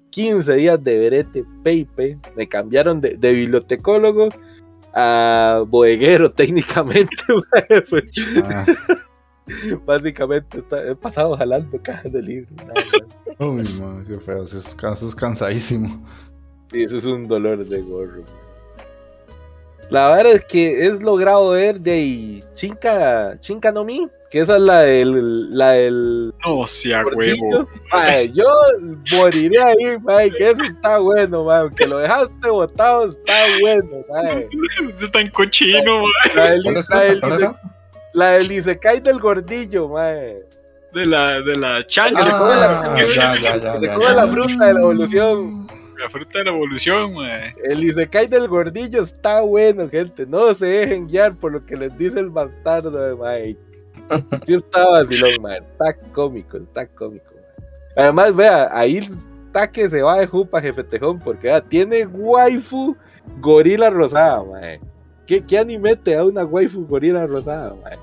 [0.10, 4.28] 15 días de verete, peipe, me cambiaron de, de bibliotecólogo
[4.94, 8.04] a bodeguero técnicamente, mae, pues,
[8.44, 8.66] Ah,
[9.86, 12.52] básicamente está- he pasado jalando cajas de libros.
[13.40, 14.44] uy, mae, qué feo.
[14.44, 16.04] Eso es, eso es cansadísimo.
[16.72, 18.24] Sí, eso es un dolor de gorro.
[19.90, 24.58] La verdad es que es logrado ver de ahí Chinka, Chinka no Mi, que esa
[24.58, 27.66] es la del, la del No, sea huevo.
[28.34, 28.44] Yo
[29.18, 34.50] moriré ahí, mae, que eso está bueno, mae, aunque lo dejaste botado, está bueno, mae.
[34.92, 36.12] Eso es tan cochino, man.
[36.36, 36.78] La del, ¿Cuál
[37.44, 37.62] es
[38.14, 40.44] la la Isekai del gordillo, mae.
[40.94, 42.22] De la, de la chancha.
[42.24, 44.14] se come la- Ah, ya, ya, ya, Se ya, come ya.
[44.14, 45.68] la fruta de la evolución.
[45.98, 47.54] La fruta de la evolución, man.
[47.64, 50.26] El Isekai del gordillo está bueno, gente.
[50.26, 53.60] No se dejen guiar por lo que les dice el bastardo de Mike.
[54.46, 55.64] Yo estaba vacilón, man.
[55.64, 57.26] Está cómico, está cómico.
[57.34, 57.44] man.
[57.96, 62.96] Además, vea, ahí está que se va de jupa, jefe Tejón, porque vea, tiene waifu
[63.40, 64.80] gorila rosada, man.
[65.26, 68.00] ¿Qué, ¿Qué anime te da una waifu gorila rosada, man?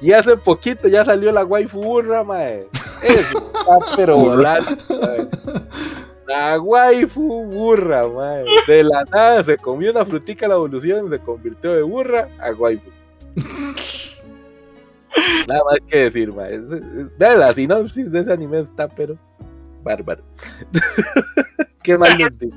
[0.00, 2.60] Y hace poquito ya salió la waifu burra, man.
[3.02, 5.28] Eso está pero volando, man.
[6.28, 8.44] La waifu burra, mae.
[8.66, 12.90] De la nada se comió una frutica la evolución, se convirtió de burra a waifu.
[15.48, 19.16] Nada más que decir, Vea la sinopsis de ese anime está, pero
[19.82, 20.22] bárbaro.
[21.82, 22.56] Qué mal digo.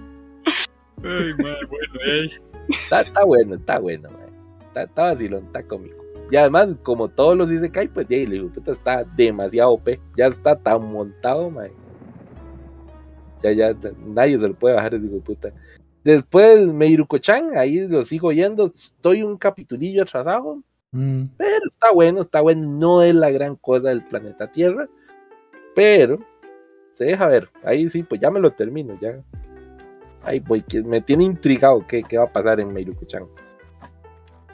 [1.03, 2.29] Ay, man, bueno, ey.
[2.67, 4.27] Está, está bueno, está bueno, mae.
[4.67, 6.03] Está, está vacilón, está cómico.
[6.29, 9.97] Y además, como todos los Isekai, pues ya, de puta está demasiado OP.
[10.17, 11.71] Ya está tan montado, mae.
[13.41, 13.75] Ya, ya,
[14.05, 15.51] nadie se lo puede bajar, de puta.
[16.03, 18.65] Después, Meiruko-chan, ahí lo sigo oyendo.
[18.67, 20.61] Estoy un capitulillo atrasado,
[20.93, 21.23] Mm.
[21.37, 22.67] pero está bueno, está bueno.
[22.67, 24.89] No es la gran cosa del planeta Tierra,
[25.73, 26.19] pero
[26.93, 27.49] se deja ver.
[27.63, 29.21] Ahí sí, pues ya me lo termino, ya.
[30.23, 33.23] Ahí voy, que me tiene intrigado qué, qué va a pasar en Meiruko-chan.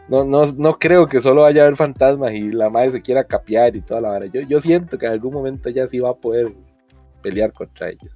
[0.08, 3.26] No, no, no creo que solo vaya a haber fantasmas y la madre se quiera
[3.26, 4.26] capear y toda la vara.
[4.28, 6.54] Yo, yo siento que en algún momento ya sí va a poder
[7.22, 8.12] pelear contra ellos.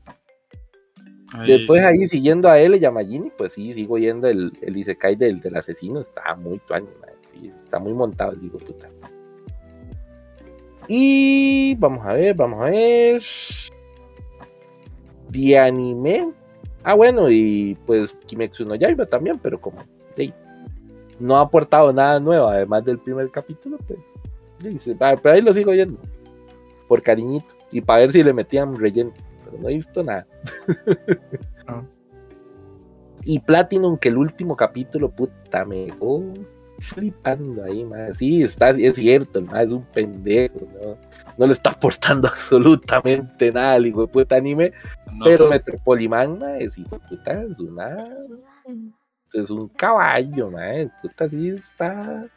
[1.34, 1.86] Ahí Después sí.
[1.88, 6.02] ahí siguiendo a él, Yamagini, pues sí, sigo yendo el, el Isekai del, del asesino,
[6.02, 6.88] está muy tuaño,
[7.34, 8.90] sí, está muy montado, digo, puta.
[10.88, 13.22] Y vamos a ver, vamos a ver.
[15.30, 16.32] De anime.
[16.84, 19.78] Ah, bueno, y pues Kimetsu no Yaiba también, pero como
[20.14, 20.34] sí,
[21.20, 24.00] no ha aportado nada nuevo, además del primer capítulo, pues
[24.60, 26.00] Dice, "Va, pero ahí lo sigo viendo.
[26.88, 27.48] Por cariñito.
[27.72, 29.12] Y para ver si le metían relleno.
[29.52, 30.26] Pero no he visto nada.
[31.68, 31.88] No.
[33.24, 36.24] Y Platinum, que el último capítulo, puta, me dejó
[36.80, 38.18] flipando ahí, más.
[38.18, 40.98] Sí, está, es cierto, el mae es un pendejo, ¿no?
[41.38, 44.74] No le está aportando absolutamente nada al hijo de puta anime.
[45.14, 48.08] No, Pero Metropoliman, mae, es hijo de puta, es una.
[49.34, 50.90] Es un caballo, mae.
[51.02, 52.28] Puta, sí está.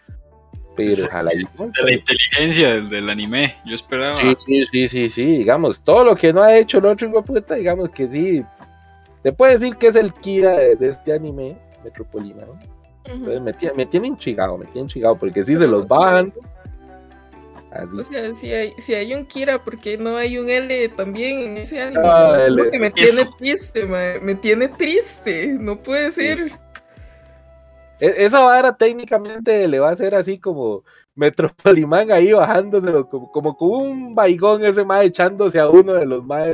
[0.77, 1.31] Pero ojalá.
[1.31, 3.57] de la inteligencia del, del anime.
[3.65, 4.15] Yo esperaba.
[4.15, 7.25] Sí, sí, sí, sí, sí, digamos, todo lo que no ha hecho el otro hijo
[7.25, 8.45] puta, digamos que sí.
[9.23, 12.49] Se puede decir que es el Kira de, de este anime, Metropoliman.
[13.05, 16.33] Entonces me, tiene, me tiene intrigado, me tiene intrigado, porque si se los bajan.
[17.71, 17.99] Así.
[17.99, 21.39] O sea, si hay, si hay un Kira, ¿por qué no hay un L también
[21.41, 22.03] en ese anime?
[22.05, 22.71] Ah, L.
[22.71, 22.95] que me Eso.
[22.95, 26.41] tiene triste, mae, me tiene triste, no puede ser.
[26.41, 26.64] E-
[28.05, 30.85] Esa vara técnicamente le va a hacer así como
[31.15, 36.25] Metropoliman ahí bajándose como, como con un baigón ese más echándose a uno de los
[36.25, 36.49] más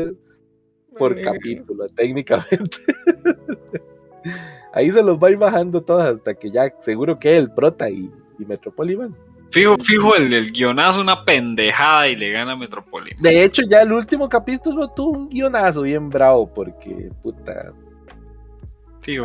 [0.96, 2.76] por capítulo, técnicamente.
[4.72, 7.88] ahí se los va a ir bajando todas hasta que ya seguro que el prota
[7.90, 9.16] y, y Metropoliman.
[9.51, 13.20] Fijo, fijo, el, el guionazo una pendejada y le gana a Metropolitan.
[13.20, 17.72] De hecho, ya el último capítulo tuvo un guionazo bien bravo porque, puta,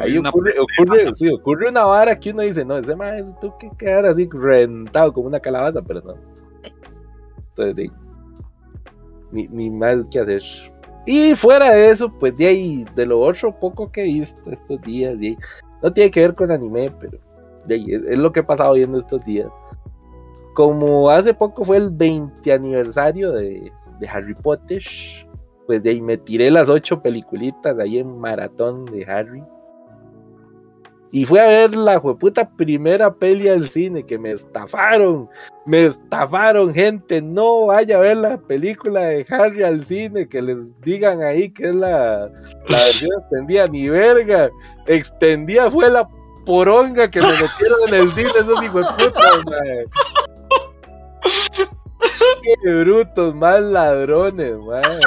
[0.01, 3.69] Ahí ocurre, ocurre, sí, ocurre una vara que uno dice, no, ese más tú que
[3.77, 6.15] quedar así rentado como una calabaza, pero no.
[7.49, 7.91] Entonces, de-
[9.31, 10.41] ni, ni más que hacer.
[11.05, 14.81] Y fuera de eso, pues de ahí, de lo otro poco que he visto estos
[14.81, 15.37] días, de ahí,
[15.83, 17.17] no tiene que ver con anime, pero
[17.65, 19.47] de ahí, es, es lo que he pasado viendo estos días.
[20.53, 24.81] Como hace poco fue el 20 aniversario de, de Harry Potter,
[25.67, 29.43] pues de ahí me tiré las ocho peliculitas ahí en maratón de Harry.
[31.15, 35.29] Y fui a ver la jueputa primera peli al cine que me estafaron.
[35.65, 37.21] Me estafaron, gente.
[37.21, 40.27] No vaya a ver la película de Harry al cine.
[40.27, 42.29] Que les digan ahí que es la,
[42.67, 43.65] la versión extendida.
[43.65, 44.49] Ni verga.
[44.87, 46.05] Extendida fue la
[46.45, 48.31] poronga que me metieron en el cine.
[48.37, 48.59] Esos
[48.97, 49.85] puta, mae.
[52.61, 54.99] Qué brutos, más ladrones, mae.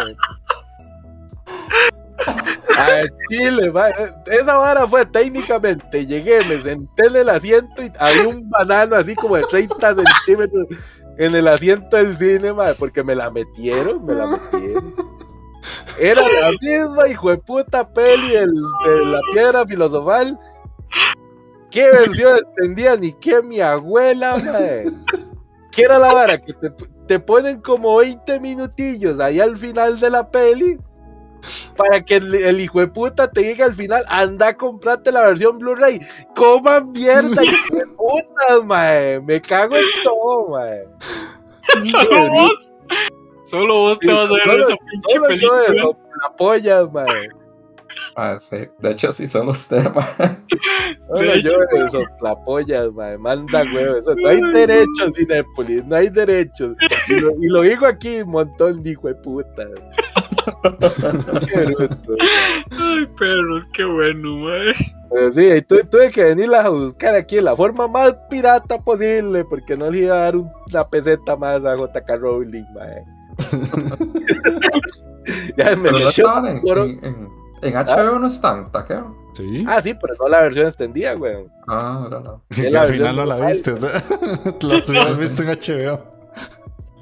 [2.79, 3.93] A Chile, mae.
[4.27, 6.07] Esa vara fue técnicamente.
[6.07, 10.67] Llegué, me senté en el asiento y había un banano así como de 30 centímetros
[11.19, 14.95] en el asiento del cine, mae, porque me la metieron, me la metieron.
[15.99, 20.39] Era la misma hijo de puta peli el, de la piedra filosofal.
[21.71, 24.85] ¿Qué versión entendía ni qué mi abuela, mae?
[25.73, 26.39] ¿Qué era la vara?
[26.39, 26.71] Que te,
[27.07, 30.79] te ponen como 20 minutillos ahí al final de la peli
[31.77, 35.23] para que el, el hijo de puta te diga al final, anda a comprarte la
[35.23, 36.01] versión Blu-ray.
[36.35, 39.21] Coman mierda, hijo de puta, mae.
[39.21, 40.85] Me cago en todo, mae.
[41.91, 42.73] Solo vos.
[43.45, 45.83] Solo vos te Sí, vas a ver solo- esa pinche Solo yo de película.
[45.83, 47.29] soplapollas, mae.
[48.17, 48.59] Ah, sí.
[48.79, 50.17] De hecho, sí, son los temas.
[51.09, 53.17] Solo De yo de soplapollas, mae.
[53.19, 53.97] Manda huevo.
[53.97, 54.15] Eso.
[54.15, 55.85] No hay derechos, Cinépolis.
[55.87, 56.77] No hay derechos.
[57.09, 59.67] Y lo, y lo digo aquí, un montón de hijo de puta.
[61.49, 62.65] Qué bruto, mae.
[62.79, 64.75] Ay, perros, qué bueno, mae.
[65.11, 68.79] Pero sí, y tu- tuve que venirlas a buscar aquí de la forma más pirata
[68.79, 73.05] posible, porque no le iba a dar un- una peseta más a JK Rowling, mae.
[75.57, 76.59] ya me no metió estaban en,
[77.05, 77.29] en,
[77.63, 79.17] en, HBO, no están, taqueo.
[79.35, 79.59] Sí.
[79.67, 81.51] Ah, sí, pero no la versión extendida, weón.
[81.67, 82.43] Ah, no, no.
[82.71, 83.91] la al final no la viste, o sea,
[84.63, 86.03] las hubieras visto en HBO.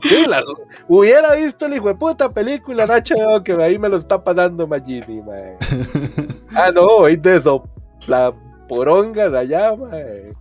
[0.03, 0.45] Sí, las-
[0.89, 4.67] hubiera visto el hijo de puta película en HBO que ahí me lo está pasando
[4.67, 5.57] Magini, mae.
[6.55, 7.65] Ah, no, es de eso,
[8.07, 8.33] la
[8.69, 10.35] poronga de allá, mae.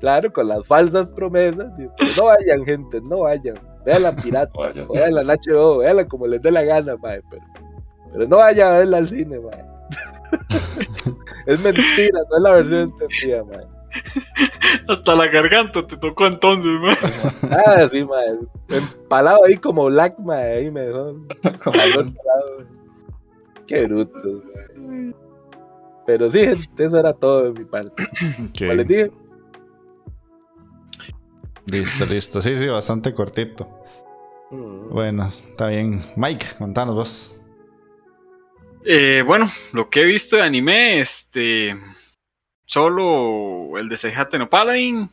[0.00, 1.66] Claro, con las falsas promesas.
[1.78, 3.54] y- No vayan, gente, no vayan.
[3.86, 4.50] Vean la pirata.
[4.58, 4.84] Vaya.
[4.92, 7.42] Veanla en HBO, veanla como les dé la gana, mae, pero,
[8.14, 9.64] pero no vaya a verla al cine, mae.
[11.46, 13.66] es mentira, no es la versión entendida, mae.
[14.88, 16.96] Hasta la garganta te tocó entonces, mae.
[17.50, 18.38] Ah, sí, mae.
[18.70, 21.14] Empalado ahí como Black, mae, ahí me dejó
[21.62, 22.68] Como al otro lado.
[23.66, 24.18] Qué bruto,
[24.74, 25.14] mae.
[26.06, 26.40] Pero sí,
[26.78, 28.02] eso era todo de mi parte.
[28.02, 28.58] Ok.
[28.58, 29.12] Como les dije,
[31.66, 32.42] Listo, listo.
[32.42, 33.66] Sí, sí, bastante cortito.
[34.50, 36.02] mm, Bueno, está bien.
[36.16, 37.33] Mike, contanos vos.
[38.84, 41.76] Eh, bueno, lo que he visto de anime, este.
[42.66, 45.08] Solo el de Seihate no Paladin.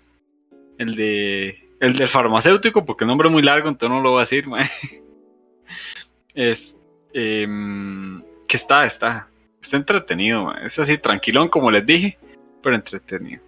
[0.77, 1.69] El de.
[1.79, 4.47] El del farmacéutico, porque el nombre es muy largo, entonces no lo voy a decir,
[4.47, 4.69] mae.
[6.33, 6.79] Es.
[7.13, 9.27] em, que está, está.
[9.61, 10.53] Está entretenido.
[10.55, 12.17] Es así, tranquilón, como les dije,
[12.61, 13.41] pero entretenido.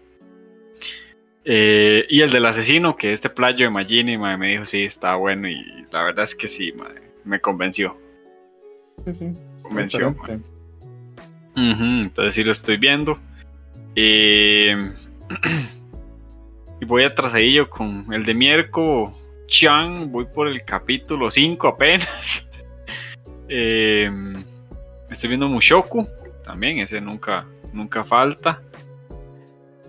[1.45, 5.49] Eh, y el del asesino, que este playo de Magini, me dijo, sí, está bueno.
[5.49, 6.73] Y la verdad es que sí,
[7.25, 7.97] me convenció.
[9.05, 9.35] Sí, sí.
[9.63, 10.53] Convenció, excelente.
[11.55, 13.17] Ujú, entonces sí lo estoy viendo.
[13.95, 14.91] Eh,
[16.81, 20.11] y voy atrasadillo con el de Mierco Chan.
[20.11, 22.49] Voy por el capítulo 5 apenas.
[23.55, 24.09] Eh,
[25.11, 26.07] estoy viendo Mushoku.
[26.43, 28.61] También, ese nunca, nunca falta.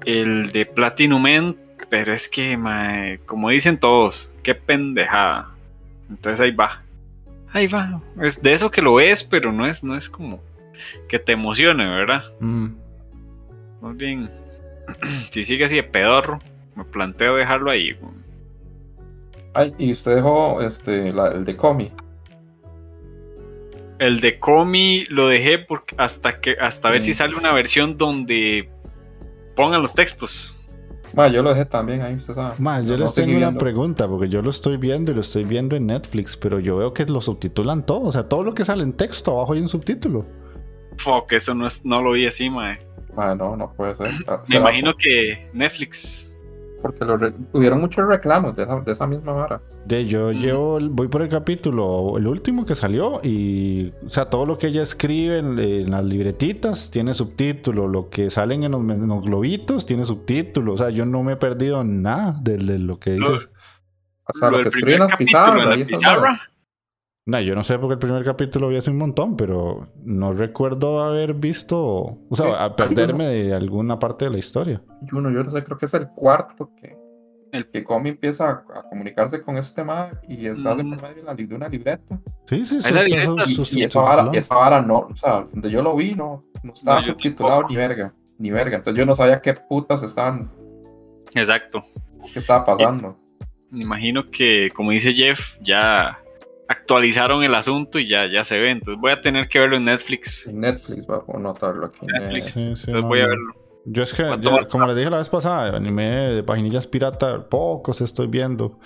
[0.04, 1.56] El de Platinum End.
[1.88, 5.54] Pero es que, mae, como dicen todos, qué pendejada.
[6.10, 6.83] Entonces ahí va.
[7.54, 8.02] Ahí va.
[8.20, 10.42] Es de eso que lo es, pero no es, no es como
[11.08, 12.24] que te emocione, ¿verdad?
[12.40, 12.66] Mm.
[13.80, 14.30] Más bien,
[15.30, 16.38] si sigue así de pedorro,
[16.76, 17.96] me planteo dejarlo ahí.
[19.54, 21.92] Ay, y usted dejó este, la- el de Comi.
[24.00, 27.04] El de Comi lo dejé porque hasta que hasta ver Mm.
[27.04, 28.68] si sale una versión donde
[29.54, 30.60] pongan los textos.
[31.14, 32.54] Ma, yo lo dejé también ahí, usted sabe.
[32.58, 33.60] Más, yo les tengo una viendo.
[33.60, 36.92] pregunta, porque yo lo estoy viendo y lo estoy viendo en Netflix, pero yo veo
[36.92, 38.00] que lo subtitulan todo.
[38.02, 40.26] O sea, todo lo que sale en texto, abajo hay un subtítulo.
[40.98, 42.78] Fuck, eso no, es, no lo vi así, mae.
[43.16, 44.10] Ma, no, no puede ser.
[44.26, 46.33] Ah, Me imagino que Netflix.
[46.84, 49.62] Porque lo re- hubieron muchos reclamos de esa, de esa misma vara.
[49.86, 50.36] De yo Mm.
[50.38, 54.66] llevo, voy por el capítulo, el último que salió, y, o sea, todo lo que
[54.66, 59.22] ella escribe en, en las libretitas tiene subtítulo, lo que salen en los, en los
[59.22, 63.16] globitos tiene subtítulo, o sea, yo no me he perdido nada de, de lo que
[63.16, 63.48] Lo- dices.
[64.26, 65.74] Hasta lo, que escriben primer las capítulo pizarras.
[65.74, 66.40] en la pizarra.
[67.26, 71.02] No, yo no sé porque el primer capítulo vi hace un montón, pero no recuerdo
[71.02, 74.82] haber visto, o sea, Sí, a perderme de alguna parte de la historia.
[75.00, 76.94] Y uno, yo no sé, creo que es el cuarto que,
[77.52, 80.90] El- que Comi empieza a, a comunicarse con este ma y está de Mm.
[80.90, 82.20] por medio de, la, li- de una libreta.
[82.46, 82.88] Sí, sí, sí.
[83.06, 86.72] Y, y esa, vara, esa vara no, o sea, donde yo lo vi no, no
[86.74, 88.76] estaba No, yo subtitulado ni verga, ni verga.
[88.76, 90.50] Entonces yo no sabía qué putas estaban,
[91.34, 91.82] Exacto.
[92.34, 93.16] qué estaba pasando.
[93.70, 96.18] Me imagino que, como dice Jeff, ya
[96.68, 98.70] actualizaron el asunto y ya, ya se ve.
[98.70, 100.46] Entonces voy a tener que verlo en Netflix.
[100.46, 102.00] En Netflix va a notarlo aquí.
[102.02, 102.44] en Netflix.
[102.52, 103.54] Sí, sí, Entonces no, voy a verlo.
[103.86, 108.00] Yo es que, ya, como les dije la vez pasada, anime de paginillas pirata, pocos
[108.00, 108.78] estoy viendo.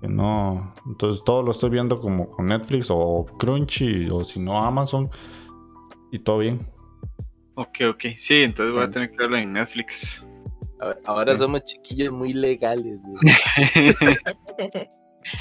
[0.00, 4.56] Que no, entonces todo lo estoy viendo como con Netflix o Crunchy o si no
[4.62, 5.10] Amazon
[6.12, 6.66] y todo bien.
[7.56, 8.04] Ok, ok.
[8.16, 10.26] Sí, entonces voy a tener que verlo en Netflix.
[10.80, 12.98] Ahora- Ahora somos chiquillos muy legales.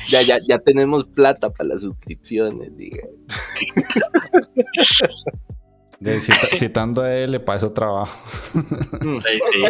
[0.10, 3.04] Ya, ya, ya tenemos plata para las suscripciones, diga.
[6.00, 8.16] De, cita- citando a él, para eso trabajo.
[8.54, 9.64] Sí, sí.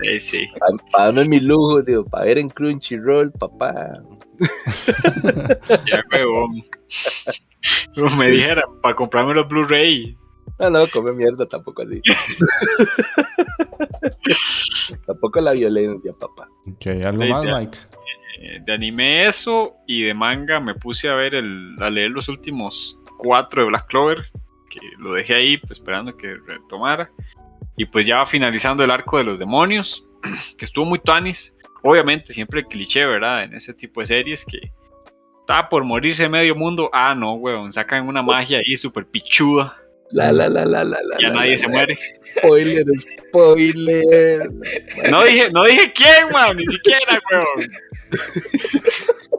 [0.00, 0.46] Sí, sí.
[0.92, 4.00] Para darme mi lujo, digo, para ver en Crunchyroll, papá.
[5.86, 6.62] Ya, huevón.
[7.94, 10.16] Como me dijera, para comprarme los Blu-ray.
[10.58, 12.00] No, no, come mierda, tampoco así.
[15.06, 16.48] tampoco la violencia, papá.
[16.66, 17.58] Ok, ¿algo Sí, más, ya.
[17.58, 17.78] Mike?
[18.40, 22.28] Eh, de anime eso y de manga me puse a ver el, a leer los
[22.28, 24.30] últimos cuatro de Black Clover,
[24.70, 27.10] que lo dejé ahí pues, esperando que retomara.
[27.76, 30.06] Y pues ya va finalizando el arco de los demonios,
[30.56, 31.54] que estuvo muy tuanis.
[31.82, 33.42] Obviamente siempre el cliché, ¿verdad?
[33.42, 34.72] En ese tipo de series que
[35.40, 36.90] estaba por morirse medio mundo.
[36.92, 39.76] Ah, no, weón, sacan una magia ahí súper pichuda.
[40.10, 41.16] La, la, la, la, la, la.
[41.18, 41.68] Ya la, nadie la, se la.
[41.72, 41.98] muere.
[42.38, 42.84] Spoiler,
[43.28, 44.50] spoiler.
[45.10, 47.70] No dije, no dije quién, man, ni siquiera, weón.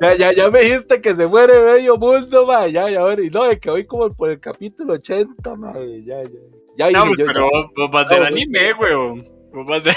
[0.02, 2.68] Ya, ya, ya me dijiste que se muere medio mundo, ma.
[2.68, 5.74] Ya, ya, y no, es que voy como por el capítulo 80, ma.
[6.06, 6.30] Ya, ya.
[6.78, 7.70] Ya dije No, pues, yo, pero ya.
[7.76, 9.28] vos, vas del No, anime, weón.
[9.52, 9.92] Vos vas de-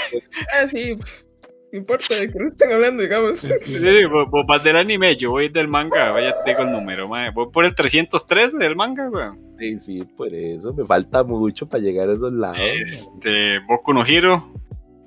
[0.53, 0.95] Ah, sí,
[1.71, 3.39] no importa de qué están hablando, digamos.
[3.39, 7.07] Sí, vos, vos vas del anime, yo voy del manga, vaya te digo el número,
[7.07, 7.29] mae.
[7.31, 9.52] Voy por el 303 del manga, weón.
[9.63, 12.57] Sí, sí, por eso me falta mucho para llegar a esos lados.
[12.59, 14.51] Este, Boku no Hiro,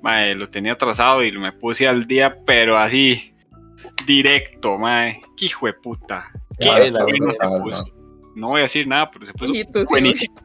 [0.01, 3.35] mae, lo tenía atrasado y me puse al día, pero así,
[4.07, 5.21] directo, mae.
[5.37, 6.31] Qué hijo de puta.
[6.59, 7.63] Qué verdad, se no.
[7.63, 7.85] puso.
[8.35, 10.35] No voy a decir nada, pero se puso sí, buenísimo.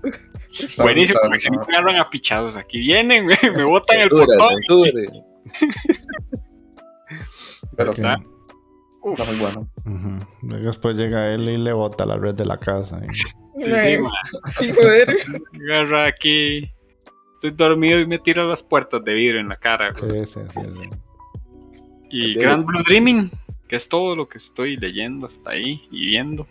[0.77, 1.63] Buenísimo, porque si me ¿no?
[1.63, 2.81] agarran a pichados aquí.
[2.81, 4.61] Vienen, me, me botan el portón.
[7.75, 8.19] Pero está,
[9.01, 9.67] Uf, está muy bueno.
[10.43, 13.01] Después llega él y le bota la red de la casa.
[13.59, 13.73] sí,
[14.61, 15.17] sí, joder.
[15.55, 16.71] Agarra aquí.
[17.35, 19.93] Estoy dormido y me tira las puertas de vidrio en la cara.
[19.93, 20.27] güey.
[20.27, 20.91] Sí, sí, sí, sí.
[22.11, 22.35] Y.
[22.35, 23.31] Grand Blue Dreaming,
[23.69, 26.47] que es todo lo que estoy leyendo hasta ahí y viendo.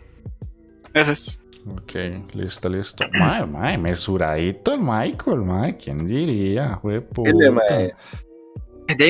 [0.92, 1.42] Eso es.
[1.66, 1.92] Ok,
[2.34, 3.04] listo, listo.
[3.12, 5.76] Mae, mae, mesuradito el Michael, mae.
[5.76, 6.74] ¿Quién diría?
[6.74, 7.30] Jue puta.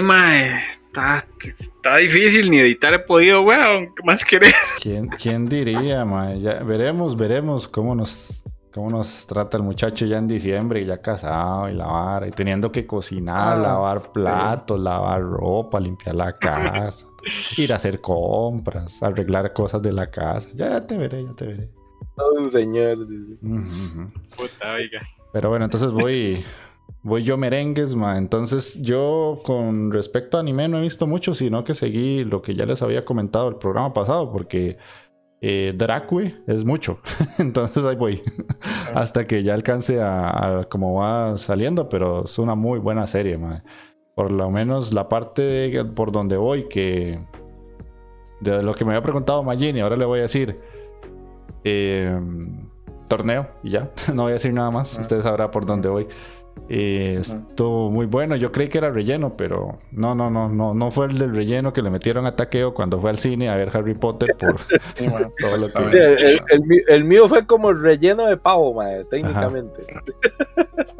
[0.02, 3.94] Mae, está, está difícil ni editar he podido, weón.
[3.94, 4.54] ¿Qué más querés?
[4.80, 6.40] ¿Quién, quién diría, mae?
[6.40, 8.38] Ya, veremos, veremos cómo nos
[8.72, 12.30] cómo nos trata el muchacho ya en diciembre y ya casado y la vara y
[12.30, 14.08] teniendo que cocinar, Ah, lavar sí.
[14.14, 17.06] platos, lavar ropa, limpiar la casa,
[17.58, 20.48] ir a hacer compras, arreglar cosas de la casa.
[20.54, 21.68] Ya, ya te veré, ya te veré.
[22.16, 22.98] Todo un señor.
[22.98, 24.10] Ujú.
[24.36, 25.02] Puta, oiga.
[25.34, 26.42] Pero bueno, entonces voy
[27.02, 28.18] voy yo merengues, ma.
[28.18, 32.54] Entonces yo con respecto a anime no he visto mucho, sino que seguí lo que
[32.54, 34.76] ya les había comentado el programa pasado, porque
[35.40, 36.98] eh, Dracue es mucho.
[37.38, 38.22] entonces ahí voy.
[38.94, 43.38] Hasta que ya alcance a, a cómo va saliendo, pero es una muy buena serie,
[43.38, 43.64] ma.
[44.14, 47.18] Por lo menos la parte de- por donde voy, que
[48.40, 50.60] de lo que me había preguntado Magini, ahora le voy a decir
[51.64, 52.18] eh,
[53.08, 53.90] torneo y ya.
[54.14, 54.98] no voy a decir nada más.
[54.98, 55.00] Ah.
[55.00, 56.06] Ustedes sabrán por dónde voy.
[56.68, 58.34] Eh, estuvo muy bueno.
[58.36, 61.72] Yo creí que era relleno, pero no, no, no, no, no fue el del relleno
[61.72, 64.56] que le metieron a taqueo cuando fue al cine a ver Harry Potter por
[65.38, 65.98] todo lo que.
[65.98, 69.84] El, el- el mí- el mío fue como relleno de pavo, mae, técnicamente.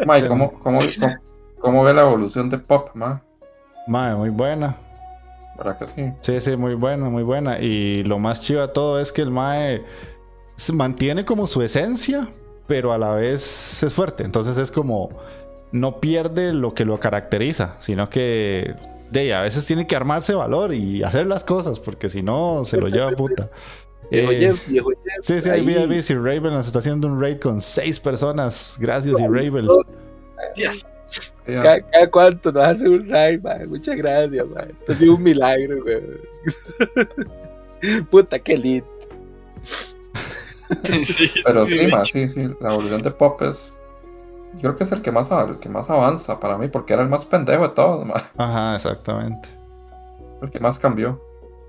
[0.06, 1.14] Ma, ¿y cómo, cómo, cómo,
[1.58, 3.22] cómo ve la evolución de Pop, ma?
[3.86, 4.76] Madre, muy buena.
[5.56, 6.12] ¿Verdad que sí?
[6.22, 7.58] Sí, sí, muy buena, muy buena.
[7.60, 9.82] Y lo más chido de todo es que el Mae
[10.56, 12.28] se mantiene como su esencia,
[12.66, 14.24] pero a la vez es fuerte.
[14.24, 15.10] Entonces es como
[15.72, 18.74] no pierde lo que lo caracteriza, sino que
[19.10, 22.78] de a veces tiene que armarse valor y hacer las cosas, porque si no se
[22.78, 23.50] lo lleva a puta.
[24.10, 25.82] Viejo Eh, Jeff, viejo Jeff, Sí, sí, ahí vi, ahí.
[25.82, 28.76] ahí vi, si Raven nos está haciendo un raid con seis personas.
[28.78, 29.66] Gracias, y Raven.
[30.54, 30.84] Yes.
[31.46, 33.66] Cada, cada cuánto nos hace un raid, mae.
[33.66, 34.70] Muchas gracias, mae.
[34.80, 36.02] Esto ha sido un milagro, güey.
[38.10, 38.86] Puta, qué lindo.
[41.06, 42.48] Sí, Pero sí, sí, ma, sí, sí.
[42.60, 43.72] La evolución de Pop es.
[44.54, 47.02] Yo creo que es el que más, el que más avanza para mí, porque era
[47.02, 48.14] el más pendejo de todos, ma.
[48.36, 49.48] Ajá, exactamente.
[50.40, 51.20] El que más cambió.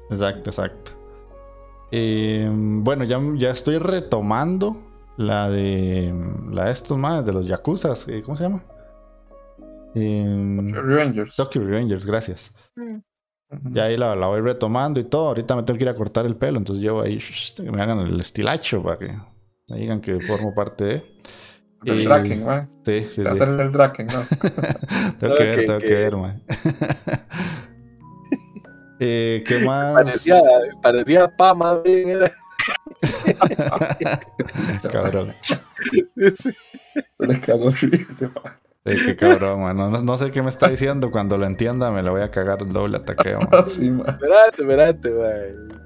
[0.10, 0.92] Exacto, exacto.
[1.92, 4.78] Eh, bueno, ya, ya estoy retomando
[5.18, 6.14] la de
[6.50, 7.94] la de estos más, de los Yakuza.
[8.26, 8.64] ¿Cómo se llama?
[9.96, 11.36] Eh, Revengers.
[11.36, 12.52] Tokyo Revengers, gracias.
[12.76, 12.98] Mm.
[13.72, 15.28] Ya ahí la, la voy retomando y todo.
[15.28, 17.20] Ahorita me tengo que ir a cortar el pelo, entonces llevo ahí
[17.56, 19.16] que me hagan el estilacho para que
[19.68, 21.04] me digan que formo parte de.
[21.86, 22.70] El Y- Draken.
[22.86, 23.28] Sí, sí, sí.
[23.28, 24.24] Hacer el Draken, ¿no?
[25.20, 26.42] tengo que ver, Ok, tengo que ver, man.
[29.00, 29.94] eh, ¿Qué más?
[29.94, 30.42] Parecía,
[30.82, 32.32] parecía pa, más bien era.
[34.92, 35.34] Cabrón.
[38.86, 39.78] Sí, qué cabrón, man.
[39.78, 41.10] No, no sé qué me está diciendo.
[41.12, 43.40] Cuando lo entienda, me lo voy a cagar el doble ataqueo.
[43.40, 43.50] man.
[43.66, 44.04] Así, ma.
[44.10, 45.83] Esperate, esperate, mae.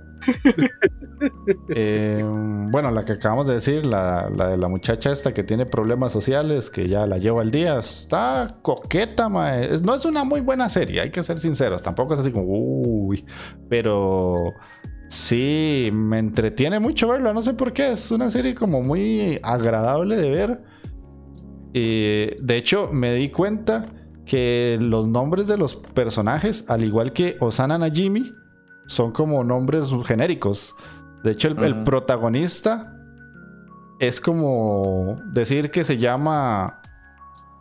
[1.69, 6.13] Eh, bueno, la que acabamos de decir, la, de la muchacha esta que tiene problemas
[6.13, 11.01] sociales, que ya la llevo al día, está coqueta, no es una muy buena serie,
[11.01, 11.81] hay que ser sinceros.
[11.81, 13.25] Tampoco es así como, uy,
[13.67, 14.53] pero
[15.09, 17.93] sí, me entretiene mucho verla, no sé por qué.
[17.93, 20.61] Es una serie como muy agradable de ver.
[21.73, 23.85] De hecho, me di cuenta
[24.25, 28.31] que los nombres de los personajes, al igual que Osana Najimi,
[28.87, 30.75] son como nombres genéricos.
[31.23, 32.93] De hecho, el, protagonista
[33.99, 36.81] es como decir que se llama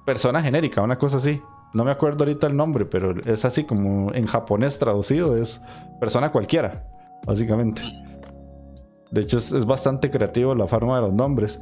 [0.05, 1.41] persona genérica, una cosa así.
[1.75, 5.61] No me acuerdo ahorita el nombre, pero es así como en japonés traducido, es
[6.01, 6.87] persona cualquiera,
[7.27, 7.83] básicamente.
[9.11, 11.61] De hecho, es, es bastante creativo la forma de los nombres.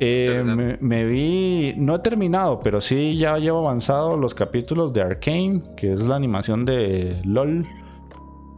[0.00, 5.02] Eh, me, me vi, no he terminado, pero sí ya llevo avanzado los capítulos de
[5.02, 7.64] Arcane, que es la animación de LOL.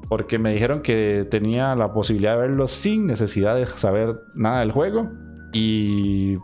[0.09, 4.73] Porque me dijeron que tenía la posibilidad de verlo sin necesidad de saber nada del
[4.73, 5.09] juego.
[5.53, 6.37] Y.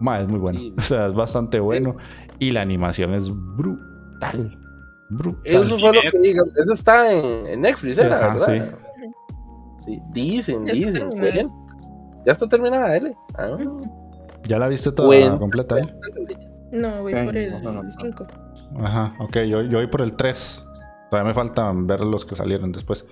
[0.00, 0.58] ma, es muy bueno.
[0.58, 0.74] Sí.
[0.78, 1.96] O sea, es bastante bueno.
[2.38, 4.58] Y la animación es brutal.
[5.10, 5.40] Brutal.
[5.44, 6.42] Eso fue lo que digo.
[6.64, 8.16] Eso está en, en Netflix, ¿era?
[8.18, 8.78] Ajá, ¿verdad?
[9.84, 11.08] Sí, dicen, Ya está dicen.
[11.10, 11.50] cuenten.
[12.24, 13.14] Ya está terminada, L.
[13.34, 13.56] Ah,
[14.44, 15.38] ¿Ya la viste toda Bueno.
[15.38, 15.88] completa ahí?
[16.72, 17.82] No, voy por no, no, no.
[17.82, 18.26] el 5.
[18.80, 19.36] Ajá, ok.
[19.40, 20.66] Yo, yo voy por el 3.
[21.12, 23.04] Todavía me faltan ver los que salieron después.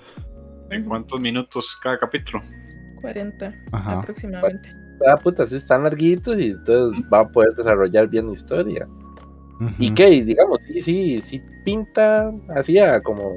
[0.70, 2.42] ¿En cuántos minutos cada capítulo?
[3.02, 3.98] 40 Ajá.
[3.98, 4.70] aproximadamente.
[5.06, 8.88] Ah, puta, sí están larguitos y entonces va a poder desarrollar bien la historia.
[9.78, 13.36] Y que, digamos, sí, sí, sí pinta así a como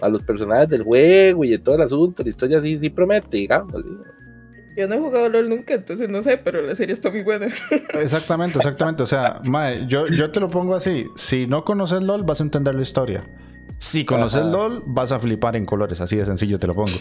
[0.00, 3.36] a los personajes del juego y de todo el asunto, la historia sí, sí promete,
[3.36, 3.72] digamos.
[3.72, 3.88] sí.
[4.78, 7.46] Yo no he jugado LOL nunca, entonces no sé, pero la serie está muy buena.
[7.94, 9.04] Exactamente, exactamente.
[9.04, 11.06] O sea, mae, yo, yo te lo pongo así.
[11.14, 13.24] Si no conoces LOL, vas a entender la historia.
[13.84, 14.48] Si conoces Ajá.
[14.50, 16.00] LOL, vas a flipar en colores.
[16.00, 16.92] Así de sencillo te lo pongo.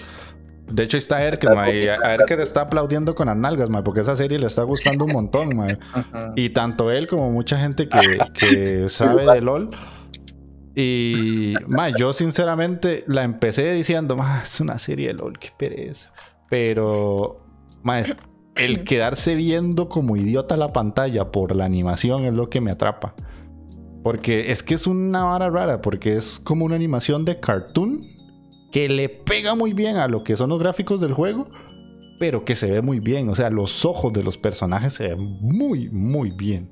[0.68, 1.84] De hecho, está Erker, mae.
[1.84, 4.64] y a- a Erker está aplaudiendo con las nalgas, mae, porque esa serie le está
[4.64, 5.50] gustando un montón.
[5.94, 6.34] Ajá.
[6.36, 9.70] Y tanto él como mucha gente que, que sabe de LOL.
[10.76, 16.12] Y mae, yo sinceramente la empecé diciendo, "Ma, es una serie de LOL, qué pereza.
[16.50, 17.42] Pero
[17.98, 18.16] es
[18.56, 23.14] el quedarse viendo como idiota la pantalla por la animación es lo que me atrapa.
[24.04, 28.06] Porque es que es una vara rara, porque es como una animación de cartoon
[28.72, 31.50] que le pega muy bien a lo que son los gráficos del juego,
[32.20, 33.30] pero que se ve muy bien.
[33.30, 36.72] O sea, los ojos de los personajes se ven muy, muy bien.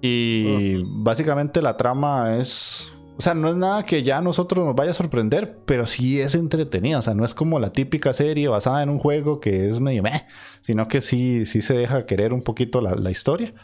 [0.00, 2.92] Y básicamente la trama es.
[3.16, 6.20] O sea, no es nada que ya a nosotros nos vaya a sorprender, pero sí
[6.20, 6.98] es entretenida.
[6.98, 10.02] O sea, no es como la típica serie basada en un juego que es medio
[10.02, 10.26] meh,
[10.62, 13.54] sino que sí, sí se deja querer un poquito la, la historia.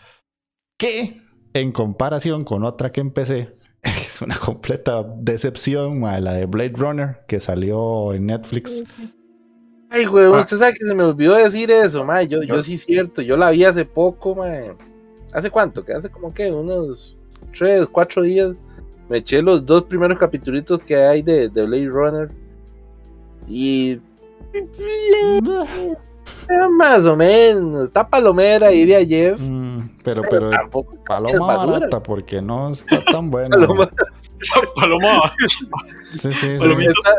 [0.78, 1.20] Que
[1.54, 7.16] en comparación con otra que empecé, es una completa decepción, mae, la de Blade Runner,
[7.26, 8.84] que salió en Netflix.
[9.88, 10.40] Ay, güey, Ah.
[10.40, 12.22] usted sabe que se me olvidó decir eso, ma.
[12.22, 14.76] Yo, yo sí, cierto, yo la vi hace poco, ma.
[15.32, 15.84] ¿Hace cuánto?
[15.84, 17.16] Que hace como que unos
[17.56, 18.52] tres, cuatro días.
[19.08, 22.30] Me eché los dos primeros capítulos que hay de, de Blade Runner.
[23.48, 23.98] Y.
[26.48, 27.84] eh, Más o menos.
[27.84, 29.40] Está palomera, diría Jeff.
[29.40, 33.56] Mm, pero, pero tampoco es paloma barata, porque no está tan buena.
[33.56, 33.88] Paloma.
[34.74, 35.34] Paloma,
[36.12, 36.46] Sí, sí, sí.
[36.56, 37.10] Está,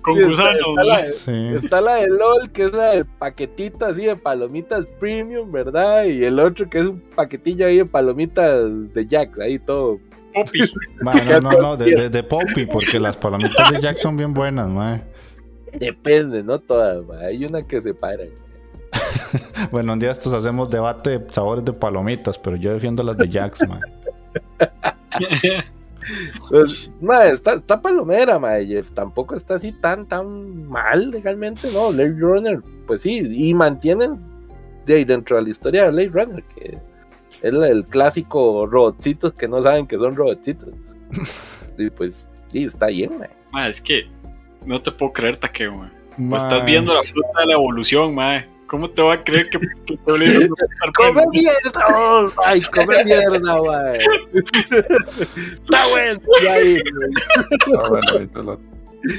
[0.00, 0.56] con gusanos.
[0.68, 1.12] está la-.
[1.12, 1.52] Sí.
[1.56, 6.04] Está la de LOL, que es la del paquetito así de palomitas premium, ¿verdad?
[6.04, 9.98] Y el otro que es un paquetillo ahí de palomitas de Jack, ahí todo.
[10.34, 10.60] Poppy.
[11.02, 14.68] No, no, no, de, de, de Poppy, porque las palomitas de Jack son bien buenas,
[14.68, 15.02] mae.
[15.78, 18.24] Depende, no todas, ma, hay una que se para.
[19.70, 23.28] Bueno, un día estos hacemos debate de sabores de palomitas, pero yo defiendo las de
[23.30, 23.80] Jax, mae.
[26.48, 31.90] Pues, ma, está, está palomera, ma, Jeff, tampoco está así tan, tan mal legalmente, no.
[31.92, 34.18] Blade Runner, pues sí, y mantienen
[34.84, 36.78] de ahí dentro de la historia de Blade Runner, que
[37.40, 40.70] es el clásico robotcitos que no saben que son robotcitos.
[41.78, 43.26] Y pues, sí, está bien, ma.
[43.50, 44.02] Ma, es que
[44.66, 45.92] no te puedo creer, Takeo, ma.
[46.18, 46.30] Mae.
[46.30, 48.44] Pues estás viendo la fruta de la evolución, ma.
[48.72, 51.86] ¿Cómo te va a creer que, que te de estar ¡Come mierda!
[51.94, 53.98] oh, ¡Ay, come mierda, güey!
[55.62, 56.20] Está bueno.
[57.76, 58.58] Ah, bueno, ahí se lo-
[59.04, 59.10] Sí,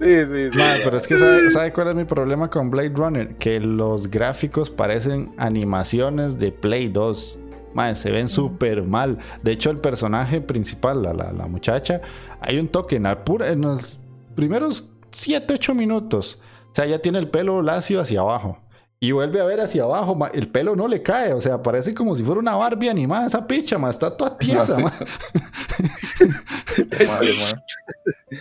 [0.00, 0.56] sí, sí.
[0.56, 3.34] Mae, pero es que ¿sabe, sabe cuál es mi problema con Blade Runner?
[3.36, 7.38] Que los gráficos parecen animaciones de Play 2.
[7.74, 9.18] Mae, se ven súper mal.
[9.42, 12.00] De hecho, el personaje principal, la, la, la muchacha,
[12.40, 13.98] hay un toque en, la pura- en los
[14.34, 16.38] primeros 7, 8 minutos.
[16.70, 18.58] O sea, ya tiene el pelo lacio hacia abajo.
[19.04, 21.92] Y vuelve a ver hacia abajo, ma, el pelo no le cae, o sea, parece
[21.92, 24.82] como si fuera una Barbie animada esa picha, ma, está toda tiesa, sí.
[24.84, 24.92] ma.
[27.08, 27.62] Madre, madre.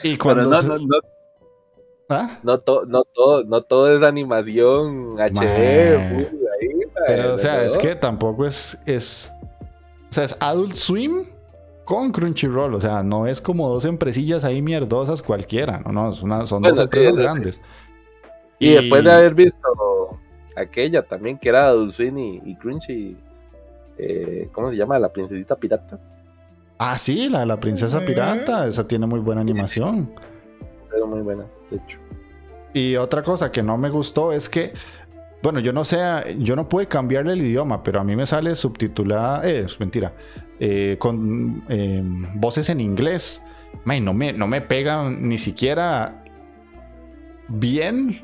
[0.03, 0.97] Y Pero cuando no, se- no, no,
[2.09, 2.38] ¿Ah?
[2.43, 6.24] no, to- no, todo, no todo es animación HD, full,
[6.62, 6.70] ahí,
[7.07, 9.32] Pero, o sea, es que tampoco es, es.
[10.12, 11.26] O sea, es Adult Swim
[11.86, 12.76] con Crunchyroll.
[12.76, 15.80] O sea, no es como dos empresillas ahí mierdosas cualquiera.
[15.80, 17.22] No, no, es una, son Bueno, dos sí, empresas sí.
[17.24, 17.62] grandes.
[18.59, 20.20] Y después de haber visto
[20.62, 23.18] aquella también que era Dulcin y, y Crunchy,
[23.97, 24.97] eh, ¿cómo se llama?
[24.99, 25.99] La princesita pirata.
[26.78, 28.66] Ah, sí, la, la princesa pirata.
[28.68, 30.12] Esa tiene muy buena animación.
[30.95, 31.99] Era muy buena, de hecho.
[32.74, 34.74] Y otra cosa que no me gustó es que.
[35.43, 35.97] Bueno, yo no sé,
[36.38, 40.14] yo no pude cambiarle el idioma, pero a mí me sale subtitulada, eh, es mentira,
[40.59, 41.99] eh, con eh,
[42.36, 43.41] voces en inglés.
[43.84, 46.24] May, no, me, no me pegan ni siquiera
[47.47, 48.22] bien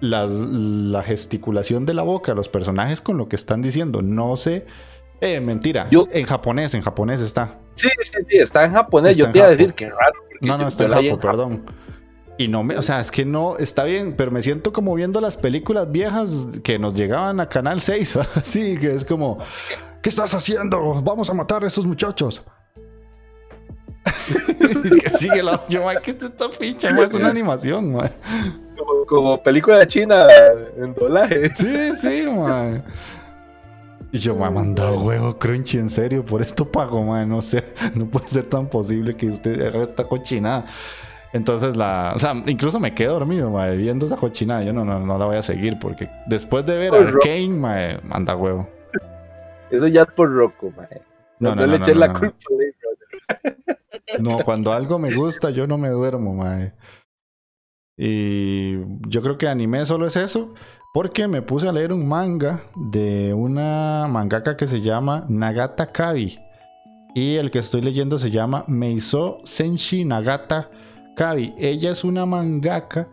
[0.00, 4.02] la gesticulación de la boca, los personajes con lo que están diciendo.
[4.02, 4.66] No sé,
[5.20, 7.58] eh, mentira, Yo- en japonés, en japonés está.
[7.74, 9.12] Sí, sí, sí, está en japonés.
[9.12, 10.14] Está yo en te iba a decir que raro.
[10.40, 11.64] No, no, está en Japo, perdón.
[12.36, 15.20] Y no me, o sea, es que no, está bien, pero me siento como viendo
[15.20, 19.38] las películas viejas que nos llegaban a Canal 6, así que es como,
[20.00, 21.02] ¿qué estás haciendo?
[21.02, 22.44] Vamos a matar a esos muchachos.
[24.84, 26.88] es que sigue la yo, mae, ¿qué es esta ficha?
[26.90, 28.12] Es una animación, mae.
[28.78, 30.26] Como, como película china
[30.76, 31.50] en doblaje.
[31.50, 32.82] Sí, sí, mae.
[34.10, 37.26] Y yo me mandado huevo crunchy, en serio, por esto pago, mae.
[37.26, 37.64] No sé,
[37.94, 40.64] no puede ser tan posible que usted haga esta cochinada.
[41.32, 44.62] Entonces la, o sea, incluso me quedo dormido, mae, viendo esa cochinada.
[44.62, 48.00] Yo no, no, no la voy a seguir porque después de ver Por Arcane, mae,
[48.02, 48.68] manda huevo.
[49.70, 51.02] Eso ya es por Rocco, mae.
[51.38, 52.18] No, No, no, no, le no, la no.
[52.18, 52.36] culpa.
[54.18, 56.72] No, cuando algo me gusta, yo no me duermo, mae.
[57.98, 60.54] Y yo creo que anime solo es eso,
[60.94, 66.38] porque me puse a leer un manga de una mangaka que se llama Nagata Kabi.
[67.14, 70.70] Y el que estoy leyendo se llama Meiso Senshi Nagata
[71.16, 71.54] Kabi.
[71.58, 73.08] Ella es una mangaka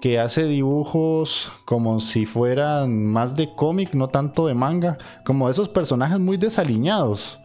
[0.00, 5.68] que hace dibujos como si fueran más de cómic, no tanto de manga, como esos
[5.68, 7.40] personajes muy desaliñados.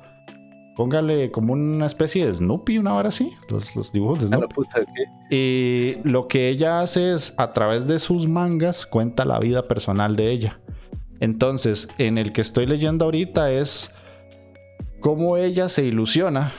[0.79, 4.53] Póngale como una especie de Snoopy, una hora así, los, los dibujos de Ah, Snoopy.
[4.55, 4.79] puta.
[5.29, 10.15] Y lo que ella hace es, a través de sus mangas, cuenta la vida personal
[10.15, 10.61] de ella.
[11.19, 13.91] Entonces, en el que estoy leyendo ahorita es
[15.01, 16.53] cómo ella se ilusiona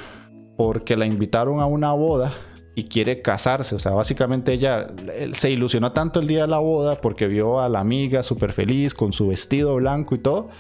[0.59, 2.35] porque la invitaron a una boda
[2.75, 3.75] y quiere casarse.
[3.75, 4.89] O sea, básicamente ella
[5.33, 8.93] se ilusionó tanto el día de la boda porque vio a la amiga súper feliz
[8.93, 10.51] con su vestido blanco y todo,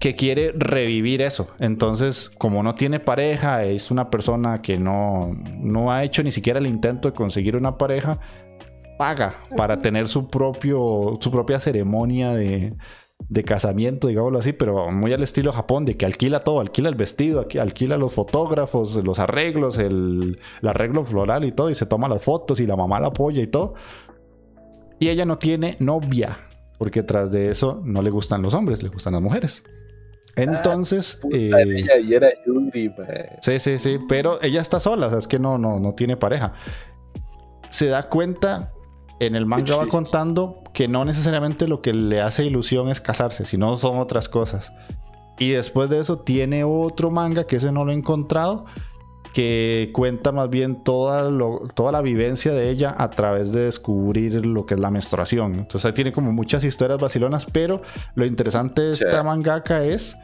[0.00, 1.48] que quiere revivir eso.
[1.58, 6.58] Entonces, como no tiene pareja, es una persona que no, no ha hecho ni siquiera
[6.58, 8.18] el intento de conseguir una pareja,
[8.98, 12.74] paga para tener su, propio, su propia ceremonia de,
[13.28, 16.94] de casamiento, digámoslo así, pero muy al estilo Japón, de que alquila todo, alquila el
[16.94, 22.08] vestido, alquila los fotógrafos, los arreglos, el, el arreglo floral y todo, y se toma
[22.08, 23.74] las fotos y la mamá la apoya y todo.
[25.00, 26.38] Y ella no tiene novia,
[26.78, 29.64] porque tras de eso no le gustan los hombres, le gustan las mujeres.
[30.36, 32.92] Entonces, Puta, eh, ella y era Yuri.
[33.40, 36.16] Sí, sí, sí, pero ella está sola, o sea, es que no, no, no tiene
[36.16, 36.54] pareja.
[37.70, 38.72] Se da cuenta,
[39.20, 43.44] en el manga va contando que no necesariamente lo que le hace ilusión es casarse,
[43.44, 44.72] sino son otras cosas.
[45.38, 48.66] Y después de eso tiene otro manga, que ese no lo he encontrado,
[49.34, 54.46] que cuenta más bien toda, lo- toda la vivencia de ella a través de descubrir
[54.46, 55.54] lo que es la menstruación.
[55.54, 57.82] Entonces ahí tiene como muchas historias vacilonas, pero
[58.14, 60.16] lo interesante de esta mangaka es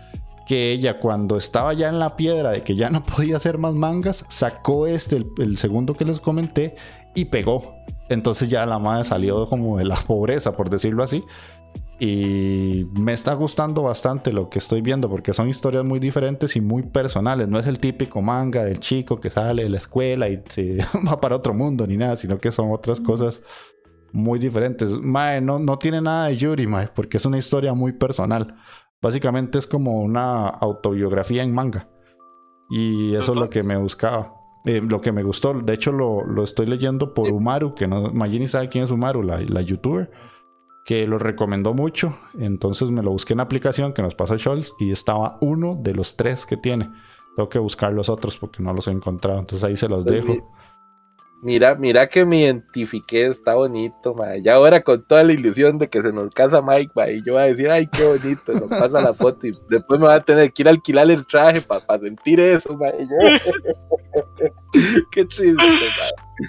[0.47, 3.75] que ella cuando estaba ya en la piedra de que ya no podía hacer más
[3.75, 6.77] mangas, sacó este, el, el segundo que les comenté,
[7.15, 7.75] y pegó.
[8.09, 11.25] Entonces ya la madre salió como de la pobreza, por decirlo así.
[12.03, 16.63] Y me está gustando bastante lo que estoy viendo porque son historias muy diferentes y
[16.63, 17.47] muy personales.
[17.47, 21.21] No es el típico manga del chico que sale de la escuela y se va
[21.21, 23.43] para otro mundo ni nada, sino que son otras cosas
[24.13, 24.97] muy diferentes.
[24.97, 28.57] Mae, no, no tiene nada de Yuri, mae, porque es una historia muy personal.
[29.03, 31.87] Básicamente es como una autobiografía en manga.
[32.71, 34.33] Y eso es lo que me buscaba.
[34.65, 35.53] Eh, lo que me gustó.
[35.53, 38.11] De hecho, lo, lo estoy leyendo por Umaru, que no.
[38.11, 40.11] Magini sabe quién es Umaru, la, la youtuber.
[40.85, 42.17] Que lo recomendó mucho.
[42.39, 44.75] Entonces me lo busqué en la aplicación que nos pasó Scholz.
[44.79, 46.91] Y estaba uno de los tres que tiene.
[47.37, 49.39] Tengo que buscar los otros porque no los he encontrado.
[49.39, 50.53] Entonces ahí se los Pues dejo.
[51.43, 54.43] Mi- Mira, mira que me identifiqué, está bonito, mae.
[54.43, 57.33] Ya ahora con toda la ilusión de que se nos casa Mike, mae, y yo
[57.35, 60.25] voy a decir, ay, qué bonito, nos pasa la foto y después me va a
[60.25, 62.95] tener que ir a alquilar el traje para sentir eso, mae.
[62.99, 63.17] y yo-
[65.13, 65.57] qué triste.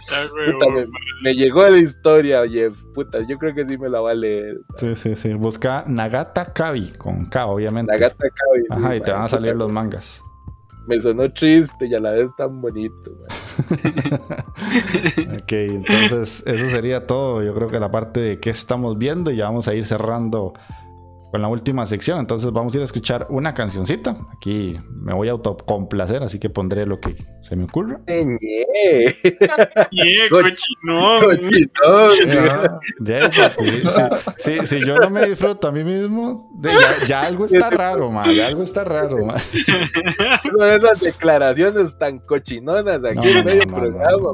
[0.10, 0.86] Ya, Puta, me,
[1.24, 4.58] me llegó la historia, oye, puta, yo creo que sí me la va a leer.
[4.78, 5.34] Sí, sí, sí.
[5.34, 7.92] Busca Nagata Kabi con K, obviamente.
[7.92, 10.24] La gata Cabi, sí, Ajá, y te van a salir los mangas.
[10.88, 13.12] Me sonó triste y a la vez tan bonito,
[15.34, 17.44] ok, entonces eso sería todo.
[17.44, 20.54] Yo creo que la parte de qué estamos viendo y ya vamos a ir cerrando
[21.32, 22.20] con la última sección.
[22.20, 24.18] Entonces vamos a ir a escuchar una cancioncita.
[24.36, 28.02] Aquí me voy a autocomplacer, así que pondré lo que se me ocurra.
[28.08, 28.36] Ñe.
[29.92, 31.22] Yeah, Coch- cochinón.
[31.82, 33.82] Cochinón, Ya, papi,
[34.38, 37.70] si, si- si yo no me disfruto a mí mismo, de- ya, ya algo está
[37.70, 38.32] raro, man.
[38.34, 39.38] Ya algo está raro, man.
[40.54, 44.32] Una de esas declaraciones tan cochinonas aquí No, en medio no, programa.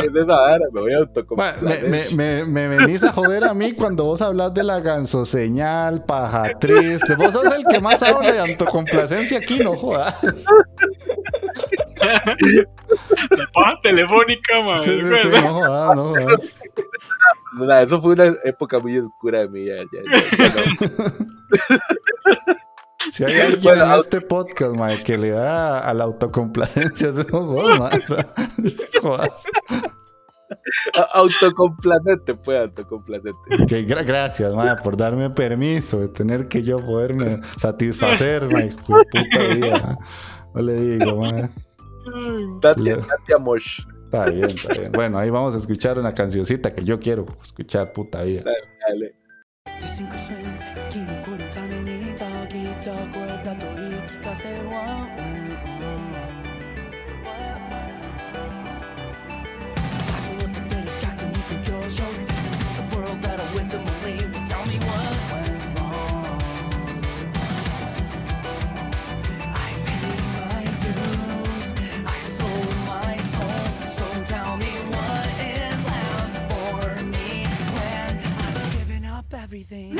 [0.00, 0.64] ¿Qué es esa vara?
[0.72, 1.88] Me voy a Ma, autocomplacer.
[1.88, 6.04] Me, me, me, me venís a joder a mí cuando vos hablas de la gansoseñal,
[6.04, 7.16] paja triste.
[7.16, 10.14] Vos sos el que más habla de autocomplacencia aquí, no jodas.
[12.00, 14.78] La paja telefónica, man.
[14.78, 16.56] Sí, sí, sí, no jodas, no jodas.
[17.60, 19.66] O sea, eso fue una época muy oscura de mí.
[19.66, 21.26] Ya, ya, ya, ya no.
[23.10, 27.26] Si hay alguien Bueno, en este podcast, mae, que le da a la autocomplacencia, sos
[27.30, 27.98] vos, mae.
[27.98, 28.34] O sea,
[29.02, 29.44] jodas.
[31.14, 33.38] Autocomplacente, pues, autocomplacente.
[33.62, 39.38] Ok, gra- gracias, mae, por darme permiso de tener que yo poderme satisfacer, de puta
[39.54, 39.98] vida.
[40.54, 41.50] No le digo, mae.
[42.60, 43.80] Tati, Tati Amosh.
[44.04, 44.92] Está bien, está bien.
[44.92, 48.42] Bueno, ahí vamos a escuchar una cancioncita que yo quiero escuchar, puta vida.
[48.88, 49.20] Dale.
[54.40, 55.49] デ
[61.96, 62.14] joke.
[62.14, 66.40] If it's a world that I wisdom believe, well, tell me what went wrong.
[69.54, 71.74] I pay my dues,
[72.06, 79.04] I've sold my soul, so tell me what is left for me when I've given
[79.04, 79.98] up everything.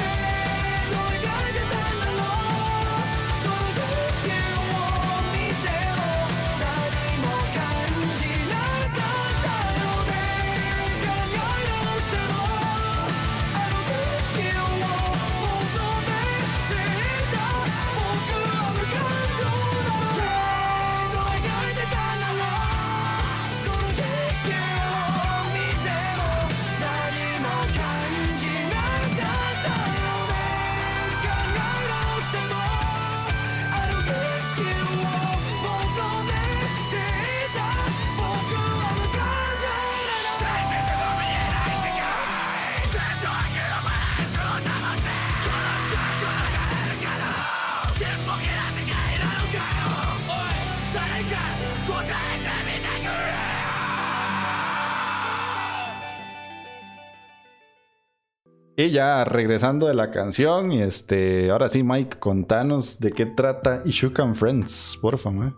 [58.81, 63.83] Y ya regresando de la canción, y este, ahora sí, Mike, contanos de qué trata
[63.85, 65.53] Ishukan Friends, por favor.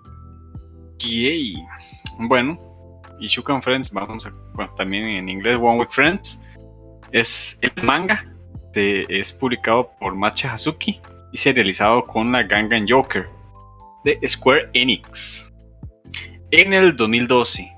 [0.99, 1.55] Yay.
[2.19, 2.59] Bueno,
[3.21, 4.33] Ishukan Friends, vamos a,
[4.77, 6.45] también en inglés One Week Friends,
[7.13, 8.25] es el manga,
[8.73, 11.01] de- es publicado por Macha Hazuki
[11.31, 13.29] y serializado con la Gangan Joker
[14.05, 15.49] de Square Enix
[16.51, 17.71] en el 2012.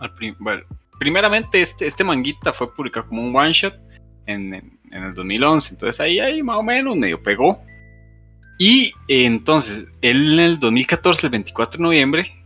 [0.00, 0.62] Al prim- bueno,
[0.98, 3.74] primeramente, este, este manguita fue publicado como un one shot
[4.30, 4.54] en,
[4.90, 7.60] el 2011, entonces ahí, ahí más o menos medio pegó.
[8.58, 12.44] Y eh, entonces, en el 2014, el 24 de noviembre,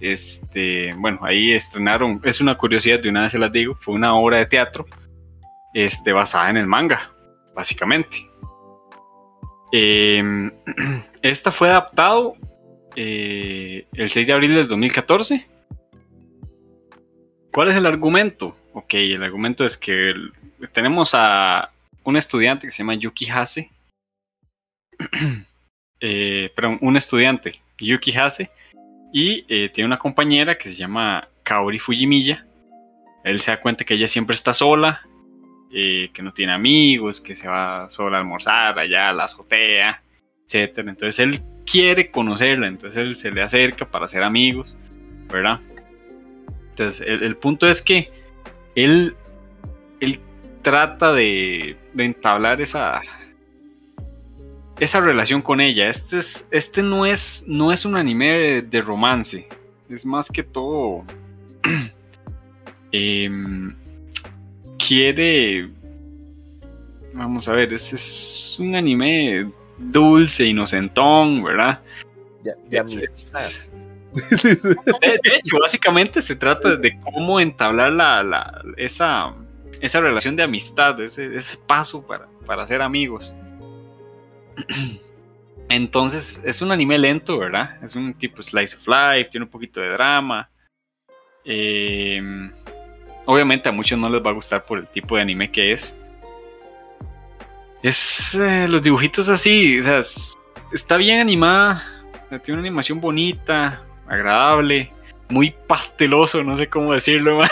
[0.00, 4.14] este, bueno, ahí estrenaron, es una curiosidad, de una vez se las digo, fue una
[4.14, 4.86] obra de teatro
[5.74, 7.12] este, basada en el manga,
[7.54, 8.28] básicamente.
[9.72, 10.50] Eh,
[11.22, 12.34] esta fue adaptado
[12.96, 15.46] eh, el 6 de abril del 2014.
[17.52, 18.56] ¿Cuál es el argumento?
[18.72, 20.14] Ok, el argumento es que
[20.68, 21.70] tenemos a
[22.04, 23.70] un estudiante que se llama Yuki Hase.
[26.02, 28.50] Eh, perdón, un estudiante, Yuki Hase,
[29.12, 32.46] y eh, tiene una compañera que se llama Kaori Fujimiya.
[33.22, 35.02] Él se da cuenta que ella siempre está sola,
[35.72, 40.02] eh, que no tiene amigos, que se va sola a almorzar allá a la azotea,
[40.48, 40.78] etc.
[40.78, 44.74] Entonces él quiere conocerla, entonces él se le acerca para ser amigos,
[45.30, 45.60] ¿verdad?
[46.70, 48.10] Entonces el, punto es que
[48.74, 49.14] él
[50.62, 53.00] trata de, de entablar esa,
[54.78, 55.88] esa relación con ella.
[55.88, 59.48] Este, es, este no, es, no es un anime de, de romance,
[59.88, 61.04] es más que todo...
[62.92, 63.74] em,
[64.78, 65.68] quiere.
[67.12, 71.80] Vamos a ver, ese es un anime dulce, inocentón, ¿verdad?
[72.44, 73.70] Ya, ya Es- es-
[74.42, 74.54] de,
[75.22, 79.32] de hecho, básicamente se trata de cómo entablar la, la- esa,
[79.80, 83.34] esa relación de amistad, ese, paso para, para ser amigos.
[85.68, 87.82] Entonces, es un anime lento, ¿verdad?
[87.82, 90.50] Es un tipo slice of life, tiene un poquito de drama.
[91.44, 92.20] Eh,
[93.26, 95.96] obviamente a muchos no les va a gustar por el tipo de anime que es.
[97.82, 100.36] Es eh, los dibujitos así, o sea, es-
[100.72, 101.82] está bien animada,
[102.42, 104.90] tiene una animación bonita, agradable,
[105.30, 107.38] muy pasteloso, no sé cómo decirlo.
[107.38, 107.48] ma.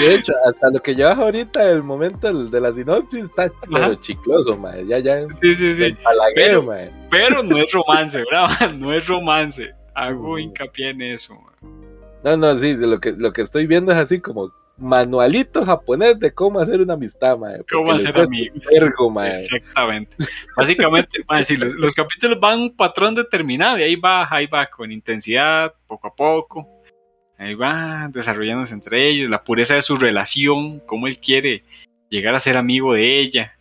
[0.00, 4.56] De hecho, hasta lo que llevas ahorita, el momento de la sinopsis, está pero chicloso,
[4.56, 4.86] mae.
[4.86, 5.26] Ya, ya.
[5.40, 5.96] Sí, sí, sí.
[6.34, 6.90] Pero- mae.
[7.10, 8.70] Pero no es romance, ¿verdad?
[8.78, 9.72] No es romance.
[9.94, 11.34] Hago hincapié en eso.
[11.34, 11.52] ma.
[12.24, 16.32] No, no, sí, lo que, lo que estoy viendo es así como manualito japonés de
[16.32, 17.62] cómo hacer una amistad, mae.
[17.70, 18.56] ¿Cómo hacer amigos?
[18.56, 19.34] un vergo, mae.
[19.36, 20.16] Exactamente.
[20.56, 21.10] Básicamente,
[21.42, 25.72] sí, los, los capítulos van un patrón determinado y ahí va, ahí va con intensidad,
[25.86, 26.66] poco a poco.
[27.42, 31.64] Ahí va desarrollándose entre ellos, la pureza de su relación, cómo él quiere
[32.08, 33.58] llegar a ser amigo de ella,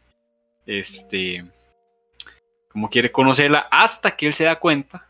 [0.68, 1.44] este,
[2.70, 5.08] cómo quiere conocerla, hasta que él se da cuenta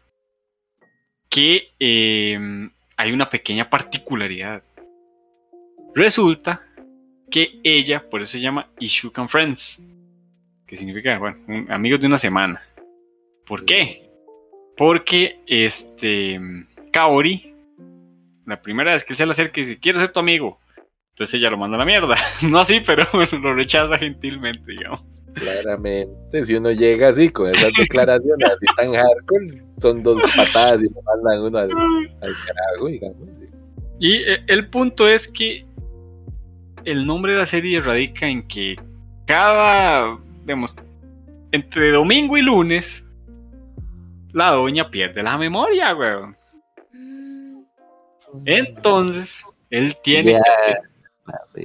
[1.27, 4.63] que eh, hay una pequeña particularidad.
[5.93, 6.65] Resulta
[7.29, 9.85] que ella, por eso se llama Ishukan Friends,
[10.65, 12.61] que significa, bueno, amigos de una semana.
[13.45, 14.09] ¿Por qué?
[14.77, 16.39] Porque este
[16.93, 17.50] Kaori,
[18.45, 20.59] la primera vez que él se le acerca y dice, quiero ser tu amigo.
[21.11, 22.15] Entonces ella lo manda a la mierda.
[22.49, 25.21] No así, pero bueno, lo rechaza gentilmente, digamos.
[25.33, 30.85] Claramente, si uno llega así con esas declaraciones así tan hardcore, son dos patadas y
[30.85, 31.69] lo mandan uno al,
[32.21, 33.29] al carajo, digamos.
[33.99, 35.65] Y eh, el punto es que
[36.85, 38.75] el nombre de la serie radica en que
[39.25, 40.75] cada, digamos,
[41.51, 43.07] entre domingo y lunes,
[44.33, 46.35] la doña pierde la memoria, weón.
[48.45, 50.33] Entonces, él tiene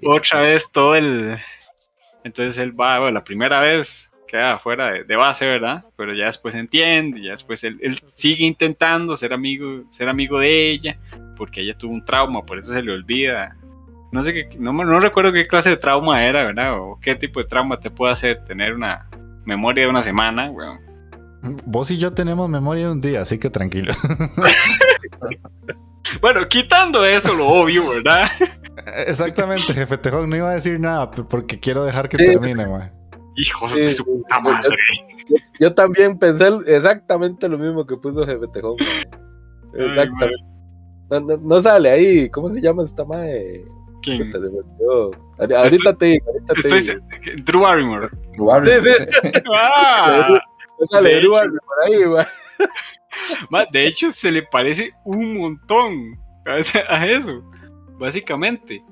[0.05, 1.39] otra vez todo el.
[2.25, 5.85] Entonces él va, bueno, la primera vez queda fuera de, de base, ¿verdad?
[5.97, 10.71] Pero ya después entiende, ya después él, él sigue intentando ser amigo, ser amigo de
[10.73, 10.99] ella,
[11.37, 13.57] porque ella tuvo un trauma, por eso se le olvida.
[14.11, 16.79] No sé qué, no, me- no recuerdo qué clase de trauma era, ¿verdad?
[16.81, 19.09] O qué tipo de trauma te puede hacer tener una
[19.45, 20.81] memoria de una semana, weón.
[21.65, 23.93] Vos y yo tenemos memoria de un día, así que tranquilo.
[26.21, 28.21] Bueno, quitando eso, lo obvio, ¿verdad?
[29.07, 32.27] Exactamente, jefe Tejón, no iba a decir nada porque quiero dejar que Sí.
[32.27, 32.91] termine, mae.
[33.37, 34.77] Hijos Sí, de su puta madre.
[35.61, 38.77] Yo también pensé exactamente lo mismo que puso Jefe Tejón.
[38.81, 40.45] Ay, Exactamente.
[41.11, 43.65] No, no, no sale ahí, ¿cómo se llama esta madre?
[44.03, 44.19] ¿Quién?
[44.35, 44.39] Ahorita
[45.97, 47.07] te digo, ahorita te Estoy digo.
[47.37, 48.09] se- Drew Barrymore.
[48.39, 49.41] Warren, Sí, sí.
[49.57, 50.29] ¡Ah!
[50.81, 51.33] No sale Drew.
[51.33, 52.27] Barrymore ahí, mae.
[53.73, 57.43] De hecho, se le parece un montón a, eso,
[57.99, 58.83] básicamente.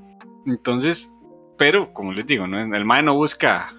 [0.47, 1.13] Entonces,
[1.57, 2.61] pero como les digo, ¿no?
[2.75, 3.73] el mae no busca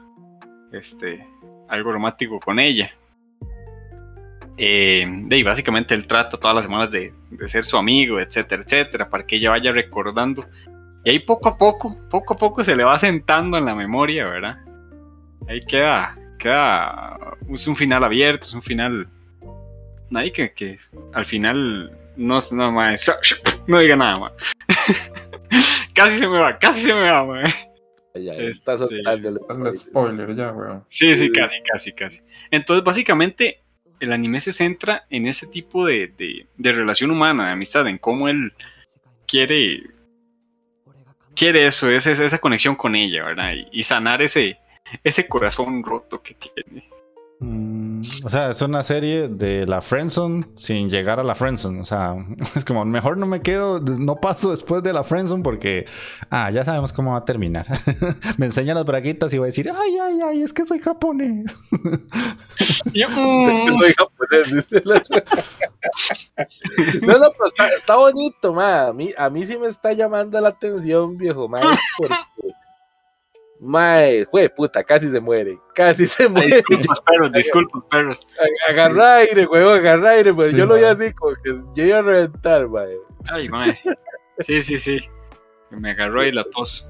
[0.72, 1.28] este,
[1.70, 2.92] algo romántico con ella.
[4.58, 9.10] Eh, ahí, básicamente él trata todas las semanas de, de ser su amigo, etcétera, etcétera,
[9.10, 10.46] para que ella vaya recordando.
[11.04, 14.26] Y ahí poco a poco, poco a poco se le va sentando en la memoria,
[14.26, 14.58] ¿verdad?
[15.48, 17.18] Ahí queda, queda,
[17.50, 19.08] es un final abierto, es un final,
[20.14, 20.78] ahí que, que
[21.14, 22.72] al final no, no,
[23.68, 24.32] no diga nada, mae.
[25.94, 27.54] casi se me va, casi se me va, mae.
[28.16, 29.40] Ya, Este- está soltándole.
[29.50, 30.86] Hazle spoiler ya, weón.
[30.88, 32.22] Sí, sí, casi, casi, casi.
[32.50, 33.62] Entonces, básicamente,
[34.00, 37.98] el anime se centra en ese tipo de, de- de relación humana, de amistad, en
[37.98, 38.54] cómo él
[39.28, 39.84] quiere,
[41.36, 43.52] quiere eso, esa, esa conexión con ella, ¿verdad?
[43.54, 44.60] Y, y sanar ese,
[45.04, 46.88] ese corazón roto que tiene.
[47.38, 51.82] Mm, o sea, es una serie de la Friendzone sin llegar a la Friendzone.
[51.82, 52.16] O sea,
[52.56, 55.86] es como, mejor no me quedo, no paso después de la Friendzone porque,
[56.30, 57.66] ah, ya sabemos cómo va a terminar.
[58.38, 61.46] me enseñan las braguitas y voy a decir, ay, ay, ay, es que soy japonés.
[62.94, 65.02] Yo, mm, Soy japonés, dice la-
[67.02, 68.88] No, no, pero está, está bonito, ma.
[68.88, 71.60] A mí, a mí sí me está llamando la atención, viejo, ma.
[71.98, 72.16] Porque,
[73.66, 75.60] mae, jue puta, casi se muere.
[75.74, 76.58] Casi se muere.
[76.58, 78.28] disculpas, perros, disculpas, perros.
[78.70, 82.02] Agarra aire, huevón, agarra aire, pero yo lo vi así como que yo iba a
[82.02, 82.96] reventar, mae.
[83.32, 83.80] Ay, mae.
[84.40, 85.00] Sí, sí, sí.
[85.72, 86.88] Me agarró ahí la tos.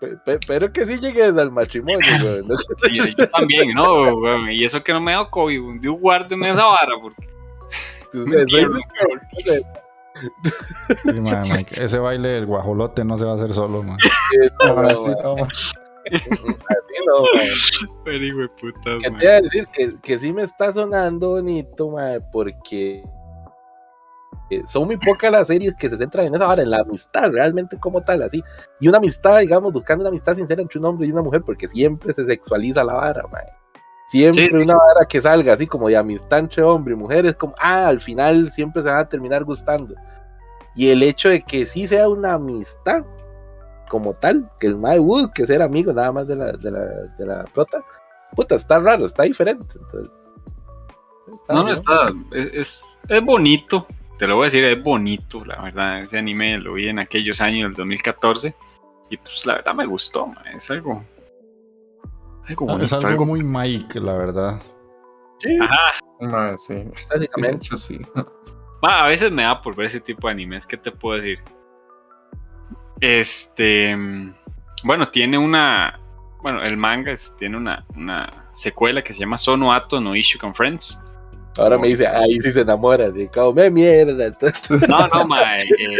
[0.00, 2.48] Pe- pe- Pero que sí llegues al matrimonio, weón.
[2.48, 4.50] No sé, Y yo también, ¿no?
[4.50, 7.26] Y eso que no me da COVID, un día guárdeme esa vara, porque.
[11.02, 13.96] Sí, ma, ma, ese baile del guajolote no se va a hacer solo, ma.
[14.64, 15.48] no, Ahora sí, ma, toma.
[16.12, 16.30] Así
[17.06, 17.24] no.
[18.04, 22.20] Pero putas, Que te iba a decir que, que sí me está sonando bonito, mae,
[22.20, 23.02] porque
[24.50, 27.30] eh, son muy pocas las series que se centran en esa vara, en la amistad,
[27.32, 28.42] realmente como tal, así.
[28.80, 31.68] Y una amistad, digamos, buscando una amistad sincera entre un hombre y una mujer, porque
[31.68, 33.46] siempre se sexualiza la vara, mae.
[34.08, 34.54] Siempre Sí.
[34.54, 37.88] una vara que salga así como de amistad entre hombre y mujer es como, ah,
[37.88, 39.96] al final siempre se van a terminar gustando.
[40.76, 43.04] Y el hecho de que sí sea una amistad
[43.88, 46.80] como tal, que el mae busque ser amigo nada más de la, de la,
[47.18, 47.82] de la prota,
[48.34, 49.66] puta, está raro, está diferente.
[49.74, 50.10] Entonces,
[51.40, 51.72] está No, no bien.
[51.72, 52.06] está.
[52.32, 53.86] Es, es, bonito.
[54.18, 56.00] Te lo voy a decir, es bonito, la verdad.
[56.00, 58.54] Ese anime lo vi en aquellos años del 2014.
[59.10, 60.32] Y pues la verdad me gustó.
[60.54, 61.04] Es algo.
[62.48, 62.84] Algo Ah, bonito.
[62.84, 64.60] Es algo algo- muy Mike, la verdad.
[65.38, 65.92] Sí, Ajá.
[66.20, 66.84] Mae, sí.
[67.10, 67.56] Básicamente.
[67.56, 68.00] hecho, sí.
[68.82, 70.66] Ma, a veces me da por ver ese tipo de animes.
[70.66, 71.38] ¿Qué te puedo decir?
[73.00, 73.94] Este.
[74.84, 75.98] Bueno, tiene una.
[76.42, 80.54] Bueno, el manga es- tiene una, una secuela que se llama Sono Ato no Ishukan
[80.54, 81.02] Friends.
[81.58, 84.26] Ahora me dice, ahí sí se enamora, de come mierda.
[84.26, 85.62] Entonces, No, no, mae.
[85.62, 85.96] eh,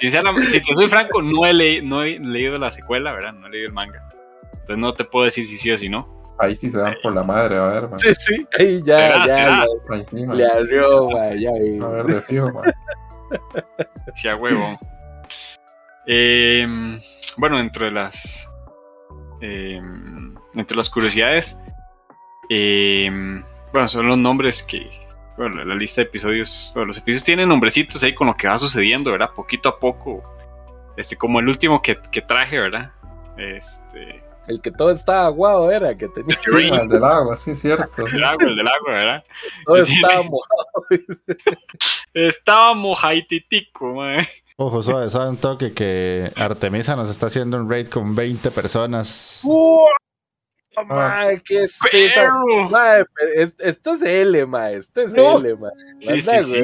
[0.00, 3.34] sinceramente, si te soy franco, no he, leí- no he leído la secuela, ¿verdad?
[3.34, 4.08] No he leído el manga.
[4.52, 6.16] Entonces no te puedo decir si sí o si no.
[6.38, 7.98] Ahí sí se dan por la madre, a ver, mae.
[8.00, 11.78] sí, sí, ahí ya, ya, ya, Ahí sí, le arreó, mae, ya vi.
[11.82, 12.72] A ver, de fijo, mae.
[14.14, 14.78] Sí, a huevo.
[16.10, 16.66] Eh,
[17.36, 18.48] bueno, dentro de las.
[19.42, 19.80] eh,
[20.54, 21.60] entre las curiosidades.
[22.50, 23.10] eh,
[23.72, 24.88] bueno, son los nombres que.
[25.36, 26.70] Bueno, la lista de episodios.
[26.74, 29.30] Bueno, los episodios tienen nombrecitos ahí con lo que va sucediendo, ¿verdad?
[29.36, 30.22] Poquito a poco.
[30.96, 32.90] Este, como el último que, que traje, ¿verdad?
[33.36, 34.24] Este.
[34.48, 38.06] El que todo estaba aguado era, que tenía, Sí, el del agua, sí, cierto.
[38.06, 39.24] El agua, el del agua, ¿verdad?
[39.66, 40.66] todo tiene- estaba mojado.
[42.14, 44.26] Estaba mojaititico, mae.
[44.60, 49.42] Ojo, suave, saben toque que Artemisa nos está haciendo un raid con 20 personas.
[50.84, 51.78] Mae, ¿qué es
[53.58, 55.38] esto es L, mae, esto es No.
[55.38, 55.56] L.
[56.00, 56.62] Sí, sí, sí.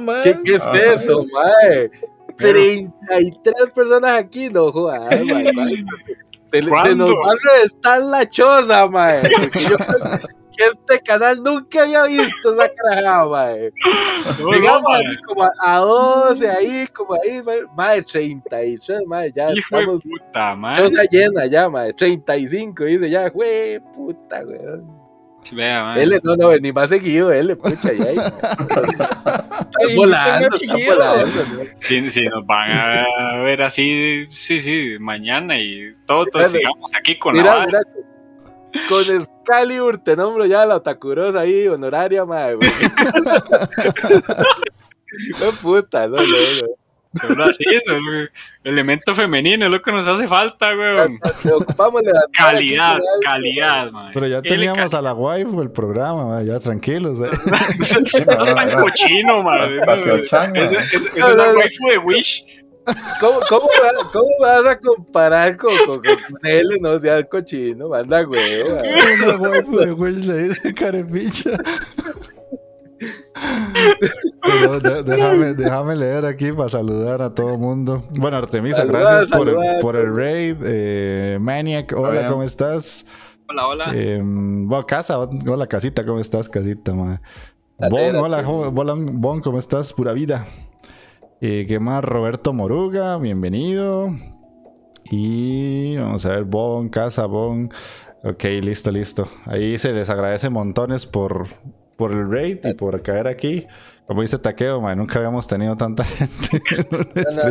[0.00, 0.22] más.
[0.22, 0.72] ¿Qué, qué es Ah.
[0.94, 1.90] eso, mae?
[2.38, 5.08] Pero- 33 personas aquí, no jodas.
[6.50, 8.88] Se, se nos va a reventar la choza,
[9.28, 9.50] yo creo
[10.58, 13.72] que este canal nunca había visto esa carajada, mae.
[14.40, 19.52] No, no, Llegamos como a, a 12, ahí, como ahí, mae, mae, 33, mae, ya
[19.52, 20.74] Hijo de estamos puta, mae.
[20.74, 24.58] choza llena ya, mae, 35, dice ya, güey, puta, güey.
[25.52, 26.02] Vea, mae.
[26.02, 28.10] L, no, no, ni más seguido, L, pucha, ya.
[29.68, 31.42] Está volando, está volando,
[31.80, 37.36] sí, nos van a ver así, sí, sí, mañana y todos, todos sigamos aquí con
[37.36, 37.66] la Mira, vara.
[37.66, 39.04] mira, con
[39.52, 42.56] Excalibur te nombro ya la Otakurosa ahí, honoraria, madre.
[42.56, 42.70] güey.
[45.40, 46.68] No puta, no, no, no.
[47.26, 48.30] Solo así, eso, el
[48.62, 51.18] elemento femenino es lo que nos hace falta, weón.
[52.36, 54.10] Calidad, aquí calidad, man.
[54.12, 57.18] Pero ya teníamos a la waifu el programa, ma, ya tranquilos.
[57.20, 57.30] eh.
[57.80, 59.80] Eso es tan cochino, man.
[59.80, 60.44] esa
[60.84, 62.44] es la waifu de Wish.
[63.20, 66.06] ¿Cómo, cómo, va- cómo vas a comparar con, con, con
[66.44, 66.64] él?
[66.80, 68.74] No seas cochino, manda huevo.
[68.76, 68.84] man.
[69.40, 71.50] Una waifu de Wish le dice carepicha.
[74.42, 78.04] Pero de- déjame, déjame leer aquí para saludar a todo el mundo.
[78.18, 79.80] Bueno, Artemisa, Saluda, gracias por, saluda.
[79.80, 80.56] por el raid.
[80.64, 82.30] Eh, Maniac, hola, bien.
[82.30, 83.04] ¿cómo estás?
[83.48, 83.92] Hola, hola.
[83.94, 86.92] Eh, bueno, casa, hola, casita, ¿cómo estás, casita?
[86.92, 87.20] ma?
[87.90, 89.92] Bon, hola, hola, Bon, ¿cómo estás?
[89.92, 90.44] Pura vida.
[91.40, 92.02] Eh, ¿Qué más?
[92.02, 94.12] Roberto Moruga, bienvenido.
[95.04, 97.70] Y vamos a ver, Bon, casa, Bon.
[98.24, 99.28] Ok, listo, listo.
[99.44, 101.46] Ahí se les agradece montones por,
[101.96, 103.68] por el raid y por caer aquí.
[104.08, 106.62] Como dice Taqueo, man, nunca habíamos tenido tanta gente.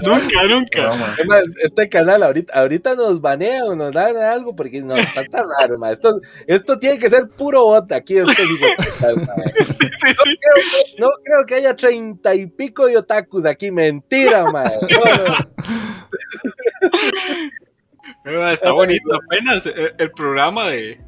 [0.01, 0.87] Nunca, nunca.
[0.87, 1.15] Broma.
[1.19, 5.23] Es más, este canal ahorita, ahorita nos banea o nos dan algo porque no, está
[5.25, 5.91] tan raro, ma.
[5.91, 8.17] Esto, esto tiene que ser puro bot aquí.
[8.17, 8.31] Esto,
[9.67, 10.95] Sí, sí, sí.
[10.97, 13.69] no creo que haya treinta y pico de otakus aquí.
[13.69, 14.63] Mentira, ma.
[14.63, 15.35] No, no.
[18.25, 20.99] Eh, Está bonito apenas el, el programa de,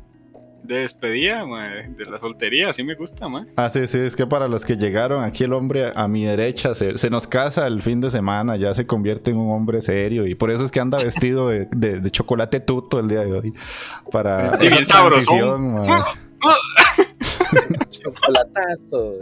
[0.64, 2.70] de despedida, mae, de la soltería.
[2.70, 3.48] Así me gusta, man.
[3.56, 6.76] Ah, sí, sí, es que para los que llegaron, aquí el hombre a mi derecha
[6.76, 10.28] se, se nos casa el fin de semana, ya se convierte en un hombre serio
[10.28, 13.32] y por eso es que anda vestido de, de- de chocolate tuto el día de
[13.34, 13.54] hoy.
[14.12, 16.06] Para Sí, bien transición, ma.
[17.90, 19.16] Chocolatazo.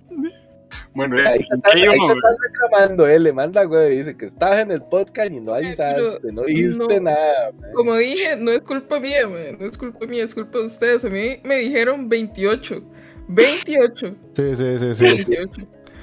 [0.95, 3.99] Bueno, Ahí eh, ¿qué ahí están reclamando, él le manda, güey.
[3.99, 7.01] Dice que estabas en el podcast y no pero avisaste, no dijiste no.
[7.01, 7.51] nada.
[7.75, 11.05] Como dije, no es culpa mía, man, no es culpa mía, es culpa de ustedes.
[11.05, 12.83] A mí me dijeron 28.
[13.29, 14.15] 28.
[14.37, 15.05] Sí, sí, sí, sí.
[15.05, 15.53] 28.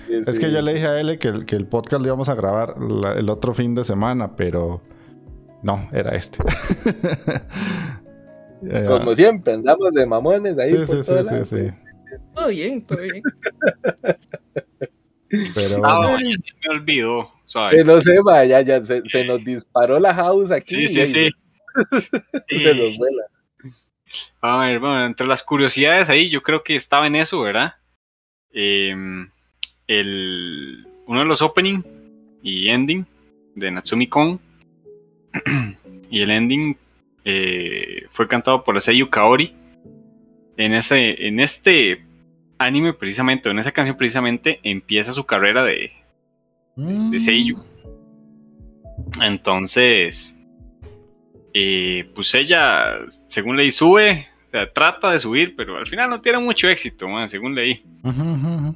[0.07, 0.41] Sí, Es sí.
[0.41, 2.81] que yo le dije a él que, el- que el podcast lo íbamos a grabar
[2.81, 4.81] la- el otro fin de semana, pero
[5.61, 6.39] no, era este.
[8.61, 11.71] Eh, Como siempre, andamos de mamones ahí sí, por sí, sí, sí, sí.
[12.35, 13.23] Todo bien, todo bien.
[15.53, 16.19] Pero Ah, bueno.
[16.29, 17.31] ya se me olvidó.
[17.45, 17.83] suave.
[17.83, 20.87] No sé, ma, ya, se, se nos disparó la house aquí.
[20.87, 21.29] Sí, sí, sí.
[22.49, 23.23] Se nos vuela.
[24.41, 27.75] A ver, bueno, entre las curiosidades ahí, yo creo que estaba en eso, ¿verdad?
[28.51, 29.29] Em,
[29.87, 31.81] el, uno de los opening
[32.41, 33.05] y ending
[33.55, 34.39] de Natsumi Kon.
[36.09, 36.75] y el ending
[37.23, 39.55] eh, fue cantado por Seiyu Kaori.
[40.57, 42.03] En, ese, en este
[42.59, 45.91] anime, precisamente, en esa canción, precisamente, empieza su carrera de,
[46.75, 47.57] de Seiyu.
[49.21, 50.37] Entonces,
[51.53, 56.21] eh, pues ella, según leí, sube, o sea, trata de subir, pero al final no
[56.21, 57.83] tiene mucho éxito, man, según leí.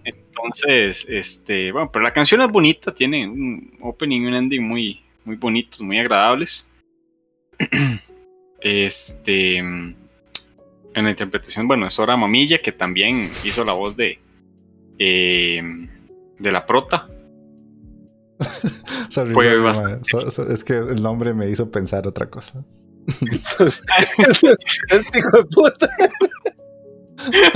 [0.04, 5.02] Entonces, este, bueno, pero la canción es bonita, tiene un opening y un ending muy,
[5.26, 6.70] muy bonitos, muy agradables.
[8.66, 9.62] Este,
[10.96, 14.20] en la interpretación, bueno, es Sora Mamilla, que también hizo la voz de,
[15.00, 15.62] eh,
[16.40, 17.08] de la prota.
[19.10, 19.64] Sorry, Fue sorry, ma.
[19.66, 20.10] bastante.
[20.10, 22.64] So- so- es que el nombre me hizo pensar otra cosa.
[24.90, 25.90] Este hijo de puta.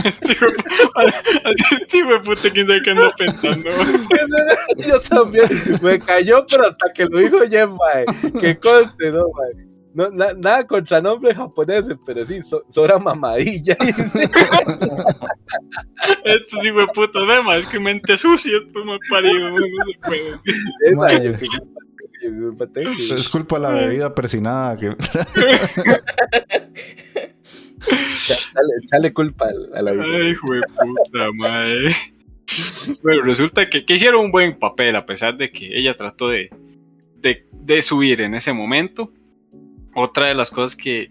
[0.05, 0.45] Este hijo
[2.11, 3.69] de- puta, quién sabe qué anda pensando.
[4.77, 5.45] Yo también.
[5.81, 7.75] Me cayó, pero hasta que lo dijo Jen.
[8.39, 9.66] Que conste, ¿no, mae?
[9.97, 13.75] No, na- nada contra nombres japoneses, pero sí, so- Sora mamadilla.
[16.23, 17.19] Estos hijos de puta,
[17.57, 20.29] es que mente sucia, esto me parido, no, se puede.
[20.81, 20.95] Es,
[22.71, 23.15] qué culpa-.
[23.15, 24.89] Es de la bebida persinada que
[28.53, 30.03] Dale, echale culpa a la vida.
[30.03, 31.95] Ay, hijo de puta, madre.
[33.01, 36.49] Bueno, resulta que, que hicieron un buen papel, a pesar de que ella trató de,
[37.15, 39.11] de, de subir en ese momento.
[39.99, 41.09] Otra de las cosas que,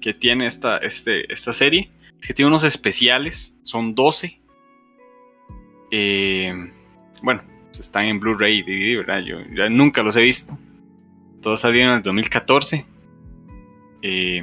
[0.00, 4.40] que, tiene esta, este, esta serie es que tiene unos especiales, son 12.
[5.92, 6.72] Eh,
[7.22, 9.20] bueno, están en Blu-ray y ¿verdad?
[9.20, 10.58] Yo ya nunca los he visto.
[11.40, 12.84] Todos salieron en el 2014.
[14.02, 14.42] Eh,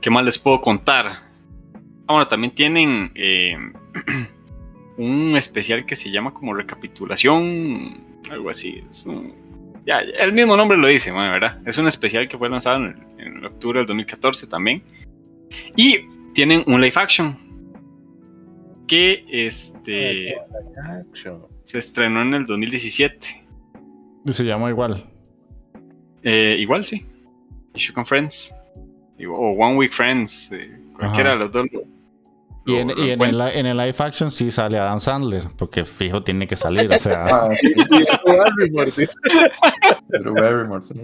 [0.00, 1.06] ¿Qué más les puedo contar?
[2.06, 3.58] Ah, bueno, también tienen eh,
[4.96, 8.82] un especial que se llama como recapitulación, algo así.
[8.88, 9.49] Es un-
[9.86, 11.58] ya, ya, el mismo nombre lo dice, bueno, ¿verdad?
[11.66, 14.82] Es un especial que fue lanzado en, en octubre del 2014 también.
[15.76, 15.98] Y
[16.34, 17.36] tienen un live action
[18.86, 20.34] que este,
[21.00, 21.42] Action.
[21.62, 23.44] se estrenó en el 2017.
[24.32, 25.04] se llama igual.
[26.22, 27.06] Eh, igual sí.
[27.74, 28.54] Issue con Friends.
[29.28, 30.50] O One Week Friends.
[30.52, 31.38] eh, cualquiera Ajá.
[31.38, 31.66] de los dos
[32.70, 36.22] Y en, y el, li- en el live action sí sale Adam Sandler, porque fijo
[36.22, 39.14] tiene que salir, o sea, Ah, sí, Y Barrymore, dice.
[40.08, 40.94] Drew Barrymore, sí.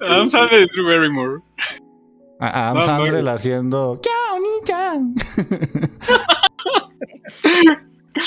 [0.00, 1.40] Adam Sandler y Drew Barrymore.
[2.40, 3.30] Adam No, Sandler no.
[3.30, 4.00] haciendo.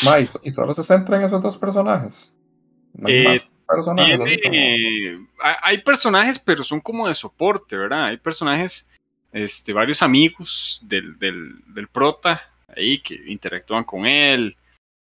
[0.05, 2.34] Ma, ¿y, solo se centra en esos dos personajes?
[2.93, 4.19] No hay Eh, más personajes.
[4.41, 5.27] Tiene-
[5.64, 8.05] hay personajes, pero son como de soporte, ¿verdad?
[8.05, 8.88] Hay personajes,
[9.31, 12.41] este, varios amigos del, del, prota
[12.75, 14.55] ahí que interactúan con él.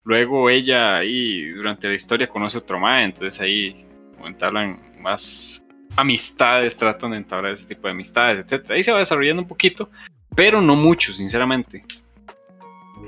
[0.04, 3.86] Luego ella ahí durante la historia conoce a otro mae, entonces ahí
[4.24, 5.66] entablan más
[5.96, 8.76] amistades, tratan de entablar ese tipo de amistades, etcétera.
[8.76, 9.90] Ahí se va desarrollando un poquito,
[10.36, 11.84] pero no mucho, sinceramente.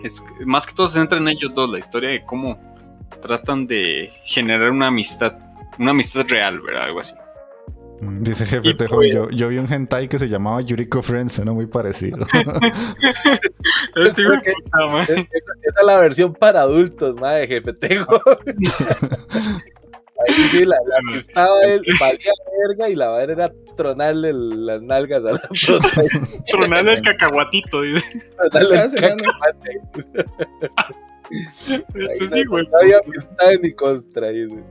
[0.04, 2.60] Es, más que todo se centra en ellos dos, la historia de cómo
[3.22, 5.34] tratan de generar una amistad,
[5.78, 6.84] una amistad real, ¿verdad?
[6.84, 7.16] Algo así.
[8.00, 11.54] Dice jefe Tejo, pues- yo, yo vi un hentai que se llamaba Yuriko Friends, ¿no?
[11.56, 12.26] Muy parecido.
[12.36, 12.44] Que-.
[15.04, 17.74] Es- Esa es la versión para adultos, madre, jefe.
[17.74, 18.22] Tengo.
[20.28, 22.32] Ahí sí, la, la que estaba él, valía
[22.68, 25.90] verga y la madre era tronarle el- las nalgas a la prota.
[26.50, 28.24] Tronarle el cacahuatito, dice.
[28.52, 29.82] Tronarle el cacahuate.
[31.70, 32.66] Este sí, güey.
[32.68, 34.30] No había amistad ni contra.
[34.30, 34.64] dice.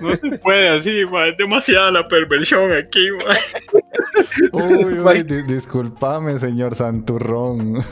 [0.00, 1.28] No se puede así, man.
[1.30, 3.36] Es demasiada la perversión aquí, man.
[4.52, 5.24] uy, uy, Mike.
[5.24, 7.76] di- discúlpame, señor Santurrón.
[7.76, 7.86] Eso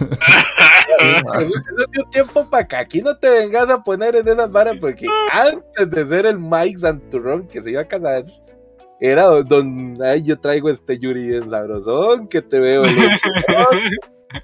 [1.38, 5.06] eso dio tiempo para que aquí no te vengas a poner en esas varas porque
[5.32, 8.24] antes de ser el Mike Santurrón que se iba a casar,
[9.00, 13.30] era don, ay, yo traigo este Yuri bien sabrosón, que te veo leche,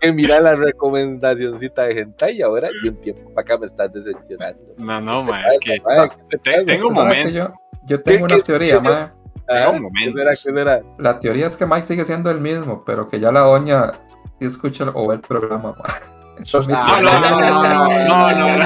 [0.01, 3.93] que mira la recomendacioncita de hentai y ahora y un tiempo para acá me estás
[3.93, 4.61] decepcionando.
[4.79, 5.43] No, no, man.
[5.51, 6.65] Es que Ay, ¿qué te te- pasa?
[6.67, 7.31] tengo un ¿Sabes que momento.
[7.31, 7.53] Yo,
[7.87, 9.13] yo tengo ¿Qué- una teoría, ma.
[9.49, 10.15] Ah, tengo ¿qué momentos.
[10.23, 10.81] será, qué será?
[10.99, 13.93] La teoría es que Mike sigue siendo el mismo, pero que ya la doña
[14.39, 15.85] sí escucha o ve el programa, ma.
[16.39, 18.65] Esa es mi Ah, No, no, no, no, no, no, no.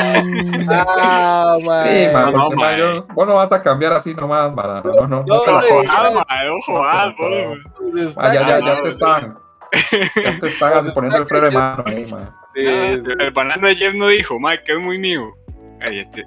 [0.70, 2.12] Ah, Sí, man.
[2.12, 2.76] ma, No, no, ma, ma.
[2.76, 4.82] yo- vos no vas a cambiar así nomás, ma.
[4.84, 5.24] No, no, no.
[5.26, 5.86] No, te la jodas.
[5.88, 6.24] Ojo, man.
[6.58, 8.12] Ojo, ah, man.
[8.16, 9.38] Ma, ya, ya, ya no, te están.
[10.22, 12.34] Ya te están así poniendo el freno de mano ahí, ma.
[12.54, 15.34] Sí, Ah, El banano de Jeff no dijo, Mike, que es muy mío.
[15.80, 16.24] Ay, este-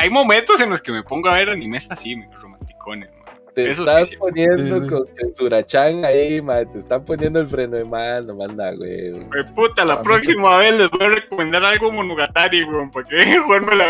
[0.00, 3.36] hay momentos en los que me pongo a ver animes así, me romanticones, man.
[3.54, 4.16] te eso sí, sí.
[4.16, 6.70] poniendo Sí, con censura chan ahí, man.
[6.72, 9.12] Te están poniendo el freno de mano, manda, güey.
[9.28, 13.16] Pues puta, la Ah, próxima vez les voy a recomendar algo monogatari, weón, para que
[13.46, 13.84] jugarme la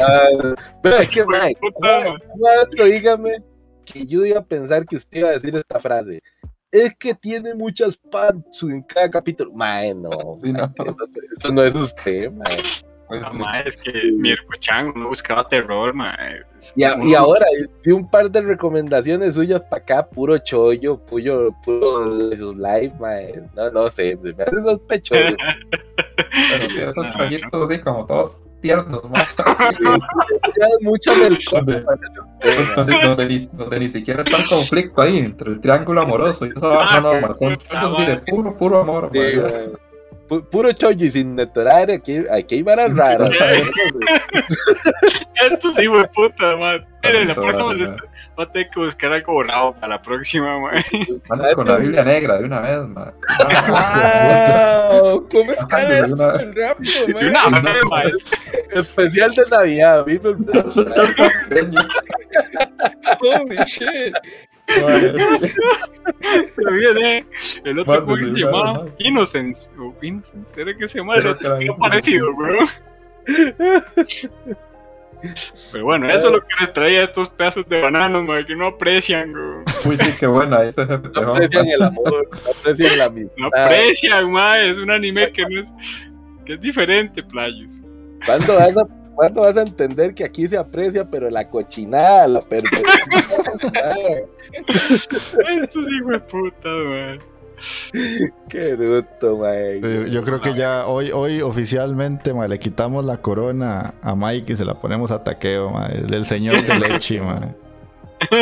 [0.00, 1.48] Ah, Pero es que, puta,
[2.38, 3.38] ¿cuánto, dígame,
[3.84, 6.22] que yo iba a pensar que usted iba a decir esta frase?
[6.74, 9.52] Es que tiene muchas pants en cada capítulo.
[9.52, 10.10] Mae, no.
[10.42, 10.64] Sí, no.
[10.64, 10.96] Eso,
[11.38, 12.56] eso no es usted, mae.
[13.10, 16.16] No, ma, es que mi hercochan no buscaba terror, ma.
[16.74, 17.44] Y, a- y ahora,
[17.84, 22.92] vi un par de recomendaciones suyas para acá, puro chollo, puro, puro de sus live,
[22.98, 23.40] mae.
[23.54, 25.20] No, no sé, me hacen sospechoso.
[26.16, 29.18] Pero sí, esos chollitos así como todos tiernos, ma.
[30.58, 31.84] Ya mucha melcocha
[32.44, 32.74] Mae.
[33.06, 36.60] donde, ni, donde ni siquiera está el conflicto ahí entre el triángulo amoroso y eso.
[36.60, 39.10] No, no, ma, son chollos así de puro, puro amor.
[39.12, 39.38] Sí.
[40.28, 43.30] Pu- Puro chollo y sin netorar, aquí, aquí hay varas raras.
[45.50, 46.74] Esto sí, wey, puta, ma.
[47.02, 47.82] Miren, la próxima voy
[48.46, 50.70] a tener que buscar algo bravo para la próxima, ma.
[51.28, 53.12] Manda con la Biblia negra de una vez, ma.
[55.00, 55.28] ¡Wow!
[55.30, 57.46] ¿Cómo escala de esto tan rápido, De man?
[57.48, 58.02] una vez, ma.
[58.72, 60.36] Especial de Navidad, Vive el-
[63.20, 64.14] Holy shit.
[66.56, 67.26] Pero viene
[67.64, 68.86] el otro, Mande, ¿cómo que se llamaba?
[68.98, 69.70] Innocence.
[69.78, 71.14] O Innocence, ¿era que se llama?
[71.16, 72.68] Creo que era parecido, weón.
[75.72, 78.66] Pero bueno, eso es lo que les traía estos pedazos de bananos, ma, que no
[78.68, 79.64] aprecian, weón.
[79.84, 80.26] Uy, sí, qué.
[80.26, 83.36] Ahí se No aprecian el amor, no aprecian la amistad.
[83.36, 84.60] No aprecian, ma.
[84.60, 85.68] Es un anime que no es.
[86.44, 87.80] que es diferente, playos.
[88.26, 92.40] ¿Cuándo vas, a, ¿Cuándo vas a entender que aquí se aprecia, pero la cochinada, la
[92.40, 92.82] perversidad?
[95.62, 97.18] Estos hijos de puta, man.
[98.48, 99.80] Qué bruto, mae.
[100.10, 104.56] Yo creo que ya hoy, hoy oficialmente ma, le quitamos la corona a Mike y
[104.56, 107.40] se la ponemos a Taqueo, ma, el del señor de leche, ma.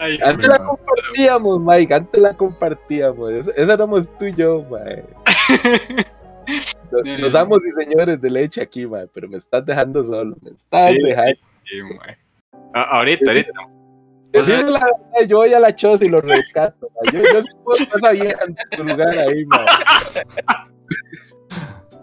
[0.00, 3.30] Ay, Antes la compartíamos, Mike, antes la compartíamos.
[3.32, 5.04] Esa esa éramos tú y yo, mae.
[6.90, 10.36] Nos, nos amos y señores de leche aquí, mae, pero me estás dejando solo.
[10.42, 11.32] Me estás Sí, dejando.
[11.64, 12.16] sí, man.
[12.74, 13.50] A- ahorita, ahorita.
[14.32, 16.88] Decime la verdad, yo voy a la choza y lo rescato.
[17.02, 17.12] mae.
[17.22, 19.66] Yo, yo sí puedo esa vieja en tu lugar ahí, mae.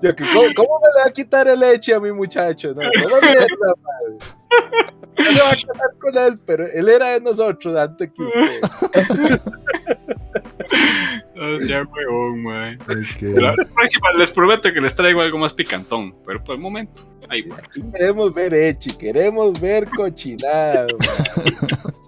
[0.02, 2.70] Yo, ¿cómo, cómo me le va a quitar el leche a mi muchacho?
[2.74, 3.48] No, no mierda,
[3.84, 4.18] mae.
[5.18, 9.42] No se va a casar con él, pero él era de nosotros antes que usted.
[11.38, 12.76] No sea huevón, mae.
[12.76, 13.22] Ok.
[13.22, 17.44] La próxima les prometo que les traigo algo más picantón, pero por el momento, ahí
[17.44, 17.58] va.
[17.58, 20.88] Aquí queremos ver Echi, queremos ver cochinada.
[21.00, 21.54] man.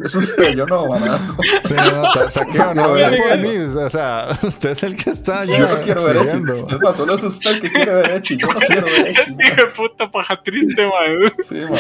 [0.04, 1.36] Eso es usted, yo no, maná.
[1.64, 3.44] Sí, no, no, No, no no, por no.
[3.44, 3.58] mí.
[3.58, 6.40] O sea, usted es el que está Yo no quiero ver Echi.
[6.82, 8.38] más, solo es usted el que quiere ver Echi.
[8.38, 9.32] Yo no quiero ver Echi.
[9.32, 11.32] Hijo de puta paja triste, mae.
[11.44, 11.80] Sí, man.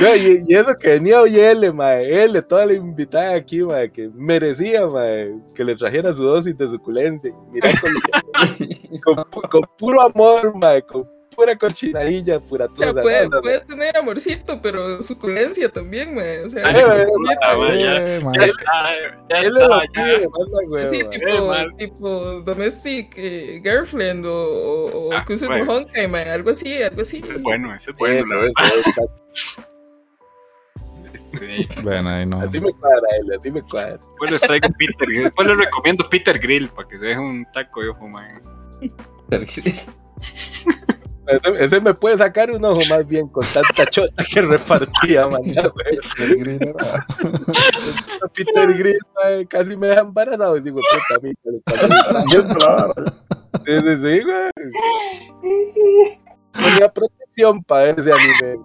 [0.00, 3.90] No, y, y eso que venía hoy L, mae, L, toda la invitada aquí, mae,
[3.90, 7.32] que merecía, mae, que le trajera su dosis de suculencia.
[7.50, 7.70] Mira,
[9.04, 13.40] con, con con puro amor, mae, con pura cochinadilla, pura O sea, puede, no.
[13.40, 16.40] puede tener amorcito, pero suculencia también, mae.
[16.44, 18.90] O sea, Ay, Eh, eh, ya- Eh, Ya está,
[19.30, 20.28] ya Él es está, ya.
[20.28, 21.76] manda, güey, Sí, tipo, Eh, mal.
[21.76, 25.72] tipo domestic eh, girlfriend o, o, o Ah, Kusuno bueno.
[25.72, 27.22] Honkai, mae, algo así, algo así.
[27.24, 29.10] Es bueno, ese es bueno, Eso, la verdad.
[31.32, 32.40] Este, Bueno, ahí no.
[32.40, 33.98] Así me cuadra él, así me cuadra.
[33.98, 35.24] Después les traigo Peter Grill.
[35.24, 38.40] Después les recomiendo Peter Grill para que se deje un taco de ojo, man.
[41.26, 45.28] Ese, ese me puede sacar un ojo más bien con tanta chota que repartía,
[46.16, 47.06] grill era-
[48.34, 50.56] Peter Grill, mae, casi me deja embarazado.
[50.56, 51.32] Y digo, puta, a mí.
[53.66, 54.50] Sí, sí, sí, güey.
[56.52, 58.56] Ponía protección para ese anime.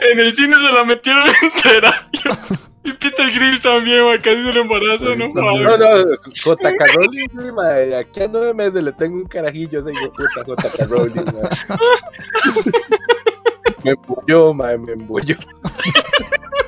[0.00, 2.08] En el cine se la metieron entera.
[2.84, 5.30] Y Peter Grill también, man, casi se lo embaraza, ¿no?
[5.30, 5.64] Madre.
[5.64, 7.28] No, no, JK Rowling,
[7.94, 11.24] aquí a nueve meses le tengo un carajillo de puta JK Rowling.
[13.84, 15.36] Me embulló, mae, me embulló.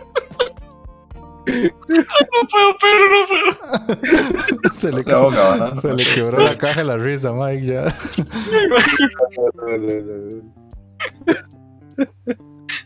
[1.88, 4.74] No puedo, pero no puedo.
[4.78, 5.74] Se le, Se ahoga, ¿verdad?
[5.76, 7.94] se le quebró la caja de la risa, Mike, ya.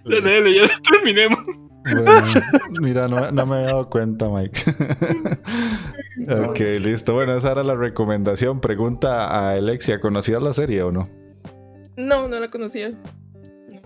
[0.04, 1.38] Dale, dale, ya terminemos.
[1.92, 2.22] Bueno,
[2.80, 4.58] mira, no, no me he dado cuenta, Mike.
[6.48, 7.12] ok, listo.
[7.12, 8.60] Bueno, esa era la recomendación.
[8.60, 11.08] Pregunta a Alexia, ¿conocías la serie o no?
[11.96, 12.92] No, no la conocía.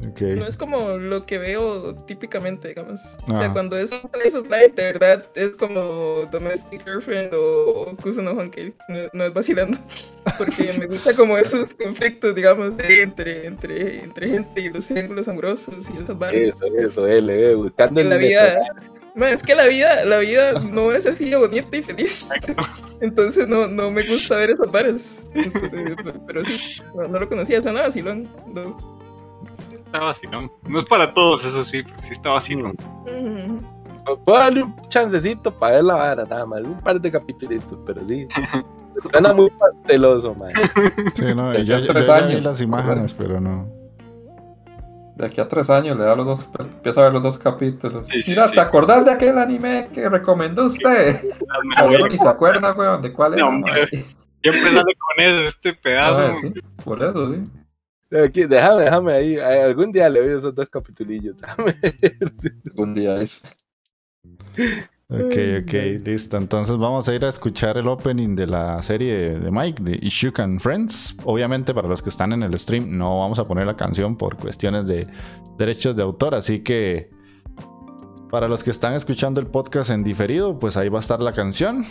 [0.07, 0.21] Ok.
[0.21, 3.17] No es como lo que veo típicamente, digamos.
[3.27, 3.37] O Ah.
[3.37, 8.31] sea, cuando es un slice of life, de verdad es como Domestic Girlfriend o Kusuno
[8.31, 8.73] Honkai.
[8.89, 9.77] No, no es vacilando.
[10.39, 15.27] Porque me gusta como esos conflictos, digamos, de- entre, entre, entre gente y los triángulos
[15.27, 16.43] amorosos y esas barras.
[16.43, 18.59] Eso, eso, él, eh, buscando En la vida.
[19.17, 22.31] Man, es que la vida, la vida no es así bonita y feliz.
[23.01, 25.23] Entonces no, no me gusta ver esas varas.
[25.35, 26.57] Entonces, pero sí,
[26.95, 28.29] no, no lo conocía, suena vacilón.
[28.55, 28.98] No.
[29.89, 30.51] Está vacilón.
[30.69, 32.77] No es para todos, eso sí, pero sí está vacilón.
[34.25, 36.63] Puedo darle un chancecito para ver la vara, nada más.
[36.63, 38.27] Un par de capítulos, pero sí.
[39.13, 40.51] Suena muy pasteloso, man.
[41.15, 42.43] Sí, no, De yo, aquí a yo tres ya años.
[42.45, 43.67] las imágenes, pero no.
[45.17, 48.07] De aquí a tres años le da los dos, empieza a ver los dos capítulos.
[48.09, 48.55] Sí, sí, Mira, sí.
[48.55, 51.17] ¿te acordás de aquel anime que recomendó usted?
[51.77, 53.47] Ah, ni se acuerda, weón, de cuál No, era.
[53.49, 53.89] hombre.
[54.43, 56.23] Siempre sale con eso, este pedazo.
[56.27, 56.53] Ah, sí,
[56.85, 57.43] por eso, sí.
[58.11, 59.37] Aquí, déjame, déjame ahí.
[59.37, 61.37] Algún día le veo esos dos capitulillos.
[61.37, 61.75] Déjame.
[62.77, 63.43] Un día es.
[65.11, 65.73] Ok, ok,
[66.05, 66.37] listo.
[66.37, 70.61] Entonces vamos a ir a escuchar el opening de la serie de Mike, de Ishukan
[70.61, 71.17] Friends.
[71.25, 74.37] Obviamente para los que están en el stream no vamos a poner la canción por
[74.37, 75.07] cuestiones de
[75.57, 77.11] derechos de autor, así que
[78.31, 81.33] para los que están escuchando el podcast en diferido, pues ahí va a estar la
[81.33, 81.87] canción.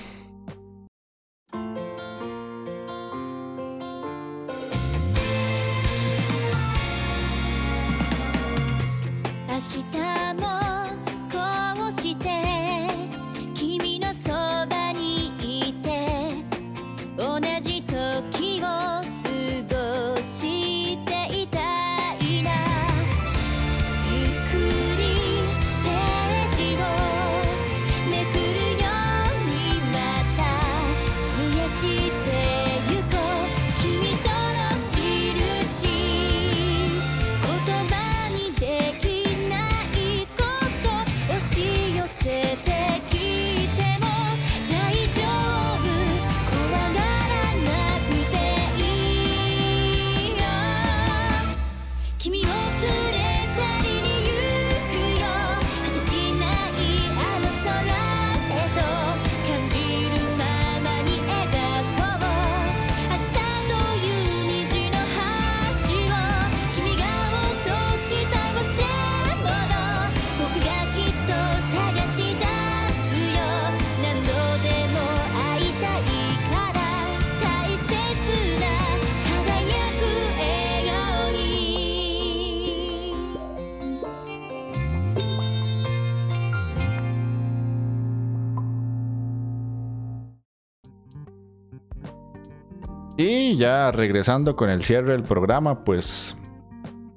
[93.27, 96.37] Y ya regresando con el cierre del programa, pues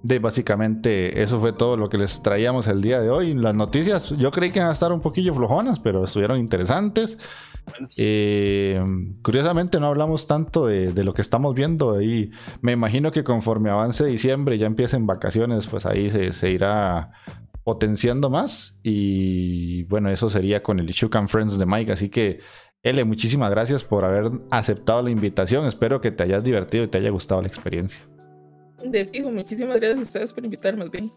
[0.03, 3.33] de básicamente eso fue todo lo que les traíamos el día de hoy.
[3.35, 7.17] Las noticias yo creí que iban a estar un poquillo flojonas, pero estuvieron interesantes.
[7.97, 8.83] Eh,
[9.23, 12.33] curiosamente no hablamos tanto de, de lo que estamos viendo ahí.
[12.61, 17.13] Me imagino que conforme avance diciembre y ya empiecen vacaciones, pues ahí se, se irá
[17.63, 18.77] potenciando más.
[18.83, 21.93] Y bueno, eso sería con el Shook and Friends de Mike.
[21.93, 22.41] Así que,
[22.83, 25.67] L, muchísimas gracias por haber aceptado la invitación.
[25.67, 28.01] Espero que te hayas divertido y te haya gustado la experiencia.
[28.83, 31.13] De fijo, muchísimas gracias a ustedes por invitarme, bien.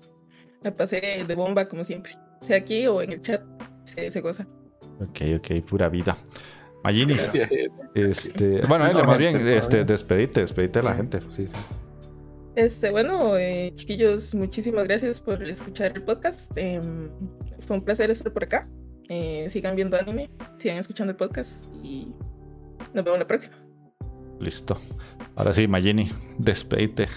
[0.62, 2.14] Me pasé de bomba como siempre.
[2.42, 3.42] Sea aquí o en el chat,
[3.84, 4.46] se, se goza.
[5.00, 6.18] Ok, ok, pura vida.
[6.84, 7.50] Magini, Gracias.
[7.96, 11.22] este, bueno, L, más bien, este, despedite, despedite a la gente.
[11.30, 11.54] Sí, sí.
[12.56, 16.56] Este, bueno, eh, chiquillos, muchísimas gracias por escuchar el podcast.
[16.58, 17.10] Em,
[17.60, 18.70] fue un placer estar por acá.
[19.10, 22.16] Eh, sigan viendo anime, sigan escuchando el podcast y
[22.94, 23.56] nos vemos la próxima.
[24.40, 24.78] Listo.
[25.36, 27.08] Ahora sí, Magini, despedite.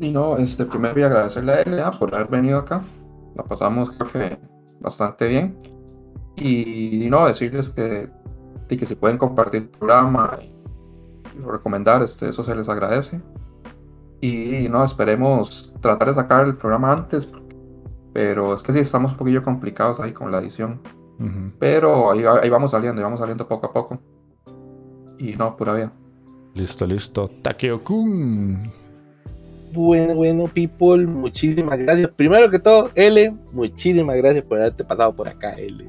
[0.00, 2.82] Y no, este, primero voy a agradecerle a LA por haber venido acá.
[3.34, 4.38] La pasamos, creo que
[4.80, 5.58] bastante bien.
[6.36, 8.08] Y no, decirles que,
[8.68, 10.46] y que si pueden compartir el programa y,
[11.36, 13.20] y recomendar, este, eso se les agradece.
[14.20, 17.47] Y no, esperemos tratar de sacar el programa antes, porque-
[18.18, 20.80] pero es que sí, estamos un poquillo complicados ahí con la edición.
[21.60, 24.00] Pero ahí, ahí vamos saliendo, ahí vamos saliendo poco a poco.
[25.18, 25.92] Y no, pura vida.
[26.52, 27.30] Listo, listo.
[27.42, 28.72] Takeo-kun.
[29.72, 32.10] Bueno, bueno, people, muchísimas gracias.
[32.16, 35.88] Primero que todo, L, muchísimas gracias por haberte pasado por acá, L.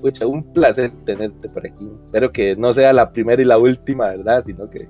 [0.00, 1.86] Pucha, un placer tenerte por aquí.
[2.06, 4.42] Espero que no sea la primera y la última, ¿verdad?
[4.42, 4.88] Sino que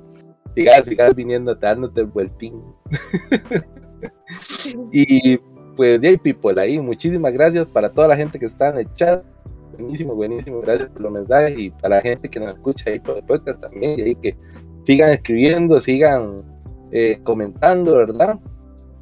[0.55, 2.63] sigas, sigas viniendo, dándote el vueltín.
[4.93, 5.41] y
[5.79, 9.23] pues, hey, people, ahí, muchísimas gracias para toda la gente que está en el chat.
[9.79, 13.17] Buenísimo, buenísimo, gracias por los mensajes y para la gente que nos escucha ahí por
[13.17, 13.97] el podcast también.
[13.97, 14.37] Y ahí que
[14.83, 16.43] sigan escribiendo, sigan
[16.91, 18.41] eh, comentando, ¿verdad?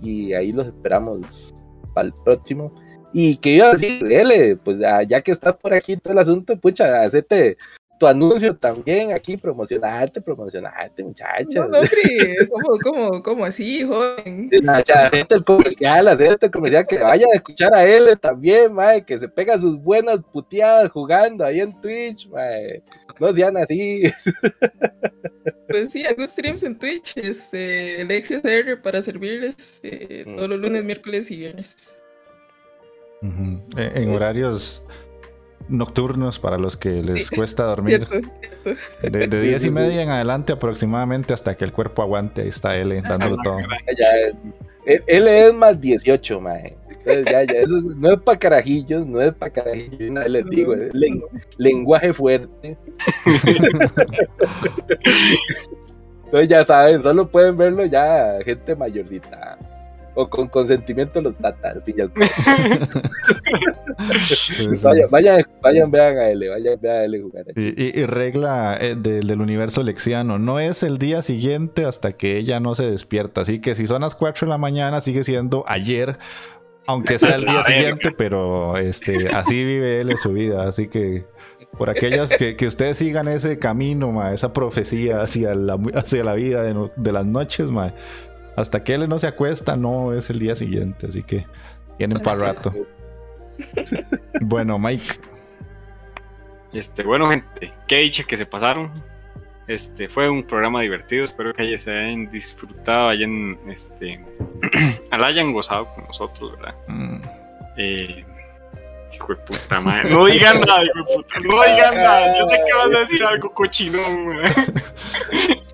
[0.02, 1.54] Y ahí los esperamos
[1.94, 2.74] para el próximo.
[3.10, 6.18] Y que iba a decir, L, pues ah, ya que estás por aquí todo el
[6.18, 7.56] asunto, pucha, hacete
[7.98, 11.54] tu anuncio también aquí, promocionarte, promocionarte, muchachos.
[11.54, 14.50] No, no, hombre, ¿cómo, cómo, cómo así, joven?
[14.68, 19.18] Hacete el comercial, hacete el comercial, que vayan a escuchar a L también, mae, que
[19.18, 22.82] se pega sus buenas puteadas jugando ahí en Twitch, mae.
[23.18, 24.02] No sean así.
[25.68, 30.36] Pues sí, hago streams en Twitch, este, Alexis R para servirles eh, Mm.
[30.36, 32.00] todos los lunes, miércoles y viernes.
[33.22, 34.82] Eh, En horarios
[35.68, 38.06] nocturnos para los que les Sí, cuesta dormir.
[38.06, 38.30] Cierto,
[38.62, 38.80] cierto.
[39.02, 42.42] De, de Sí, 10 sí, y media en adelante aproximadamente hasta que el cuerpo aguante.
[42.42, 43.58] Ahí está L dándolo todo.
[43.98, 44.08] Ya,
[44.86, 46.76] él, él es más 18, mae.
[46.90, 50.74] Entonces, ya, ya, eso no es para carajillos, no es para carajillos, vez les digo,
[50.74, 51.22] es len-
[51.56, 52.76] lenguaje fuerte.
[56.24, 59.58] Entonces ya saben, solo pueden verlo ya gente mayorcita.
[60.18, 62.26] O con consentimiento los tatas, al fin y al cabo.
[64.24, 64.66] Sí, sí.
[64.82, 67.44] Vayan, vayan, vayan, vean a él, vayan, vean a él jugar.
[67.54, 72.12] Y, y- y regla eh, de- del universo lexiano, no es el día siguiente hasta
[72.12, 73.42] que ella no se despierta.
[73.42, 76.18] Así que si son las 4 de la mañana, sigue siendo ayer,
[76.86, 80.68] aunque sea el día siguiente, pero este, así vive él en su vida.
[80.68, 81.24] Así que
[81.76, 86.34] por aquellas que, que ustedes sigan ese camino, ma, esa profecía hacia la, hacia la
[86.34, 87.92] vida de las noches, ma,
[88.56, 91.06] hasta que él no se acuesta, no es el día siguiente.
[91.06, 91.46] Así que
[91.98, 92.72] tienen para rato.
[94.40, 95.04] Bueno, Mike.
[96.72, 98.90] Este, bueno, gente, qué dicha que se pasaron.
[99.66, 101.24] Este, fue un programa divertido.
[101.24, 104.20] Espero que se hayan disfrutado, hayan, este,
[105.18, 106.74] la hayan gozado con nosotros, ¿verdad?
[106.88, 107.20] mm,
[107.78, 108.24] Eh,
[109.14, 110.10] hijo de puta madre.
[110.10, 111.40] No digan nada, hijo de puta.
[111.40, 112.38] No digan nada.
[112.38, 114.38] Yo sé que vas a decir algo cochinón, güey.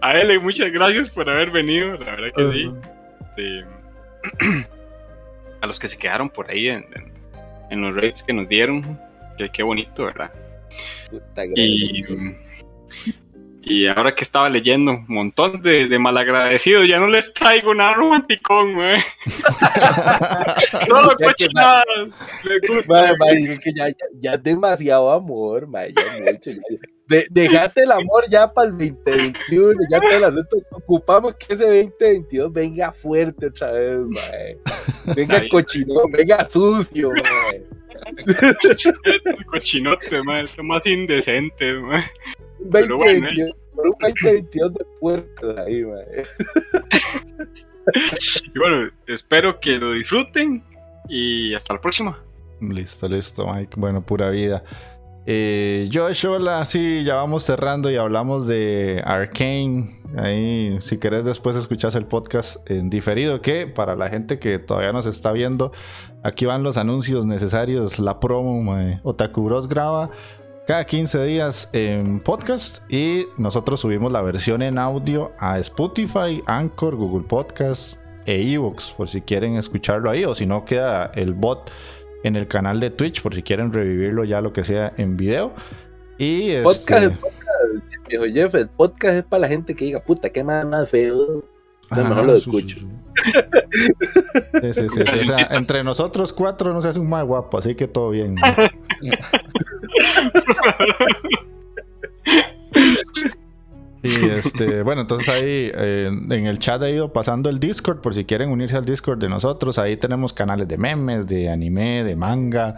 [0.00, 1.96] A él, muchas gracias por haber venido.
[1.98, 2.70] La verdad que sí.
[3.20, 3.64] Este,
[5.60, 7.12] a los que se quedaron por ahí en, en-
[7.70, 8.98] en los raids que nos dieron.
[9.36, 10.30] Que qué bonito, ¿verdad?
[11.54, 12.04] Y,
[13.62, 17.94] y ahora que estaba leyendo un montón de, de malagradecidos, ya no les traigo nada
[17.94, 19.00] romanticón, güey.
[20.86, 22.16] Solo cochinadas.
[22.44, 23.10] Les gusta.
[23.32, 26.50] Es que ya, ya, ya es demasiado amor, mae, ya mucho.
[26.52, 26.60] Ya,
[27.08, 30.56] de, dejate el amor ya para el 2021, ya todo el asunto.
[30.70, 34.58] Ocupamos que ese 2022 venga fuerte otra vez, mae.
[35.14, 37.10] Venga cochinón, venga sucio,
[37.50, 37.64] mae.
[39.46, 46.24] Cochinote, man, son más indecentes, bueno, 2022, por un 2022 de puertas ahí, mae.
[48.54, 50.62] Y bueno, espero que lo disfruten
[51.08, 52.22] y hasta la próxima.
[52.60, 53.74] Listo, listo, Mike.
[53.76, 54.64] Bueno, pura vida.
[55.28, 55.88] Eh,
[56.28, 59.96] hola, sí, ya vamos cerrando y hablamos de Arkane.
[60.16, 63.42] Ahí, si querés, después escuchás el podcast en diferido.
[63.42, 65.72] Que para la gente que todavía nos está viendo,
[66.22, 68.62] aquí van los anuncios necesarios, la promo.
[68.62, 69.00] mae.
[69.02, 70.10] Otaku Bros graba
[70.64, 76.94] cada 15 días en podcast y nosotros subimos la versión en audio a Spotify, Anchor,
[76.94, 81.70] Google Podcast e Evox, por si quieren escucharlo ahí, o si no, queda el bot
[82.26, 85.54] en el canal de Twitch, por si quieren revivirlo ya lo que sea en video.
[86.18, 88.54] Y este, Podcast es podcast, viejo Jeff.
[88.54, 91.14] El podcast es para la gente que diga, puta, qué más, más feo.
[91.16, 91.44] No,
[91.90, 92.78] Ajá, mejor lo escucho.
[92.78, 92.88] sí.
[94.60, 95.28] Sí, sí, sí, sí.
[95.28, 98.36] O sea, entre nosotros cuatro no se hace un más guapo, así que todo bien.
[104.06, 108.14] Y este, bueno, entonces ahí eh, en el chat he ido pasando el Discord por
[108.14, 109.78] si quieren unirse al Discord de nosotros.
[109.78, 112.76] Ahí tenemos canales de memes, de anime, de manga,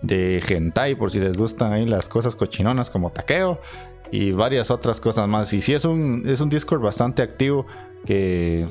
[0.00, 3.60] de hentai, por si les gustan ahí las cosas cochinonas como taqueo
[4.10, 5.52] y varias otras cosas más.
[5.52, 7.66] Y sí es un, es un Discord bastante activo
[8.04, 8.66] que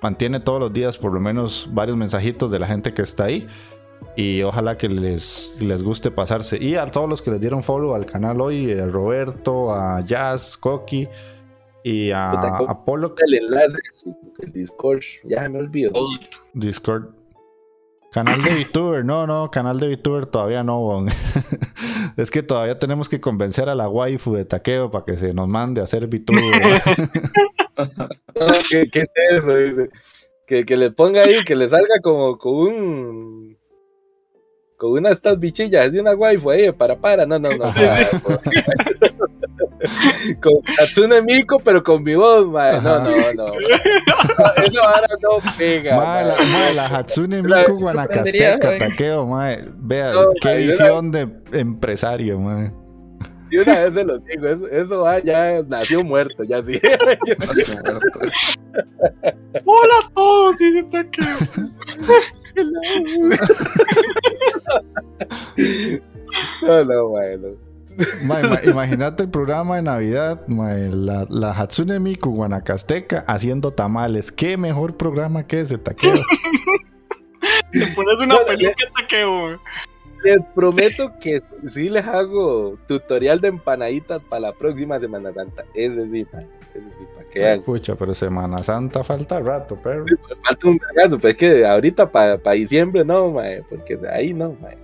[0.00, 3.46] mantiene todos los días por lo menos varios mensajitos de la gente que está ahí.
[4.16, 6.56] Y ojalá que les, les guste pasarse.
[6.58, 10.56] Y a todos los que les dieron follow al canal hoy, a Roberto, a Jazz,
[10.56, 11.06] Coqui
[11.84, 13.76] y a Apolo El enlace,
[14.40, 15.92] el Discord, ya me olvido.
[16.54, 17.10] Discord.
[18.10, 21.08] Canal de VTuber, no, no, canal de VTuber todavía no, bon.
[22.16, 25.48] Es que todavía tenemos que convencer a la waifu de taqueo para que se nos
[25.48, 26.42] mande a hacer VTuber.
[27.78, 29.90] No, ¿Qué, qué es eso?
[30.46, 33.55] Que, que le ponga ahí, que le salga como con un.
[34.76, 37.24] Con una de estas bichillas de una waifu ahí, para para.
[37.24, 37.64] No, no, no.
[40.42, 42.78] con Hatsune Miku, pero con mi voz, mae.
[42.82, 43.52] No, no, no.
[44.64, 45.96] Eso ahora no pega.
[45.96, 46.46] Mae, la, mae.
[46.46, 49.64] mae, la Hatsune Miku Guanacasteca, taqueo, mae.
[49.76, 52.70] Vea, No, qué visión de empresario, mae.
[53.50, 56.80] Y una vez se lo digo, eso, eso va, ya nació muerto, ya sí.
[59.64, 61.36] Hola a todos, dice Taqueo.
[66.62, 67.48] no, no, mae, no.
[68.24, 74.30] Mae, ma- imagínate el programa de Navidad, mae, la, la Hatsune Miku Guanacasteca haciendo tamales.
[74.30, 76.12] Qué mejor programa que ese, taqueo.
[77.72, 79.58] Te pones una No, peluca, Taqueo.
[80.24, 85.64] Les prometo que sí les hago tutorial de empanaditas para la próxima Semana Santa.
[85.74, 86.46] Ese sí, mae,
[87.32, 87.60] para.
[87.60, 90.04] Pucha, pero Semana Santa falta rato, perro.
[90.42, 94.56] Falta un cagazo, pero es que ahorita para diciembre no, mae, porque de ahí no,
[94.60, 94.78] mae.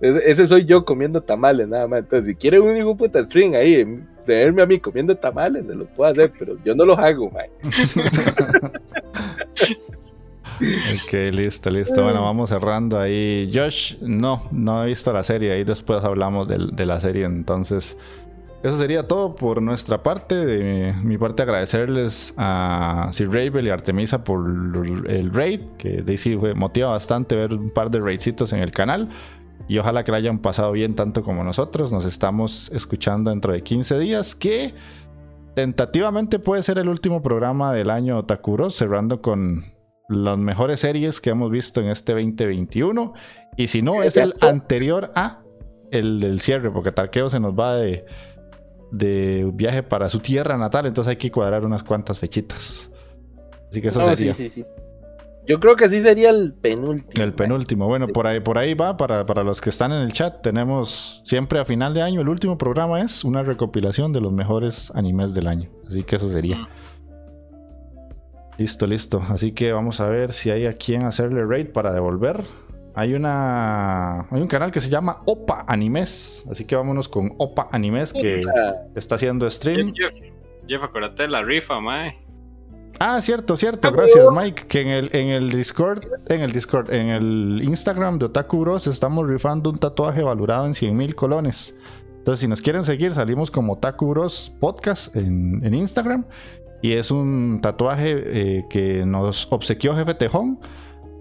[0.00, 2.00] Ese, soy yo comiendo tamales, nada más.
[2.00, 5.74] Entonces, si quieren un hijo puta string ahí, de verme a mí comiendo tamales, se
[5.74, 7.50] los puedo hacer, pero yo no los hago, mae.
[10.60, 12.02] Ok, listo, listo.
[12.02, 13.50] Bueno, vamos cerrando ahí.
[13.52, 15.52] Josh, no, no he visto la serie.
[15.52, 17.24] Ahí después hablamos de, la serie.
[17.24, 17.96] Entonces,
[18.62, 20.34] eso sería todo por nuestra parte.
[20.34, 25.60] De mi, parte, agradecerles a Sir Ravel y Artemisa por el raid.
[25.78, 29.08] Que ahí sí motiva bastante ver un par de raidcitos en el canal.
[29.66, 31.90] Y ojalá que la hayan pasado bien tanto como nosotros.
[31.90, 34.34] Nos estamos escuchando dentro de 15 días.
[34.34, 34.74] Que
[35.54, 38.68] tentativamente puede ser el último programa del año Takuro.
[38.68, 39.64] Cerrando con
[40.10, 43.14] las mejores series que hemos visto en este 2021.
[43.56, 45.40] Y si no, es el anterior a
[45.90, 48.04] el del cierre, porque Tarqueo se nos va de,
[48.90, 52.90] de viaje para su tierra natal, entonces hay que cuadrar unas cuantas fechitas.
[53.70, 54.66] Así que eso No, sería sí, sí, sí.
[55.46, 57.24] Yo creo que sí sería el penúltimo.
[57.24, 57.86] el penúltimo.
[57.86, 61.22] Bueno, por ahí, por ahí va, para, para los que están en el chat, tenemos
[61.24, 65.34] siempre a final de año, el último programa es una recopilación de los mejores animes
[65.34, 65.70] del año.
[65.88, 66.68] Así que eso sería.
[68.58, 69.22] Listo, listo.
[69.28, 72.44] Así que vamos a ver si hay a quien hacerle raid para devolver.
[72.94, 74.22] Hay una.
[74.30, 76.44] Hay un canal que se llama Opa Animes.
[76.50, 78.42] Así que vámonos con Opa Animes que
[78.94, 79.92] está haciendo stream.
[79.94, 80.12] Jeff,
[80.66, 82.18] Jeff, acuérdate de la rifa, mae.
[82.98, 83.90] Ah, cierto, cierto.
[83.92, 84.64] Gracias, Mike.
[84.66, 88.86] Que en el, en el Discord, en el Discord, en el Instagram de Otaku Bros
[88.86, 91.74] estamos rifando un tatuaje valorado en 100 mil colones.
[92.18, 96.26] Entonces, si nos quieren seguir, salimos como Otaku Bros Podcast en, en Instagram.
[96.82, 100.58] Y es un tatuaje eh, que nos obsequió Jefe Tejón.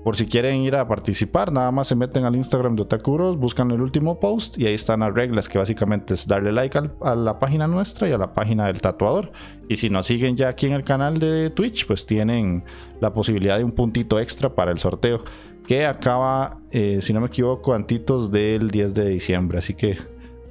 [0.03, 3.37] Por si quieren ir a participar, nada más se meten al Instagram de Otaku Bros,
[3.37, 7.15] buscan el último post y ahí están las reglas, que básicamente es darle like a
[7.15, 9.31] la página nuestra y a la página del tatuador.
[9.67, 12.63] Y si nos siguen ya aquí en el canal de Twitch, pues tienen
[13.01, 15.21] la posibilidad de un puntito extra para el sorteo,
[15.67, 19.59] que acaba, eh, si no me equivoco, antitos del 10 de diciembre.
[19.59, 19.97] Así que,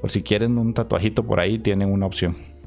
[0.01, 2.57] por si quieren un tatuajito por ahí, tienen una opción.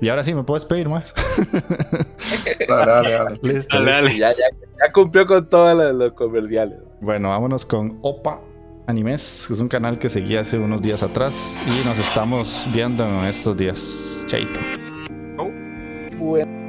[0.00, 1.14] Y ahora sí, me puedes pedir más.
[2.68, 3.38] Dale, dale, dale.
[3.42, 6.78] Listo, Dale, ya, ya, ya cumplió con todos los, los comerciales.
[7.00, 8.40] Bueno, vámonos con Opa
[8.86, 13.04] Animes, que es un canal que seguí hace unos días atrás y nos estamos viendo
[13.04, 14.24] en estos días.
[14.26, 14.60] Chaito.
[16.18, 16.63] Bueno.「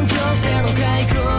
[0.00, 1.29] 感情性の開口